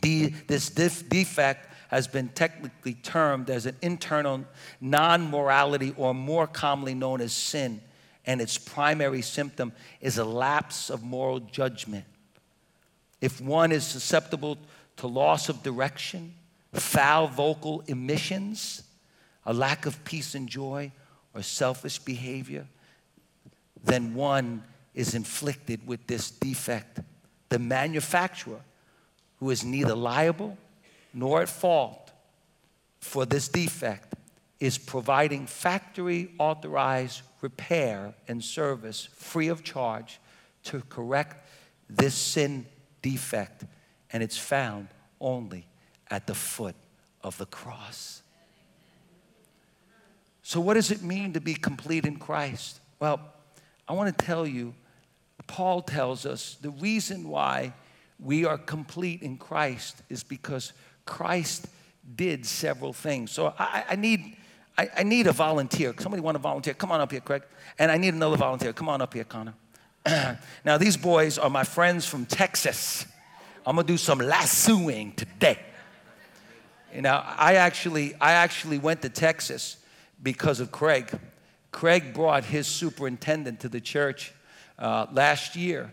The, 0.00 0.28
this 0.46 0.68
def- 0.70 1.08
defect 1.08 1.68
has 1.88 2.08
been 2.08 2.28
technically 2.30 2.94
termed 2.94 3.50
as 3.50 3.66
an 3.66 3.76
internal 3.82 4.44
non 4.80 5.30
morality, 5.30 5.94
or 5.96 6.14
more 6.14 6.46
commonly 6.46 6.94
known 6.94 7.20
as 7.20 7.32
sin, 7.32 7.80
and 8.24 8.40
its 8.40 8.56
primary 8.56 9.22
symptom 9.22 9.72
is 10.00 10.18
a 10.18 10.24
lapse 10.24 10.90
of 10.90 11.02
moral 11.02 11.40
judgment. 11.40 12.04
If 13.20 13.40
one 13.40 13.70
is 13.70 13.86
susceptible 13.86 14.58
to 14.96 15.06
loss 15.06 15.48
of 15.48 15.62
direction, 15.62 16.34
foul 16.72 17.28
vocal 17.28 17.84
emissions, 17.86 18.82
a 19.44 19.52
lack 19.52 19.86
of 19.86 20.04
peace 20.04 20.34
and 20.34 20.48
joy, 20.48 20.92
or 21.34 21.42
selfish 21.42 21.98
behavior, 21.98 22.66
then 23.82 24.14
one 24.14 24.62
is 24.94 25.14
inflicted 25.14 25.86
with 25.86 26.06
this 26.06 26.30
defect. 26.30 27.00
The 27.48 27.58
manufacturer, 27.58 28.60
who 29.38 29.50
is 29.50 29.64
neither 29.64 29.94
liable 29.94 30.56
nor 31.14 31.42
at 31.42 31.48
fault 31.48 32.12
for 33.00 33.26
this 33.26 33.48
defect, 33.48 34.14
is 34.60 34.78
providing 34.78 35.46
factory 35.46 36.30
authorized 36.38 37.22
repair 37.40 38.14
and 38.28 38.42
service 38.44 39.08
free 39.16 39.48
of 39.48 39.64
charge 39.64 40.20
to 40.64 40.80
correct 40.88 41.48
this 41.90 42.14
sin 42.14 42.64
defect, 43.02 43.64
and 44.12 44.22
it's 44.22 44.38
found 44.38 44.88
only 45.20 45.66
at 46.10 46.26
the 46.26 46.34
foot 46.34 46.76
of 47.22 47.36
the 47.38 47.46
cross. 47.46 48.21
So, 50.52 50.60
what 50.60 50.74
does 50.74 50.90
it 50.90 51.00
mean 51.00 51.32
to 51.32 51.40
be 51.40 51.54
complete 51.54 52.04
in 52.04 52.16
Christ? 52.16 52.78
Well, 53.00 53.22
I 53.88 53.94
want 53.94 54.18
to 54.18 54.24
tell 54.26 54.46
you, 54.46 54.74
Paul 55.46 55.80
tells 55.80 56.26
us 56.26 56.58
the 56.60 56.68
reason 56.68 57.26
why 57.26 57.72
we 58.20 58.44
are 58.44 58.58
complete 58.58 59.22
in 59.22 59.38
Christ 59.38 60.02
is 60.10 60.22
because 60.22 60.74
Christ 61.06 61.68
did 62.16 62.44
several 62.44 62.92
things. 62.92 63.30
So, 63.30 63.54
I, 63.58 63.84
I 63.88 63.96
need 63.96 64.36
I, 64.76 64.90
I 64.98 65.02
need 65.04 65.26
a 65.26 65.32
volunteer. 65.32 65.94
Somebody 65.98 66.20
want 66.20 66.34
to 66.34 66.42
volunteer? 66.42 66.74
Come 66.74 66.92
on 66.92 67.00
up 67.00 67.12
here, 67.12 67.22
Craig. 67.22 67.44
And 67.78 67.90
I 67.90 67.96
need 67.96 68.12
another 68.12 68.36
volunteer. 68.36 68.74
Come 68.74 68.90
on 68.90 69.00
up 69.00 69.14
here, 69.14 69.24
Connor. 69.24 69.54
now, 70.66 70.76
these 70.76 70.98
boys 70.98 71.38
are 71.38 71.48
my 71.48 71.64
friends 71.64 72.04
from 72.04 72.26
Texas. 72.26 73.06
I'm 73.64 73.76
gonna 73.76 73.88
do 73.88 73.96
some 73.96 74.18
lassoing 74.18 75.12
today. 75.12 75.58
You 76.94 77.00
know, 77.00 77.22
I 77.24 77.54
actually, 77.54 78.14
I 78.20 78.32
actually 78.32 78.76
went 78.76 79.00
to 79.00 79.08
Texas 79.08 79.78
because 80.22 80.60
of 80.60 80.70
Craig. 80.70 81.10
Craig 81.70 82.12
brought 82.14 82.44
his 82.44 82.66
superintendent 82.66 83.60
to 83.60 83.68
the 83.68 83.80
church 83.80 84.32
uh, 84.78 85.06
last 85.12 85.56
year. 85.56 85.90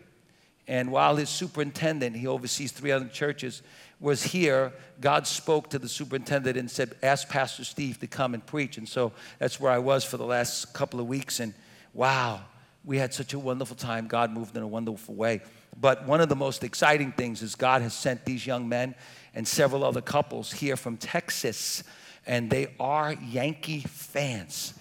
And 0.67 0.91
while 0.91 1.15
his 1.15 1.29
superintendent, 1.29 2.15
he 2.15 2.27
oversees 2.27 2.71
three 2.71 2.91
other 2.91 3.07
churches, 3.07 3.63
was 3.99 4.23
here, 4.23 4.71
God 5.01 5.27
spoke 5.27 5.69
to 5.71 5.79
the 5.79 5.89
superintendent 5.89 6.57
and 6.57 6.69
said, 6.69 6.95
Ask 7.03 7.27
Pastor 7.27 7.63
Steve 7.63 7.99
to 7.99 8.07
come 8.07 8.33
and 8.33 8.45
preach. 8.45 8.77
And 8.77 8.87
so 8.87 9.11
that's 9.39 9.59
where 9.59 9.71
I 9.71 9.79
was 9.79 10.03
for 10.05 10.17
the 10.17 10.25
last 10.25 10.73
couple 10.73 10.99
of 10.99 11.07
weeks. 11.07 11.39
And 11.39 11.53
wow, 11.93 12.41
we 12.85 12.97
had 12.97 13.13
such 13.13 13.33
a 13.33 13.39
wonderful 13.39 13.75
time. 13.75 14.07
God 14.07 14.31
moved 14.31 14.55
in 14.55 14.63
a 14.63 14.67
wonderful 14.67 15.15
way. 15.15 15.41
But 15.79 16.05
one 16.05 16.21
of 16.21 16.29
the 16.29 16.35
most 16.35 16.63
exciting 16.63 17.11
things 17.11 17.41
is 17.41 17.55
God 17.55 17.81
has 17.81 17.93
sent 17.93 18.25
these 18.25 18.45
young 18.45 18.69
men 18.69 18.95
and 19.33 19.47
several 19.47 19.83
other 19.83 20.01
couples 20.01 20.51
here 20.51 20.75
from 20.75 20.97
Texas, 20.97 21.83
and 22.29 22.47
they 22.47 22.67
are 22.79 23.13
Yankee 23.13 23.79
fans. 23.79 24.75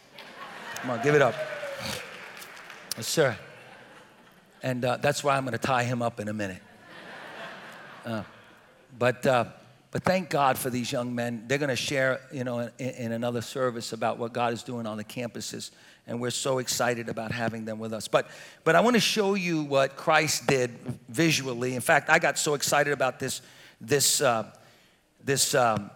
Come 0.76 0.90
on, 0.90 1.02
give 1.02 1.14
it 1.14 1.22
up. 1.22 1.34
Yes, 2.94 3.06
sir. 3.06 3.38
And 4.62 4.84
uh, 4.84 4.98
that's 4.98 5.24
why 5.24 5.34
I'm 5.34 5.44
going 5.44 5.52
to 5.52 5.58
tie 5.58 5.84
him 5.84 6.02
up 6.02 6.20
in 6.20 6.28
a 6.28 6.34
minute. 6.34 6.60
Uh, 8.04 8.22
but, 8.98 9.26
uh, 9.26 9.46
but 9.90 10.04
thank 10.04 10.28
God 10.28 10.58
for 10.58 10.68
these 10.68 10.92
young 10.92 11.14
men. 11.14 11.44
They're 11.46 11.56
going 11.56 11.70
to 11.70 11.76
share, 11.76 12.20
you 12.30 12.44
know, 12.44 12.58
in, 12.58 12.70
in, 12.78 13.12
another 13.12 13.40
service 13.40 13.94
about 13.94 14.18
what 14.18 14.34
God 14.34 14.52
is 14.52 14.62
doing 14.62 14.86
on 14.86 14.98
the 14.98 15.04
campuses, 15.04 15.70
and 16.06 16.20
we're 16.20 16.30
so 16.30 16.58
excited 16.58 17.08
about 17.08 17.32
having 17.32 17.64
them 17.64 17.78
with 17.78 17.94
us. 17.94 18.08
But, 18.08 18.26
but 18.62 18.76
I 18.76 18.80
want 18.80 18.96
to 18.96 19.00
show 19.00 19.34
you 19.34 19.62
what 19.62 19.96
Christ 19.96 20.46
did 20.46 20.70
visually. 21.08 21.74
In 21.74 21.80
fact, 21.80 22.10
I 22.10 22.18
got 22.18 22.38
so 22.38 22.52
excited 22.52 22.92
about 22.92 23.18
this, 23.18 23.40
this, 23.80 24.20
uh, 24.20 24.50
this 25.24 25.54
um, 25.54 25.90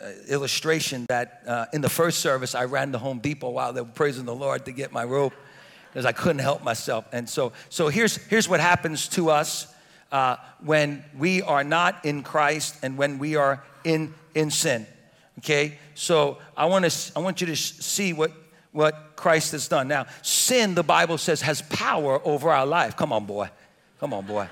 uh, 0.00 0.10
illustration 0.28 1.06
that 1.08 1.42
uh, 1.46 1.66
in 1.72 1.80
the 1.80 1.88
first 1.88 2.18
service 2.20 2.54
I 2.54 2.64
ran 2.64 2.92
to 2.92 2.98
Home 2.98 3.18
Depot 3.18 3.50
while 3.50 3.72
they 3.72 3.80
were 3.80 3.86
praising 3.86 4.24
the 4.24 4.34
Lord 4.34 4.64
to 4.66 4.72
get 4.72 4.92
my 4.92 5.04
rope 5.04 5.32
because 5.92 6.04
I 6.04 6.12
couldn't 6.12 6.40
help 6.40 6.64
myself. 6.64 7.06
And 7.12 7.28
so, 7.28 7.52
so 7.68 7.88
here's, 7.88 8.16
here's 8.16 8.48
what 8.48 8.58
happens 8.58 9.06
to 9.10 9.30
us 9.30 9.72
uh, 10.10 10.36
when 10.60 11.04
we 11.16 11.42
are 11.42 11.62
not 11.62 12.04
in 12.04 12.22
Christ 12.22 12.76
and 12.82 12.98
when 12.98 13.18
we 13.18 13.36
are 13.36 13.62
in, 13.84 14.12
in 14.34 14.50
sin. 14.50 14.86
Okay? 15.38 15.78
So 15.94 16.38
I, 16.56 16.66
want 16.66 16.90
to, 16.90 17.12
I 17.16 17.20
want 17.20 17.40
you 17.40 17.46
to 17.46 17.56
see 17.56 18.12
what, 18.12 18.32
what 18.72 19.12
Christ 19.14 19.52
has 19.52 19.68
done. 19.68 19.86
Now, 19.86 20.06
sin, 20.22 20.74
the 20.74 20.82
Bible 20.82 21.18
says, 21.18 21.42
has 21.42 21.62
power 21.62 22.20
over 22.24 22.50
our 22.50 22.66
life. 22.66 22.96
Come 22.96 23.12
on, 23.12 23.24
boy. 23.24 23.48
Come 24.00 24.12
on, 24.12 24.26
boy. 24.26 24.48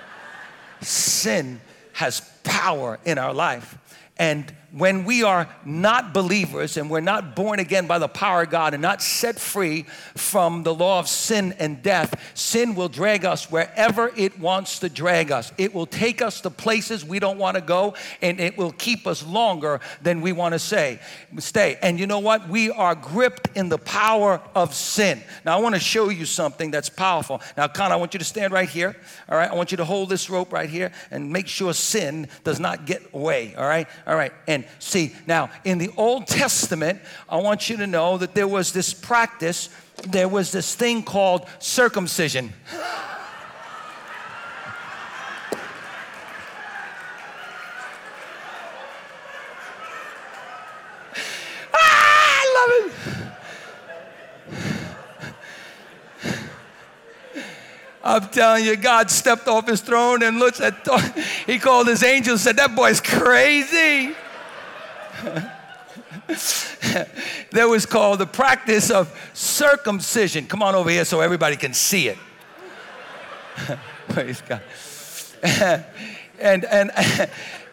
sin 0.80 1.60
has 1.94 2.20
power 2.44 2.98
in 3.04 3.18
our 3.18 3.34
life. 3.34 3.76
And 4.18 4.54
when 4.72 5.04
we 5.04 5.22
are 5.22 5.48
not 5.66 6.14
believers 6.14 6.78
and 6.78 6.88
we're 6.88 7.00
not 7.00 7.36
born 7.36 7.58
again 7.58 7.86
by 7.86 7.98
the 7.98 8.08
power 8.08 8.42
of 8.42 8.50
God 8.50 8.72
and 8.72 8.80
not 8.80 9.02
set 9.02 9.38
free 9.38 9.82
from 10.16 10.62
the 10.62 10.74
law 10.74 10.98
of 10.98 11.08
sin 11.08 11.54
and 11.58 11.82
death, 11.82 12.32
sin 12.34 12.74
will 12.74 12.88
drag 12.88 13.26
us 13.26 13.50
wherever 13.50 14.10
it 14.16 14.38
wants 14.38 14.78
to 14.78 14.88
drag 14.88 15.30
us. 15.30 15.52
It 15.58 15.74
will 15.74 15.84
take 15.86 16.22
us 16.22 16.40
to 16.42 16.50
places 16.50 17.04
we 17.04 17.18
don't 17.18 17.36
want 17.36 17.56
to 17.56 17.60
go 17.60 17.94
and 18.22 18.40
it 18.40 18.56
will 18.56 18.72
keep 18.72 19.06
us 19.06 19.24
longer 19.24 19.80
than 20.00 20.22
we 20.22 20.32
want 20.32 20.54
to 20.54 20.58
say, 20.58 21.00
stay. 21.38 21.78
And 21.82 22.00
you 22.00 22.06
know 22.06 22.20
what? 22.20 22.48
We 22.48 22.70
are 22.70 22.94
gripped 22.94 23.54
in 23.54 23.68
the 23.68 23.78
power 23.78 24.40
of 24.54 24.74
sin. 24.74 25.22
Now, 25.44 25.58
I 25.58 25.60
want 25.60 25.74
to 25.74 25.80
show 25.80 26.08
you 26.08 26.24
something 26.24 26.70
that's 26.70 26.88
powerful. 26.88 27.42
Now, 27.58 27.68
Con, 27.68 27.92
I 27.92 27.96
want 27.96 28.14
you 28.14 28.18
to 28.18 28.24
stand 28.24 28.54
right 28.54 28.68
here. 28.68 28.96
All 29.28 29.36
right. 29.36 29.50
I 29.50 29.54
want 29.54 29.70
you 29.70 29.76
to 29.76 29.84
hold 29.84 30.08
this 30.08 30.30
rope 30.30 30.50
right 30.50 30.70
here 30.70 30.92
and 31.10 31.30
make 31.30 31.46
sure 31.46 31.74
sin 31.74 32.28
does 32.42 32.58
not 32.58 32.86
get 32.86 33.02
away. 33.12 33.54
All 33.54 33.66
right. 33.66 33.86
All 34.06 34.16
right. 34.16 34.32
And 34.46 34.64
see. 34.78 35.14
Now, 35.26 35.50
in 35.64 35.78
the 35.78 35.90
Old 35.96 36.26
Testament, 36.26 37.00
I 37.28 37.36
want 37.36 37.70
you 37.70 37.76
to 37.78 37.86
know 37.86 38.18
that 38.18 38.34
there 38.34 38.48
was 38.48 38.72
this 38.72 38.92
practice, 38.92 39.68
there 40.08 40.28
was 40.28 40.52
this 40.52 40.74
thing 40.74 41.02
called 41.02 41.46
circumcision. 41.58 42.52
Ah, 51.74 53.21
I'm 58.04 58.28
telling 58.28 58.64
you, 58.64 58.76
God 58.76 59.10
stepped 59.10 59.46
off 59.46 59.68
his 59.68 59.80
throne 59.80 60.22
and 60.22 60.38
looked 60.38 60.60
at, 60.60 60.86
he 61.46 61.58
called 61.58 61.86
his 61.86 62.02
angel 62.02 62.32
and 62.32 62.40
said, 62.40 62.56
That 62.56 62.74
boy's 62.74 63.00
crazy. 63.00 64.14
that 67.52 67.68
was 67.68 67.86
called 67.86 68.18
the 68.18 68.26
practice 68.26 68.90
of 68.90 69.16
circumcision. 69.34 70.46
Come 70.46 70.62
on 70.62 70.74
over 70.74 70.90
here 70.90 71.04
so 71.04 71.20
everybody 71.20 71.56
can 71.56 71.74
see 71.74 72.08
it. 72.08 72.18
Praise 74.08 74.42
God. 74.48 74.62
and, 75.42 76.64
and, 76.64 76.90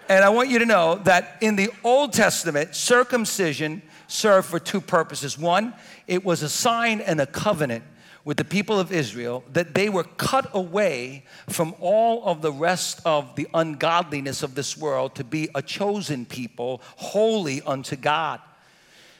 and 0.09 0.23
I 0.23 0.30
want 0.30 0.49
you 0.49 0.59
to 0.59 0.65
know 0.65 0.95
that 1.03 1.38
in 1.41 1.55
the 1.55 1.69
Old 1.84 2.13
Testament, 2.13 2.75
circumcision 2.75 3.82
served 4.07 4.47
for 4.47 4.59
two 4.59 4.82
purposes. 4.82 5.38
One, 5.38 5.73
it 6.07 6.23
was 6.23 6.43
a 6.43 6.49
sign 6.49 7.01
and 7.01 7.19
a 7.19 7.25
covenant 7.25 7.84
with 8.30 8.38
the 8.38 8.45
people 8.45 8.80
of 8.80 8.91
Israel 8.91 9.43
that 9.53 9.73
they 9.73 9.89
were 9.89 10.03
cut 10.03 10.47
away 10.53 11.23
from 11.47 11.73
all 11.80 12.23
of 12.25 12.43
the 12.43 12.51
rest 12.51 13.01
of 13.03 13.36
the 13.36 13.47
ungodliness 13.55 14.43
of 14.43 14.53
this 14.53 14.77
world 14.77 15.15
to 15.15 15.23
be 15.23 15.49
a 15.55 15.63
chosen 15.63 16.27
people, 16.27 16.80
holy 16.97 17.59
unto 17.63 17.95
God. 17.95 18.39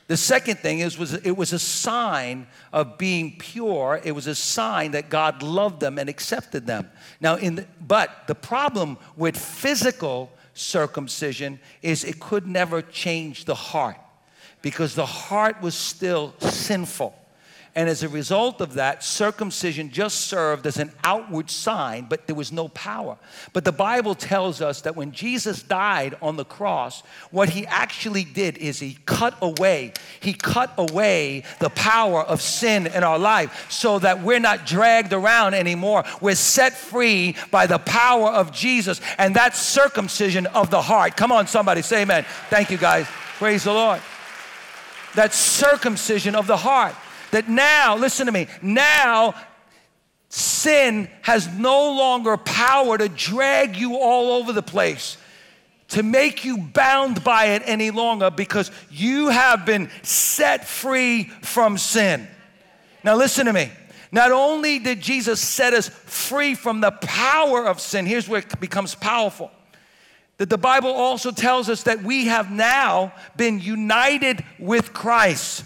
The 0.06 0.16
second 0.16 0.60
thing 0.60 0.82
is 0.82 0.96
was 0.96 1.16
it 1.16 1.36
was 1.36 1.54
a 1.54 1.58
sign 1.58 2.46
of 2.72 3.00
being 3.00 3.36
pure. 3.40 4.00
It 4.04 4.12
was 4.12 4.28
a 4.28 4.36
sign 4.36 4.92
that 4.92 5.10
God 5.10 5.42
loved 5.42 5.80
them 5.80 5.98
and 5.98 6.08
accepted 6.08 6.68
them. 6.68 6.88
Now 7.20 7.34
in 7.34 7.56
the, 7.56 7.66
but 7.82 8.28
the 8.28 8.36
problem 8.36 9.00
with 9.18 9.36
physical 9.36 10.32
circumcision 10.54 11.60
is 11.82 12.04
it 12.04 12.20
could 12.20 12.46
never 12.46 12.84
change 12.84 13.46
the 13.46 13.56
heart 13.56 13.98
because 14.62 14.94
the 14.94 15.08
heart 15.08 15.64
was 15.64 15.74
still 15.74 16.36
sinful. 16.38 17.16
And 17.76 17.88
as 17.88 18.02
a 18.02 18.10
result 18.10 18.62
of 18.62 18.74
that, 18.74 19.04
circumcision 19.04 19.92
just 19.92 20.22
served 20.22 20.66
as 20.66 20.78
an 20.78 20.92
outward 21.04 21.52
sign, 21.52 22.08
but 22.10 22.26
there 22.26 22.36
was 22.36 22.52
no 22.52 22.68
power. 22.70 23.18
But 23.54 23.64
the 23.64 23.72
Bible 23.72 24.16
tells 24.16 24.60
us 24.60 24.82
that 24.82 24.96
when 24.96 25.12
Jesus 25.12 25.62
died 25.62 26.18
on 26.22 26.36
the 26.36 26.46
cross, 26.46 27.04
what 27.30 27.50
he 27.50 27.68
actually 27.68 28.24
did 28.24 28.58
is 28.58 28.80
he 28.80 28.98
cut 29.06 29.36
away, 29.42 29.94
he 30.20 30.34
cut 30.34 30.74
away 30.78 31.44
the 31.60 31.70
power 31.70 32.24
of 32.24 32.42
sin 32.42 32.88
in 32.88 33.04
our 33.04 33.20
life 33.20 33.68
so 33.70 34.00
that 34.00 34.24
we're 34.24 34.40
not 34.40 34.66
dragged 34.66 35.14
around 35.14 35.54
anymore. 35.54 36.04
We're 36.22 36.36
set 36.36 36.74
free 36.74 37.36
by 37.52 37.68
the 37.68 37.80
power 37.80 38.30
of 38.30 38.52
Jesus, 38.52 39.00
and 39.20 39.36
that's 39.36 39.60
circumcision 39.60 40.48
of 40.48 40.72
the 40.72 40.82
heart. 40.82 41.16
Come 41.16 41.32
on, 41.32 41.46
somebody, 41.46 41.84
say 41.84 42.02
amen. 42.02 42.26
Thank 42.50 42.72
you, 42.72 42.78
guys. 42.78 43.06
Praise 43.38 43.64
the 43.64 43.74
Lord. 43.74 44.02
That's 45.14 45.38
circumcision 45.38 46.36
of 46.36 46.48
the 46.48 46.58
heart 46.58 46.96
that 47.32 47.50
now, 47.50 47.96
listen 47.96 48.26
to 48.26 48.32
me, 48.32 48.48
now 48.62 49.36
sin 50.30 51.10
has 51.22 51.48
no 51.48 51.92
longer 51.94 52.38
power 52.38 52.98
to 52.98 53.10
drag 53.10 53.76
you 53.76 53.98
all 53.98 54.34
over 54.34 54.54
the 54.54 54.62
place, 54.62 55.18
to 55.90 56.04
make 56.04 56.46
you 56.46 56.58
bound 56.58 57.24
by 57.24 57.46
it 57.46 57.64
any 57.66 57.92
longer 57.92 58.30
because 58.30 58.72
you 58.92 59.30
have 59.30 59.66
been 59.66 59.90
set 60.04 60.68
free 60.68 61.26
from 61.42 61.78
sin. 61.78 62.28
Now, 63.04 63.16
listen 63.16 63.46
to 63.46 63.54
me. 63.54 63.72
Not 64.12 64.32
only 64.32 64.80
did 64.80 65.02
Jesus 65.02 65.40
set 65.40 65.74
us 65.74 65.88
free 65.88 66.56
from 66.56 66.82
the 66.82 66.92
power 66.92 67.66
of 67.66 67.80
sin, 67.80 68.06
here's 68.06 68.28
where 68.28 68.40
it 68.40 68.60
becomes 68.60 68.96
powerful. 68.96 69.52
That 70.38 70.50
the 70.50 70.58
Bible 70.58 70.92
also 70.92 71.32
tells 71.32 71.70
us 71.70 71.84
that 71.84 72.02
we 72.02 72.26
have 72.26 72.50
now 72.52 73.14
been 73.36 73.60
united 73.60 74.44
with 74.58 74.94
Christ, 74.94 75.64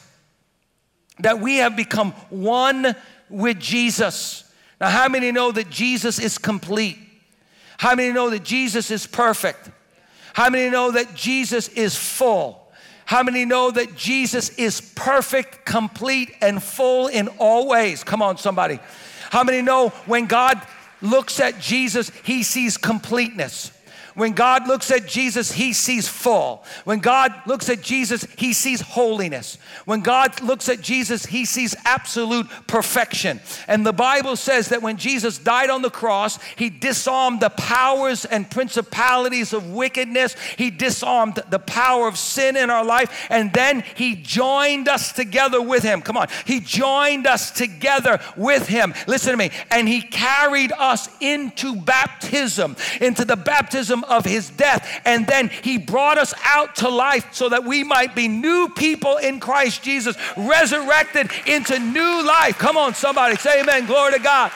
that 1.20 1.40
we 1.40 1.58
have 1.58 1.76
become 1.76 2.12
one 2.30 2.96
with 3.30 3.60
Jesus. 3.60 4.52
Now, 4.80 4.90
how 4.90 5.08
many 5.08 5.32
know 5.32 5.52
that 5.52 5.70
Jesus 5.70 6.20
is 6.20 6.38
complete? 6.38 6.98
How 7.78 7.96
many 7.96 8.12
know 8.12 8.30
that 8.30 8.44
Jesus 8.44 8.92
is 8.92 9.08
perfect? 9.08 9.70
How 10.34 10.50
many 10.50 10.70
know 10.70 10.92
that 10.92 11.14
Jesus 11.16 11.68
is 11.70 11.96
full? 11.96 12.60
How 13.06 13.22
many 13.24 13.46
know 13.46 13.70
that 13.72 13.96
Jesus 13.96 14.50
is 14.58 14.82
perfect, 14.96 15.66
complete, 15.66 16.34
and 16.42 16.62
full 16.64 17.08
in 17.08 17.28
all 17.38 17.68
ways? 17.68 18.04
Come 18.04 18.22
on, 18.22 18.38
somebody. 18.38 18.80
How 19.30 19.44
many 19.44 19.62
know 19.62 19.90
when 20.06 20.26
God 20.26 20.62
looks 21.02 21.40
at 21.40 21.60
Jesus, 21.60 22.12
he 22.24 22.44
sees 22.44 22.78
completeness? 22.78 23.72
When 24.16 24.34
God 24.34 24.68
looks 24.68 24.92
at 24.92 25.08
Jesus, 25.08 25.52
he 25.52 25.74
sees 25.74 26.08
full. 26.08 26.64
When 26.84 27.00
God 27.00 27.34
looks 27.46 27.70
at 27.70 27.82
Jesus, 27.82 28.26
he 28.38 28.54
sees 28.54 28.82
holiness. 28.82 29.58
When 29.86 30.02
God 30.02 30.42
looks 30.42 30.70
at 30.70 30.82
Jesus, 30.82 31.26
he 31.26 31.46
sees 31.46 31.76
absolute 31.86 32.48
perfection. 32.68 33.40
And 33.68 33.86
the 33.86 33.94
Bible 33.94 34.36
says 34.36 34.70
that 34.70 34.82
when 34.82 34.98
Jesus 34.98 35.38
died 35.38 35.70
on 35.70 35.82
the 35.82 35.90
cross, 35.90 36.40
he 36.56 36.70
disarmed 36.70 37.40
the 37.40 37.50
powers 37.50 38.26
and 38.26 38.50
principalities 38.50 39.54
of 39.54 39.72
wickedness, 39.72 40.36
he 40.58 40.70
disarmed 40.70 41.42
the 41.50 41.60
power 41.60 42.08
of 42.08 42.18
sin 42.18 42.56
in 42.56 42.70
our 42.70 42.86
life, 42.86 43.28
and 43.30 43.52
then 43.54 43.84
he 43.96 44.16
joined 44.16 44.88
us 44.88 45.12
together 45.12 45.62
with 45.62 45.84
him. 45.84 46.02
Come 46.02 46.18
on, 46.18 46.28
he 46.46 46.60
joined 46.60 47.28
us 47.28 47.52
together 47.52 48.20
with 48.38 48.68
him. 48.68 48.94
Listen 49.08 49.32
to 49.32 49.38
me. 49.38 49.52
And 49.72 49.88
he 49.88 50.02
carried 50.02 50.72
us 50.74 51.10
into 51.20 51.76
baptism, 51.76 52.76
into 53.02 53.26
the 53.26 53.36
baptism 53.36 54.03
of 54.04 54.26
his 54.26 54.50
death. 54.50 55.02
And 55.06 55.28
then 55.28 55.50
he 55.50 55.78
brought 55.78 56.18
us 56.18 56.34
out 56.44 56.76
to 56.78 56.90
life 56.90 57.28
so 57.34 57.50
that 57.50 57.64
we 57.64 57.84
might 57.84 58.16
be 58.16 58.28
new 58.28 58.70
people 58.76 59.18
in 59.18 59.40
Christ 59.40 59.84
Jesus, 59.84 60.16
resurrected 60.38 61.32
into 61.46 61.80
new 61.80 62.26
life. 62.26 62.58
Come 62.58 62.78
on, 62.78 62.94
somebody 62.94 63.36
say 63.36 63.62
amen. 63.62 63.86
Glory 63.86 64.14
to 64.14 64.20
God. 64.20 64.52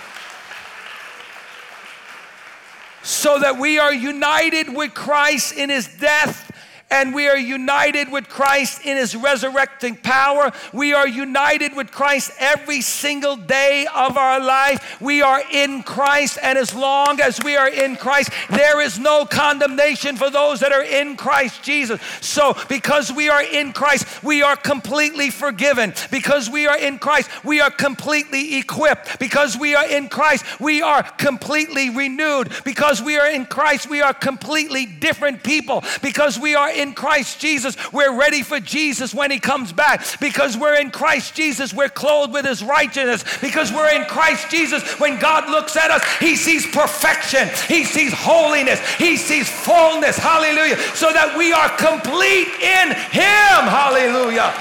So 3.04 3.40
that 3.40 3.58
we 3.58 3.80
are 3.80 3.94
united 3.94 4.74
with 4.74 4.94
Christ 4.94 5.56
in 5.56 5.70
his 5.70 5.88
death 5.88 6.47
and 6.90 7.14
we 7.14 7.28
are 7.28 7.38
united 7.38 8.12
with 8.12 8.30
Christ 8.30 8.86
in 8.86 8.98
his 8.98 9.16
resurrecting 9.16 9.98
power. 9.98 10.52
We 10.72 10.94
are 10.94 11.08
united 11.08 11.76
with 11.76 11.92
Christ 11.92 12.32
every 12.40 12.82
single 12.82 13.36
day 13.36 13.88
of 13.94 14.18
our 14.18 14.40
life. 14.40 15.02
We 15.02 15.22
are 15.22 15.42
in 15.52 15.84
Christ, 15.84 16.38
and 16.42 16.58
as 16.58 16.74
long 16.74 17.20
as 17.20 17.44
we 17.44 17.56
are 17.56 17.68
in 17.68 17.98
Christ, 17.98 18.32
there 18.50 18.82
is 18.82 18.98
no 19.00 19.26
condemnation 19.26 20.16
for 20.16 20.30
those 20.30 20.62
that 20.62 20.72
are 20.72 20.84
in 20.84 21.18
Christ 21.18 21.62
Jesus. 21.62 22.00
So, 22.22 22.56
because 22.70 23.12
we 23.12 23.30
are 23.30 23.44
in 23.44 23.74
Christ, 23.74 24.24
we 24.24 24.42
are 24.42 24.56
completely 24.56 25.30
forgiven. 25.30 25.94
Because 26.10 26.50
we 26.50 26.68
are 26.68 26.78
in 26.78 27.00
Christ, 27.00 27.30
we 27.44 27.60
are 27.60 27.72
completely 27.72 28.58
equipped. 28.58 29.20
Because 29.20 29.58
we 29.58 29.76
are 29.76 29.88
in 29.88 30.08
Christ, 30.08 30.60
we 30.60 30.82
are 30.82 31.04
completely 31.04 31.90
renewed. 31.90 32.52
Because 32.64 33.02
we 33.02 33.18
are 33.18 33.30
in 33.30 33.46
Christ, 33.46 33.90
we 33.90 34.02
are 34.02 34.14
completely 34.14 34.86
different 34.86 35.44
people. 35.44 35.84
Because 36.02 36.40
we 36.40 36.56
are 36.56 36.77
in 36.78 36.94
Christ 36.94 37.40
Jesus, 37.40 37.76
we're 37.92 38.18
ready 38.18 38.44
for 38.44 38.60
Jesus 38.60 39.14
when 39.14 39.32
he 39.32 39.40
comes 39.40 39.74
back. 39.74 40.06
Because 40.20 40.56
we're 40.56 40.80
in 40.80 40.92
Christ 40.92 41.36
Jesus, 41.36 41.74
we're 41.74 41.90
clothed 41.90 42.34
with 42.34 42.46
his 42.46 42.64
righteousness. 42.64 43.24
Because 43.42 43.72
we're 43.72 43.94
in 43.94 44.06
Christ 44.06 44.50
Jesus, 44.50 44.84
when 45.00 45.20
God 45.20 45.50
looks 45.50 45.76
at 45.76 45.92
us, 45.92 46.04
he 46.20 46.36
sees 46.36 46.66
perfection, 46.68 47.50
he 47.68 47.84
sees 47.84 48.14
holiness, 48.14 48.80
he 48.96 49.18
sees 49.18 49.50
fullness. 49.50 50.18
Hallelujah. 50.18 50.78
So 50.96 51.12
that 51.12 51.38
we 51.38 51.52
are 51.52 51.70
complete 51.78 52.48
in 52.62 52.92
him. 53.12 53.68
Hallelujah. 53.68 54.54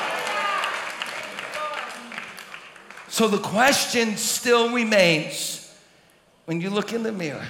So 3.09 3.29
the 3.29 3.39
question 3.39 4.17
still 4.17 4.73
remains 4.73 5.75
when 6.45 6.61
you 6.61 6.71
look 6.71 6.93
in 6.93 7.03
the 7.03 7.13
mirror, 7.13 7.47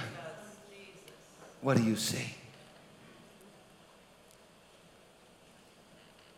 what 1.61 1.77
do 1.77 1.83
you 1.83 1.95
see? 1.95 2.36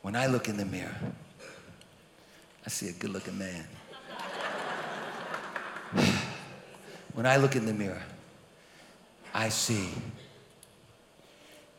When 0.02 0.16
I 0.16 0.28
look 0.28 0.48
in 0.48 0.58
the 0.58 0.66
mirror, 0.66 0.96
I 2.66 2.70
see 2.70 2.90
a 2.90 2.94
good 2.94 3.12
looking 3.12 3.38
man. 3.38 3.66
when 7.14 7.26
I 7.26 7.38
look 7.38 7.56
in 7.56 7.66
the 7.66 7.74
mirror, 7.74 8.02
I 9.34 9.50
see 9.50 9.90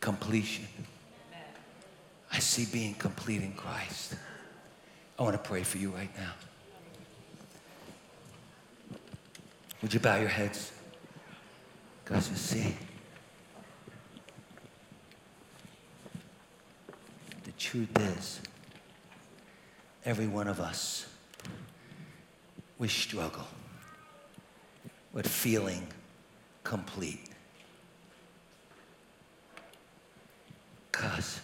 completion. 0.01 0.67
I 2.33 2.39
see 2.39 2.67
being 2.67 2.95
complete 2.95 3.43
in 3.43 3.53
Christ. 3.53 4.15
I 5.19 5.23
want 5.23 5.35
to 5.35 5.49
pray 5.49 5.63
for 5.63 5.79
you 5.79 5.91
right 5.91 6.11
now. 6.17 6.33
Would 9.83 9.95
you 9.95 10.01
bow 10.01 10.17
your 10.17 10.29
heads? 10.29 10.73
Because 12.05 12.29
you 12.31 12.37
see, 12.37 12.77
truth 17.61 17.91
is, 18.17 18.41
every 20.05 20.27
one 20.27 20.49
of 20.49 20.59
us, 20.61 21.07
we 22.79 22.89
struggle 22.89 23.47
with 25.13 25.29
feeling 25.29 25.87
complete. 26.65 27.21
Because 30.91 31.41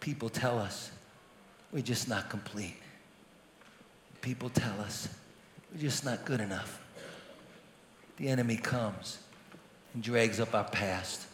people 0.00 0.28
tell 0.28 0.58
us 0.58 0.90
we're 1.72 1.82
just 1.82 2.08
not 2.08 2.28
complete. 2.28 2.76
People 4.20 4.50
tell 4.50 4.80
us 4.80 5.08
we're 5.72 5.80
just 5.80 6.04
not 6.04 6.24
good 6.24 6.40
enough. 6.40 6.82
The 8.16 8.28
enemy 8.28 8.56
comes 8.56 9.18
and 9.94 10.02
drags 10.02 10.40
up 10.40 10.54
our 10.54 10.64
past 10.64 11.26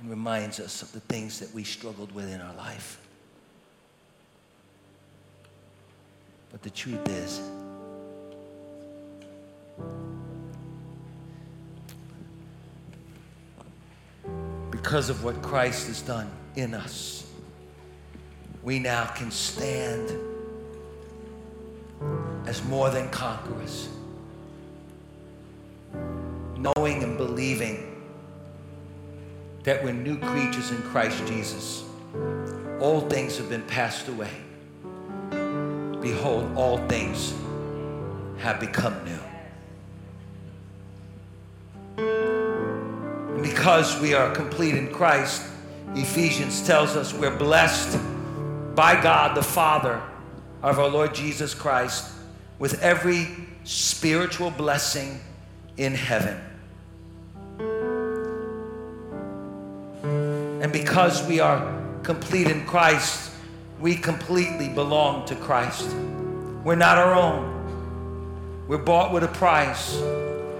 and 0.00 0.10
reminds 0.10 0.60
us 0.60 0.82
of 0.82 0.92
the 0.92 1.00
things 1.00 1.38
that 1.40 1.52
we 1.54 1.64
struggled 1.64 2.12
with 2.12 2.30
in 2.30 2.40
our 2.40 2.54
life. 2.54 2.98
But 6.50 6.62
the 6.62 6.70
truth 6.70 7.08
is, 7.08 7.40
because 14.70 15.10
of 15.10 15.24
what 15.24 15.40
Christ 15.42 15.88
has 15.88 16.02
done 16.02 16.30
in 16.56 16.74
us, 16.74 17.26
we 18.62 18.78
now 18.78 19.06
can 19.06 19.30
stand 19.30 20.12
as 22.46 22.62
more 22.64 22.90
than 22.90 23.08
conquerors, 23.10 23.88
knowing 26.56 27.02
and 27.02 27.16
believing 27.16 27.93
that 29.64 29.82
we're 29.82 29.92
new 29.92 30.18
creatures 30.18 30.70
in 30.70 30.80
Christ 30.82 31.26
Jesus. 31.26 31.84
All 32.80 33.00
things 33.00 33.36
have 33.38 33.48
been 33.48 33.62
passed 33.62 34.08
away. 34.08 34.30
Behold, 36.00 36.54
all 36.56 36.78
things 36.86 37.34
have 38.38 38.60
become 38.60 38.94
new. 39.04 39.18
And 41.96 43.42
because 43.42 43.98
we 44.00 44.12
are 44.14 44.34
complete 44.34 44.74
in 44.74 44.92
Christ, 44.92 45.42
Ephesians 45.94 46.66
tells 46.66 46.94
us 46.94 47.14
we're 47.14 47.36
blessed 47.36 47.98
by 48.74 49.00
God 49.00 49.34
the 49.34 49.42
Father 49.42 50.02
of 50.62 50.78
our 50.78 50.88
Lord 50.88 51.14
Jesus 51.14 51.54
Christ 51.54 52.12
with 52.58 52.82
every 52.82 53.28
spiritual 53.64 54.50
blessing 54.50 55.20
in 55.78 55.94
heaven. 55.94 56.38
And 60.64 60.72
because 60.72 61.22
we 61.26 61.40
are 61.40 61.78
complete 62.04 62.46
in 62.46 62.64
Christ, 62.64 63.32
we 63.78 63.96
completely 63.96 64.70
belong 64.70 65.26
to 65.26 65.36
Christ. 65.36 65.94
We're 66.64 66.74
not 66.74 66.96
our 66.96 67.14
own. 67.14 68.64
We're 68.66 68.78
bought 68.78 69.12
with 69.12 69.24
a 69.24 69.28
price. 69.28 69.94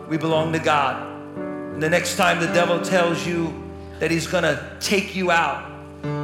We 0.06 0.18
belong 0.18 0.52
to 0.52 0.58
God. 0.58 1.10
And 1.38 1.82
the 1.82 1.88
next 1.88 2.18
time 2.18 2.38
the 2.38 2.52
devil 2.52 2.82
tells 2.82 3.26
you 3.26 3.54
that 3.98 4.10
he's 4.10 4.26
going 4.26 4.44
to 4.44 4.76
take 4.78 5.16
you 5.16 5.30
out, 5.30 5.72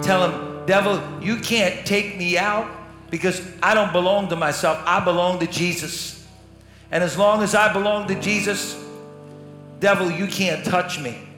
tell 0.02 0.30
him, 0.30 0.66
Devil, 0.66 1.02
you 1.22 1.38
can't 1.38 1.86
take 1.86 2.18
me 2.18 2.36
out 2.36 2.70
because 3.10 3.40
I 3.62 3.72
don't 3.72 3.94
belong 3.94 4.28
to 4.28 4.36
myself. 4.36 4.78
I 4.84 5.02
belong 5.02 5.38
to 5.38 5.46
Jesus. 5.46 6.28
And 6.90 7.02
as 7.02 7.16
long 7.16 7.42
as 7.42 7.54
I 7.54 7.72
belong 7.72 8.08
to 8.08 8.20
Jesus, 8.20 8.78
devil, 9.78 10.10
you 10.10 10.26
can't 10.26 10.66
touch 10.66 11.00
me. 11.00 11.29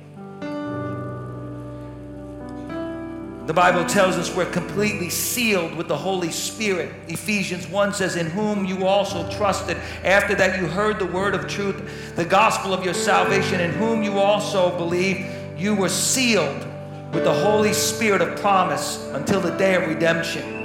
The 3.47 3.53
Bible 3.53 3.84
tells 3.84 4.16
us 4.16 4.32
we're 4.32 4.51
completely 4.51 5.11
sealed 5.11 5.74
with 5.74 5.88
the 5.88 5.97
Holy 5.97 6.30
Spirit. 6.30 6.95
Ephesians 7.09 7.66
1 7.66 7.93
says, 7.93 8.14
In 8.14 8.26
whom 8.26 8.64
you 8.64 8.86
also 8.86 9.28
trusted. 9.32 9.76
After 10.05 10.36
that, 10.36 10.61
you 10.61 10.68
heard 10.68 11.01
the 11.01 11.07
word 11.07 11.34
of 11.34 11.49
truth, 11.49 12.14
the 12.14 12.24
gospel 12.24 12.72
of 12.72 12.84
your 12.84 12.95
salvation, 12.95 13.61
in 13.61 13.72
whom 13.72 14.05
you 14.05 14.20
also 14.20 14.76
believe. 14.78 15.26
You 15.59 15.74
were 15.74 15.88
sealed 15.88 16.66
with 17.12 17.24
the 17.24 17.34
Holy 17.34 17.72
Spirit 17.72 18.22
of 18.22 18.38
promise 18.40 19.05
until 19.12 19.40
the 19.40 19.51
day 19.57 19.74
of 19.74 19.88
redemption. 19.88 20.61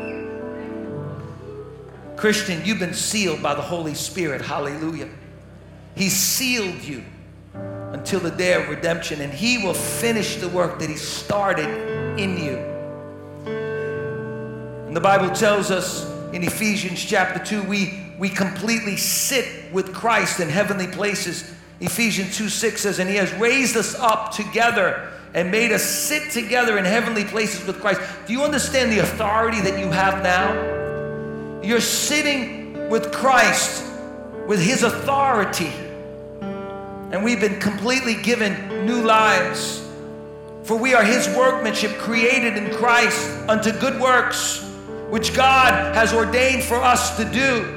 Christian, 2.15 2.63
you've 2.63 2.79
been 2.79 2.93
sealed 2.93 3.41
by 3.41 3.55
the 3.55 3.61
Holy 3.61 3.95
Spirit. 3.95 4.41
Hallelujah. 4.41 5.09
He 5.95 6.09
sealed 6.09 6.83
you 6.83 7.03
until 7.53 8.19
the 8.19 8.31
day 8.31 8.53
of 8.53 8.69
redemption, 8.69 9.19
and 9.21 9.33
He 9.33 9.57
will 9.57 9.73
finish 9.73 10.35
the 10.35 10.49
work 10.49 10.77
that 10.77 10.89
He 10.89 10.95
started 10.95 11.96
in 12.17 12.37
you. 12.37 12.57
And 14.87 14.95
the 14.95 15.01
Bible 15.01 15.33
tells 15.33 15.71
us 15.71 16.09
in 16.33 16.43
Ephesians 16.43 17.03
chapter 17.03 17.43
2, 17.43 17.63
we, 17.63 18.03
we 18.17 18.29
completely 18.29 18.97
sit 18.97 19.71
with 19.71 19.93
Christ 19.93 20.39
in 20.39 20.49
heavenly 20.49 20.87
places. 20.87 21.53
Ephesians 21.79 22.35
2 22.37 22.49
6 22.49 22.81
says, 22.81 22.99
And 22.99 23.09
He 23.09 23.15
has 23.15 23.31
raised 23.33 23.77
us 23.77 23.95
up 23.95 24.31
together 24.31 25.11
and 25.33 25.51
made 25.51 25.71
us 25.71 25.83
sit 25.83 26.31
together 26.31 26.77
in 26.77 26.85
heavenly 26.85 27.23
places 27.23 27.65
with 27.65 27.79
Christ. 27.79 28.01
Do 28.25 28.33
you 28.33 28.43
understand 28.43 28.91
the 28.91 28.99
authority 28.99 29.61
that 29.61 29.79
you 29.79 29.91
have 29.91 30.23
now? 30.23 31.61
You're 31.61 31.81
sitting 31.81 32.89
with 32.89 33.11
Christ, 33.11 33.83
with 34.47 34.61
His 34.61 34.83
authority. 34.83 35.71
And 37.11 37.23
we've 37.23 37.39
been 37.39 37.59
completely 37.59 38.15
given 38.15 38.85
new 38.85 39.01
lives. 39.01 39.86
For 40.67 40.75
we 40.75 40.93
are 40.93 41.03
His 41.03 41.29
workmanship, 41.29 41.97
created 41.97 42.57
in 42.57 42.75
Christ 42.75 43.25
unto 43.47 43.71
good 43.71 44.01
works, 44.01 44.61
which 45.09 45.33
God 45.33 45.95
has 45.95 46.13
ordained 46.13 46.61
for 46.61 46.75
us 46.75 47.15
to 47.15 47.23
do. 47.23 47.73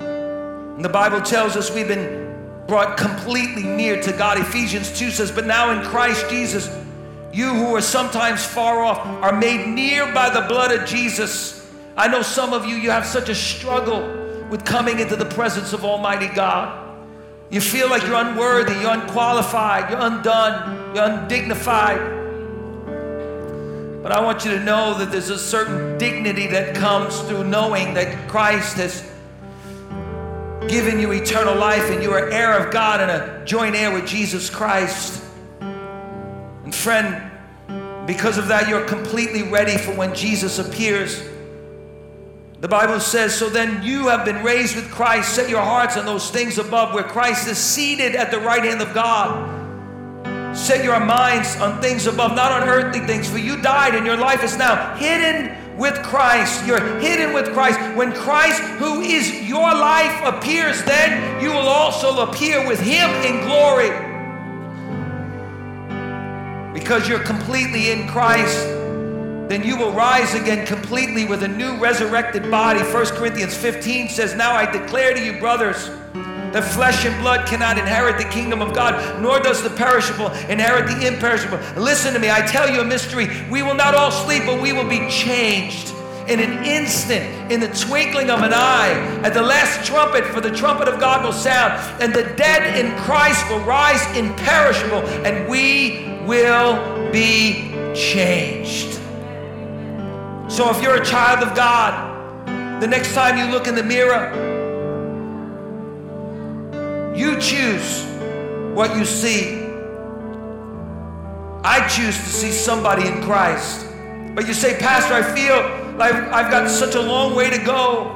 And 0.00 0.84
the 0.84 0.88
Bible 0.88 1.22
tells 1.22 1.54
us 1.54 1.72
we've 1.72 1.86
been 1.86 2.64
brought 2.66 2.96
completely 2.96 3.62
near 3.62 4.02
to 4.02 4.12
God. 4.12 4.36
Ephesians 4.36 4.98
2 4.98 5.12
says, 5.12 5.30
But 5.30 5.46
now 5.46 5.70
in 5.70 5.86
Christ 5.86 6.28
Jesus, 6.28 6.68
you 7.32 7.50
who 7.50 7.76
are 7.76 7.80
sometimes 7.80 8.44
far 8.44 8.82
off 8.82 8.98
are 9.22 9.38
made 9.38 9.68
near 9.68 10.12
by 10.12 10.28
the 10.28 10.40
blood 10.48 10.72
of 10.72 10.88
Jesus. 10.88 11.70
I 11.96 12.08
know 12.08 12.22
some 12.22 12.52
of 12.52 12.66
you, 12.66 12.74
you 12.74 12.90
have 12.90 13.06
such 13.06 13.28
a 13.28 13.34
struggle 13.36 14.00
with 14.50 14.64
coming 14.64 14.98
into 14.98 15.14
the 15.14 15.26
presence 15.26 15.72
of 15.72 15.84
Almighty 15.84 16.34
God. 16.34 16.81
You 17.52 17.60
feel 17.60 17.90
like 17.90 18.02
you're 18.04 18.14
unworthy, 18.14 18.72
you're 18.80 18.94
unqualified, 18.94 19.90
you're 19.90 20.00
undone, 20.00 20.94
you're 20.96 21.04
undignified. 21.04 22.00
But 24.02 24.10
I 24.10 24.22
want 24.22 24.46
you 24.46 24.52
to 24.52 24.60
know 24.60 24.94
that 24.94 25.12
there's 25.12 25.28
a 25.28 25.38
certain 25.38 25.98
dignity 25.98 26.46
that 26.46 26.74
comes 26.74 27.20
through 27.20 27.44
knowing 27.44 27.92
that 27.92 28.26
Christ 28.26 28.78
has 28.78 29.02
given 30.66 30.98
you 30.98 31.12
eternal 31.12 31.54
life 31.54 31.90
and 31.90 32.02
you 32.02 32.10
are 32.12 32.30
heir 32.30 32.58
of 32.58 32.72
God 32.72 33.02
and 33.02 33.10
a 33.10 33.44
joint 33.44 33.76
heir 33.76 33.92
with 33.92 34.06
Jesus 34.06 34.48
Christ. 34.48 35.22
And 35.60 36.74
friend, 36.74 37.30
because 38.06 38.38
of 38.38 38.48
that, 38.48 38.66
you're 38.66 38.86
completely 38.86 39.42
ready 39.42 39.76
for 39.76 39.94
when 39.94 40.14
Jesus 40.14 40.58
appears. 40.58 41.22
The 42.62 42.68
Bible 42.68 43.00
says, 43.00 43.34
So 43.34 43.50
then 43.50 43.82
you 43.82 44.06
have 44.06 44.24
been 44.24 44.44
raised 44.44 44.76
with 44.76 44.88
Christ. 44.88 45.34
Set 45.34 45.50
your 45.50 45.60
hearts 45.60 45.96
on 45.96 46.06
those 46.06 46.30
things 46.30 46.58
above 46.58 46.94
where 46.94 47.02
Christ 47.02 47.48
is 47.48 47.58
seated 47.58 48.14
at 48.14 48.30
the 48.30 48.38
right 48.38 48.62
hand 48.62 48.80
of 48.80 48.94
God. 48.94 50.56
Set 50.56 50.84
your 50.84 51.00
minds 51.00 51.56
on 51.56 51.82
things 51.82 52.06
above, 52.06 52.36
not 52.36 52.52
on 52.52 52.68
earthly 52.68 53.00
things, 53.00 53.28
for 53.28 53.38
you 53.38 53.60
died 53.60 53.96
and 53.96 54.06
your 54.06 54.16
life 54.16 54.44
is 54.44 54.56
now 54.56 54.94
hidden 54.94 55.76
with 55.76 56.00
Christ. 56.04 56.64
You're 56.64 57.00
hidden 57.00 57.34
with 57.34 57.52
Christ. 57.52 57.80
When 57.96 58.12
Christ, 58.12 58.60
who 58.78 59.00
is 59.00 59.42
your 59.42 59.74
life, 59.74 60.22
appears, 60.24 60.84
then 60.84 61.42
you 61.42 61.50
will 61.50 61.66
also 61.66 62.30
appear 62.30 62.64
with 62.68 62.78
him 62.78 63.10
in 63.24 63.44
glory. 63.44 63.90
Because 66.72 67.08
you're 67.08 67.24
completely 67.24 67.90
in 67.90 68.06
Christ 68.06 68.81
then 69.48 69.62
you 69.62 69.76
will 69.76 69.92
rise 69.92 70.34
again 70.34 70.66
completely 70.66 71.24
with 71.24 71.42
a 71.42 71.48
new 71.48 71.76
resurrected 71.76 72.50
body. 72.50 72.80
1 72.80 73.06
Corinthians 73.06 73.56
15 73.56 74.08
says, 74.08 74.34
Now 74.34 74.52
I 74.52 74.70
declare 74.70 75.14
to 75.14 75.24
you, 75.24 75.38
brothers, 75.38 75.90
that 76.52 76.64
flesh 76.64 77.04
and 77.06 77.18
blood 77.22 77.46
cannot 77.46 77.78
inherit 77.78 78.18
the 78.18 78.28
kingdom 78.28 78.60
of 78.60 78.74
God, 78.74 79.20
nor 79.22 79.40
does 79.40 79.62
the 79.62 79.70
perishable 79.70 80.26
inherit 80.48 80.86
the 80.86 81.06
imperishable. 81.06 81.58
Listen 81.80 82.12
to 82.12 82.20
me, 82.20 82.30
I 82.30 82.46
tell 82.46 82.70
you 82.70 82.80
a 82.80 82.84
mystery. 82.84 83.28
We 83.50 83.62
will 83.62 83.74
not 83.74 83.94
all 83.94 84.10
sleep, 84.10 84.44
but 84.46 84.60
we 84.60 84.72
will 84.72 84.88
be 84.88 85.08
changed 85.08 85.92
in 86.28 86.40
an 86.40 86.64
instant, 86.64 87.50
in 87.50 87.60
the 87.60 87.68
twinkling 87.68 88.30
of 88.30 88.42
an 88.42 88.52
eye. 88.54 88.92
At 89.24 89.34
the 89.34 89.42
last 89.42 89.86
trumpet, 89.86 90.24
for 90.26 90.40
the 90.40 90.50
trumpet 90.50 90.88
of 90.88 91.00
God 91.00 91.24
will 91.24 91.32
sound, 91.32 91.72
and 92.02 92.14
the 92.14 92.24
dead 92.36 92.78
in 92.78 92.96
Christ 92.98 93.48
will 93.50 93.60
rise 93.60 94.04
imperishable, 94.16 95.00
and 95.26 95.48
we 95.48 96.06
will 96.26 97.10
be 97.10 97.72
changed. 97.94 98.91
So 100.52 100.68
if 100.68 100.82
you're 100.82 101.00
a 101.00 101.04
child 101.04 101.42
of 101.48 101.56
God, 101.56 102.82
the 102.82 102.86
next 102.86 103.14
time 103.14 103.38
you 103.38 103.50
look 103.50 103.68
in 103.68 103.74
the 103.74 103.82
mirror, 103.82 104.28
you 107.16 107.40
choose 107.40 108.04
what 108.74 108.94
you 108.94 109.06
see. 109.06 109.62
I 111.64 111.88
choose 111.88 112.18
to 112.18 112.28
see 112.28 112.50
somebody 112.50 113.08
in 113.08 113.22
Christ. 113.22 113.86
But 114.34 114.46
you 114.46 114.52
say, 114.52 114.78
Pastor, 114.78 115.14
I 115.14 115.22
feel 115.22 115.96
like 115.96 116.12
I've 116.12 116.50
got 116.50 116.68
such 116.68 116.96
a 116.96 117.00
long 117.00 117.34
way 117.34 117.48
to 117.48 117.56
go. 117.64 118.14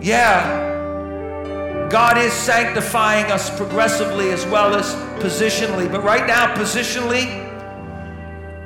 Yeah, 0.00 1.88
God 1.90 2.16
is 2.16 2.32
sanctifying 2.32 3.30
us 3.30 3.54
progressively 3.54 4.30
as 4.30 4.46
well 4.46 4.74
as 4.74 4.94
positionally. 5.22 5.92
But 5.92 6.04
right 6.04 6.26
now, 6.26 6.54
positionally, 6.54 7.26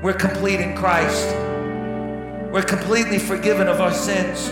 we're 0.00 0.14
complete 0.14 0.60
in 0.60 0.76
Christ. 0.76 1.45
We're 2.56 2.62
completely 2.62 3.18
forgiven 3.18 3.68
of 3.68 3.82
our 3.82 3.92
sins. 3.92 4.48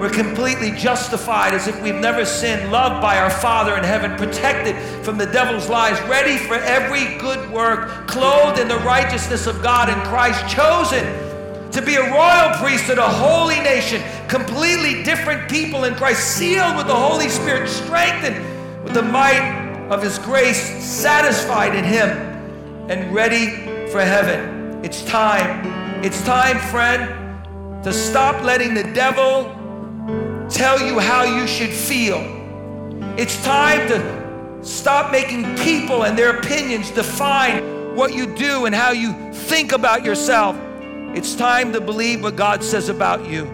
We're 0.00 0.08
completely 0.08 0.70
justified 0.70 1.52
as 1.52 1.68
if 1.68 1.78
we've 1.82 1.94
never 1.94 2.24
sinned, 2.24 2.72
loved 2.72 3.02
by 3.02 3.18
our 3.18 3.28
Father 3.28 3.76
in 3.76 3.84
heaven, 3.84 4.16
protected 4.16 4.74
from 5.04 5.18
the 5.18 5.26
devil's 5.26 5.68
lies, 5.68 6.00
ready 6.08 6.38
for 6.38 6.54
every 6.54 7.18
good 7.18 7.50
work, 7.50 8.08
clothed 8.08 8.58
in 8.58 8.66
the 8.66 8.78
righteousness 8.78 9.46
of 9.46 9.62
God 9.62 9.90
in 9.90 9.94
Christ, 10.06 10.48
chosen 10.48 11.04
to 11.70 11.82
be 11.82 11.96
a 11.96 12.10
royal 12.14 12.54
priesthood, 12.56 12.96
a 12.96 13.06
holy 13.06 13.60
nation, 13.60 14.00
completely 14.26 15.02
different 15.02 15.46
people 15.50 15.84
in 15.84 15.94
Christ, 15.96 16.38
sealed 16.38 16.78
with 16.78 16.86
the 16.86 16.96
Holy 16.96 17.28
Spirit, 17.28 17.68
strengthened 17.68 18.42
with 18.82 18.94
the 18.94 19.02
might 19.02 19.86
of 19.90 20.02
His 20.02 20.18
grace, 20.20 20.82
satisfied 20.82 21.76
in 21.76 21.84
Him, 21.84 22.08
and 22.88 23.14
ready 23.14 23.50
for 23.90 24.00
heaven. 24.00 24.82
It's 24.82 25.04
time. 25.04 26.02
It's 26.02 26.24
time, 26.24 26.58
friend 26.70 27.23
to 27.84 27.92
stop 27.92 28.42
letting 28.42 28.72
the 28.72 28.82
devil 28.82 29.44
tell 30.48 30.80
you 30.80 30.98
how 30.98 31.22
you 31.24 31.46
should 31.46 31.70
feel. 31.70 32.18
It's 33.18 33.42
time 33.44 33.86
to 33.88 34.64
stop 34.64 35.12
making 35.12 35.56
people 35.56 36.04
and 36.04 36.16
their 36.16 36.38
opinions 36.38 36.90
define 36.90 37.94
what 37.94 38.14
you 38.14 38.34
do 38.34 38.64
and 38.64 38.74
how 38.74 38.92
you 38.92 39.32
think 39.32 39.72
about 39.72 40.02
yourself. 40.02 40.56
It's 41.14 41.34
time 41.34 41.74
to 41.74 41.80
believe 41.80 42.22
what 42.22 42.36
God 42.36 42.64
says 42.64 42.88
about 42.88 43.28
you. 43.28 43.44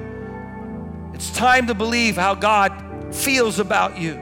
It's 1.13 1.31
time 1.33 1.67
to 1.67 1.75
believe 1.75 2.17
how 2.17 2.37
God 2.37 2.73
feels 3.13 3.59
about 3.59 3.99
you. 3.99 4.15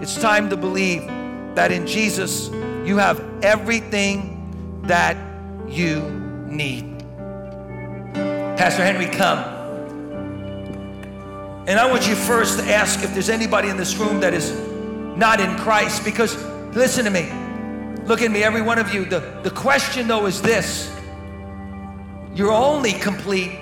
It's 0.00 0.18
time 0.20 0.48
to 0.50 0.56
believe 0.56 1.06
that 1.54 1.70
in 1.70 1.86
Jesus 1.86 2.48
you 2.84 2.96
have 2.96 3.22
everything 3.42 4.80
that 4.86 5.16
you 5.68 6.00
need. 6.46 6.93
Pastor 8.56 8.84
Henry, 8.84 9.06
come. 9.06 9.38
And 11.66 11.80
I 11.80 11.90
want 11.90 12.06
you 12.06 12.14
first 12.14 12.58
to 12.58 12.64
ask 12.66 13.02
if 13.02 13.12
there's 13.12 13.28
anybody 13.28 13.68
in 13.68 13.76
this 13.76 13.96
room 13.96 14.20
that 14.20 14.32
is 14.32 14.52
not 15.16 15.40
in 15.40 15.56
Christ. 15.56 16.04
Because 16.04 16.36
listen 16.74 17.04
to 17.04 17.10
me. 17.10 17.32
Look 18.04 18.22
at 18.22 18.30
me, 18.30 18.42
every 18.42 18.62
one 18.62 18.78
of 18.78 18.94
you. 18.94 19.06
The, 19.06 19.40
the 19.42 19.50
question, 19.50 20.06
though, 20.06 20.26
is 20.26 20.40
this 20.42 20.94
you're 22.34 22.52
only 22.52 22.92
complete 22.92 23.52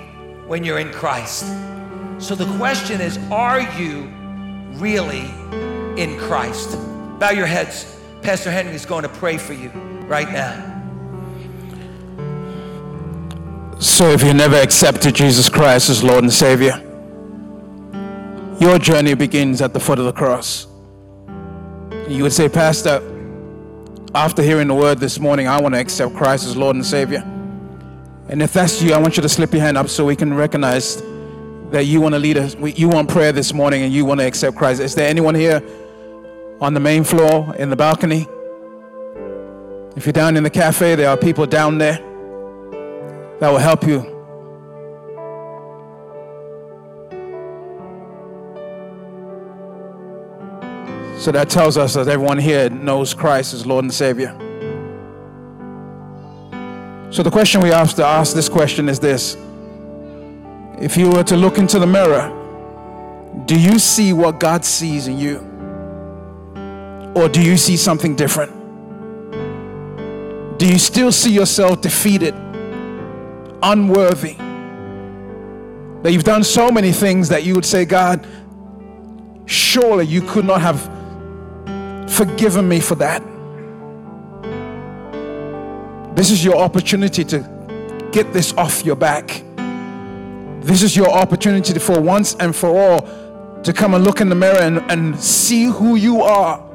when 0.47 0.63
you're 0.63 0.79
in 0.79 0.91
Christ. 0.91 1.45
So 2.19 2.35
the 2.35 2.45
question 2.57 3.01
is 3.01 3.17
are 3.31 3.61
you 3.79 4.09
really 4.73 5.25
in 6.01 6.19
Christ? 6.19 6.77
Bow 7.19 7.31
your 7.31 7.45
heads. 7.45 7.99
Pastor 8.21 8.51
Henry 8.51 8.73
is 8.73 8.85
going 8.85 9.03
to 9.03 9.09
pray 9.09 9.37
for 9.37 9.53
you 9.53 9.69
right 10.07 10.29
now. 10.31 10.72
So, 13.93 14.09
if 14.09 14.23
you 14.23 14.33
never 14.33 14.55
accepted 14.55 15.13
Jesus 15.13 15.49
Christ 15.49 15.91
as 15.91 16.03
Lord 16.03 16.23
and 16.23 16.33
Savior, 16.33 16.81
Your 18.59 18.79
journey 18.79 19.13
begins 19.13 19.61
at 19.61 19.71
the 19.71 19.79
foot 19.79 19.99
of 19.99 20.05
the 20.05 20.11
cross. 20.11 20.65
You 22.07 22.23
would 22.23 22.33
say, 22.33 22.49
Pastor, 22.49 23.03
after 24.15 24.41
hearing 24.41 24.67
the 24.67 24.73
word 24.73 24.97
this 24.97 25.19
morning, 25.19 25.47
I 25.47 25.61
want 25.61 25.75
to 25.75 25.79
accept 25.79 26.15
Christ 26.15 26.47
as 26.47 26.57
Lord 26.57 26.75
and 26.75 26.83
Savior. 26.83 27.19
And 28.29 28.41
if 28.41 28.51
that's 28.51 28.81
you, 28.81 28.93
I 28.93 28.97
want 28.97 29.15
you 29.15 29.21
to 29.21 29.29
slip 29.29 29.53
your 29.53 29.61
hand 29.61 29.77
up 29.77 29.89
so 29.89 30.05
we 30.05 30.15
can 30.15 30.33
recognize 30.33 31.03
that 31.69 31.85
you 31.85 32.01
want 32.01 32.15
to 32.15 32.19
lead 32.19 32.37
us, 32.37 32.55
you 32.55 32.89
want 32.89 33.09
prayer 33.09 33.31
this 33.31 33.53
morning 33.53 33.83
and 33.83 33.93
you 33.93 34.05
want 34.05 34.21
to 34.21 34.25
accept 34.25 34.57
Christ. 34.57 34.81
Is 34.81 34.95
there 34.95 35.07
anyone 35.07 35.35
here 35.35 35.61
on 36.61 36.73
the 36.73 36.79
main 36.79 37.03
floor, 37.03 37.55
in 37.59 37.69
the 37.69 37.75
balcony? 37.75 38.27
If 39.95 40.07
you're 40.07 40.13
down 40.13 40.35
in 40.35 40.41
the 40.41 40.49
cafe, 40.49 40.95
there 40.95 41.09
are 41.09 41.17
people 41.17 41.45
down 41.45 41.77
there 41.77 41.99
that 43.43 43.49
will 43.49 43.57
help 43.57 43.83
you. 43.83 43.99
So 51.19 51.31
that 51.31 51.49
tells 51.49 51.77
us 51.77 51.93
that 51.95 52.07
everyone 52.07 52.37
here 52.37 52.69
knows 52.69 53.13
Christ 53.13 53.53
as 53.53 53.65
Lord 53.65 53.83
and 53.83 53.93
Savior. 53.93 54.29
So 57.11 57.21
the 57.21 57.29
question 57.29 57.59
we 57.59 57.67
have 57.67 57.93
to 57.95 58.05
ask 58.05 58.33
this 58.33 58.47
question 58.47 58.87
is 58.87 58.99
this 58.99 59.35
If 60.79 60.95
you 60.95 61.09
were 61.09 61.23
to 61.25 61.35
look 61.35 61.57
into 61.57 61.79
the 61.79 61.87
mirror, 61.87 62.29
do 63.45 63.59
you 63.59 63.77
see 63.77 64.13
what 64.13 64.39
God 64.39 64.63
sees 64.63 65.07
in 65.07 65.17
you? 65.17 65.39
Or 67.13 67.27
do 67.27 67.41
you 67.41 67.57
see 67.57 67.75
something 67.75 68.15
different? 68.15 68.53
Do 70.57 70.65
you 70.65 70.79
still 70.79 71.11
see 71.11 71.33
yourself 71.33 71.81
defeated, 71.81 72.33
unworthy? 73.63 74.35
That 76.03 76.11
you've 76.11 76.23
done 76.25 76.43
so 76.43 76.69
many 76.69 76.91
things 76.91 77.29
that 77.29 77.43
you 77.43 77.55
would 77.55 77.65
say, 77.65 77.85
God, 77.85 78.27
surely 79.45 80.05
you 80.05 80.21
could 80.21 80.45
not 80.45 80.61
have 80.61 80.81
forgiven 82.11 82.67
me 82.67 82.79
for 82.79 82.95
that. 82.95 83.23
This 86.15 86.29
is 86.29 86.45
your 86.45 86.57
opportunity 86.57 87.23
to 87.23 88.09
get 88.11 88.31
this 88.33 88.53
off 88.53 88.85
your 88.85 88.95
back. 88.95 89.43
This 90.61 90.83
is 90.83 90.95
your 90.95 91.09
opportunity 91.09 91.77
for 91.79 91.99
once 91.99 92.35
and 92.35 92.55
for 92.55 92.69
all 92.69 93.01
to 93.63 93.73
come 93.73 93.93
and 93.93 94.03
look 94.03 94.21
in 94.21 94.29
the 94.29 94.35
mirror 94.35 94.59
and, 94.59 94.79
and 94.91 95.19
see 95.19 95.65
who 95.65 95.95
you 95.95 96.21
are 96.21 96.72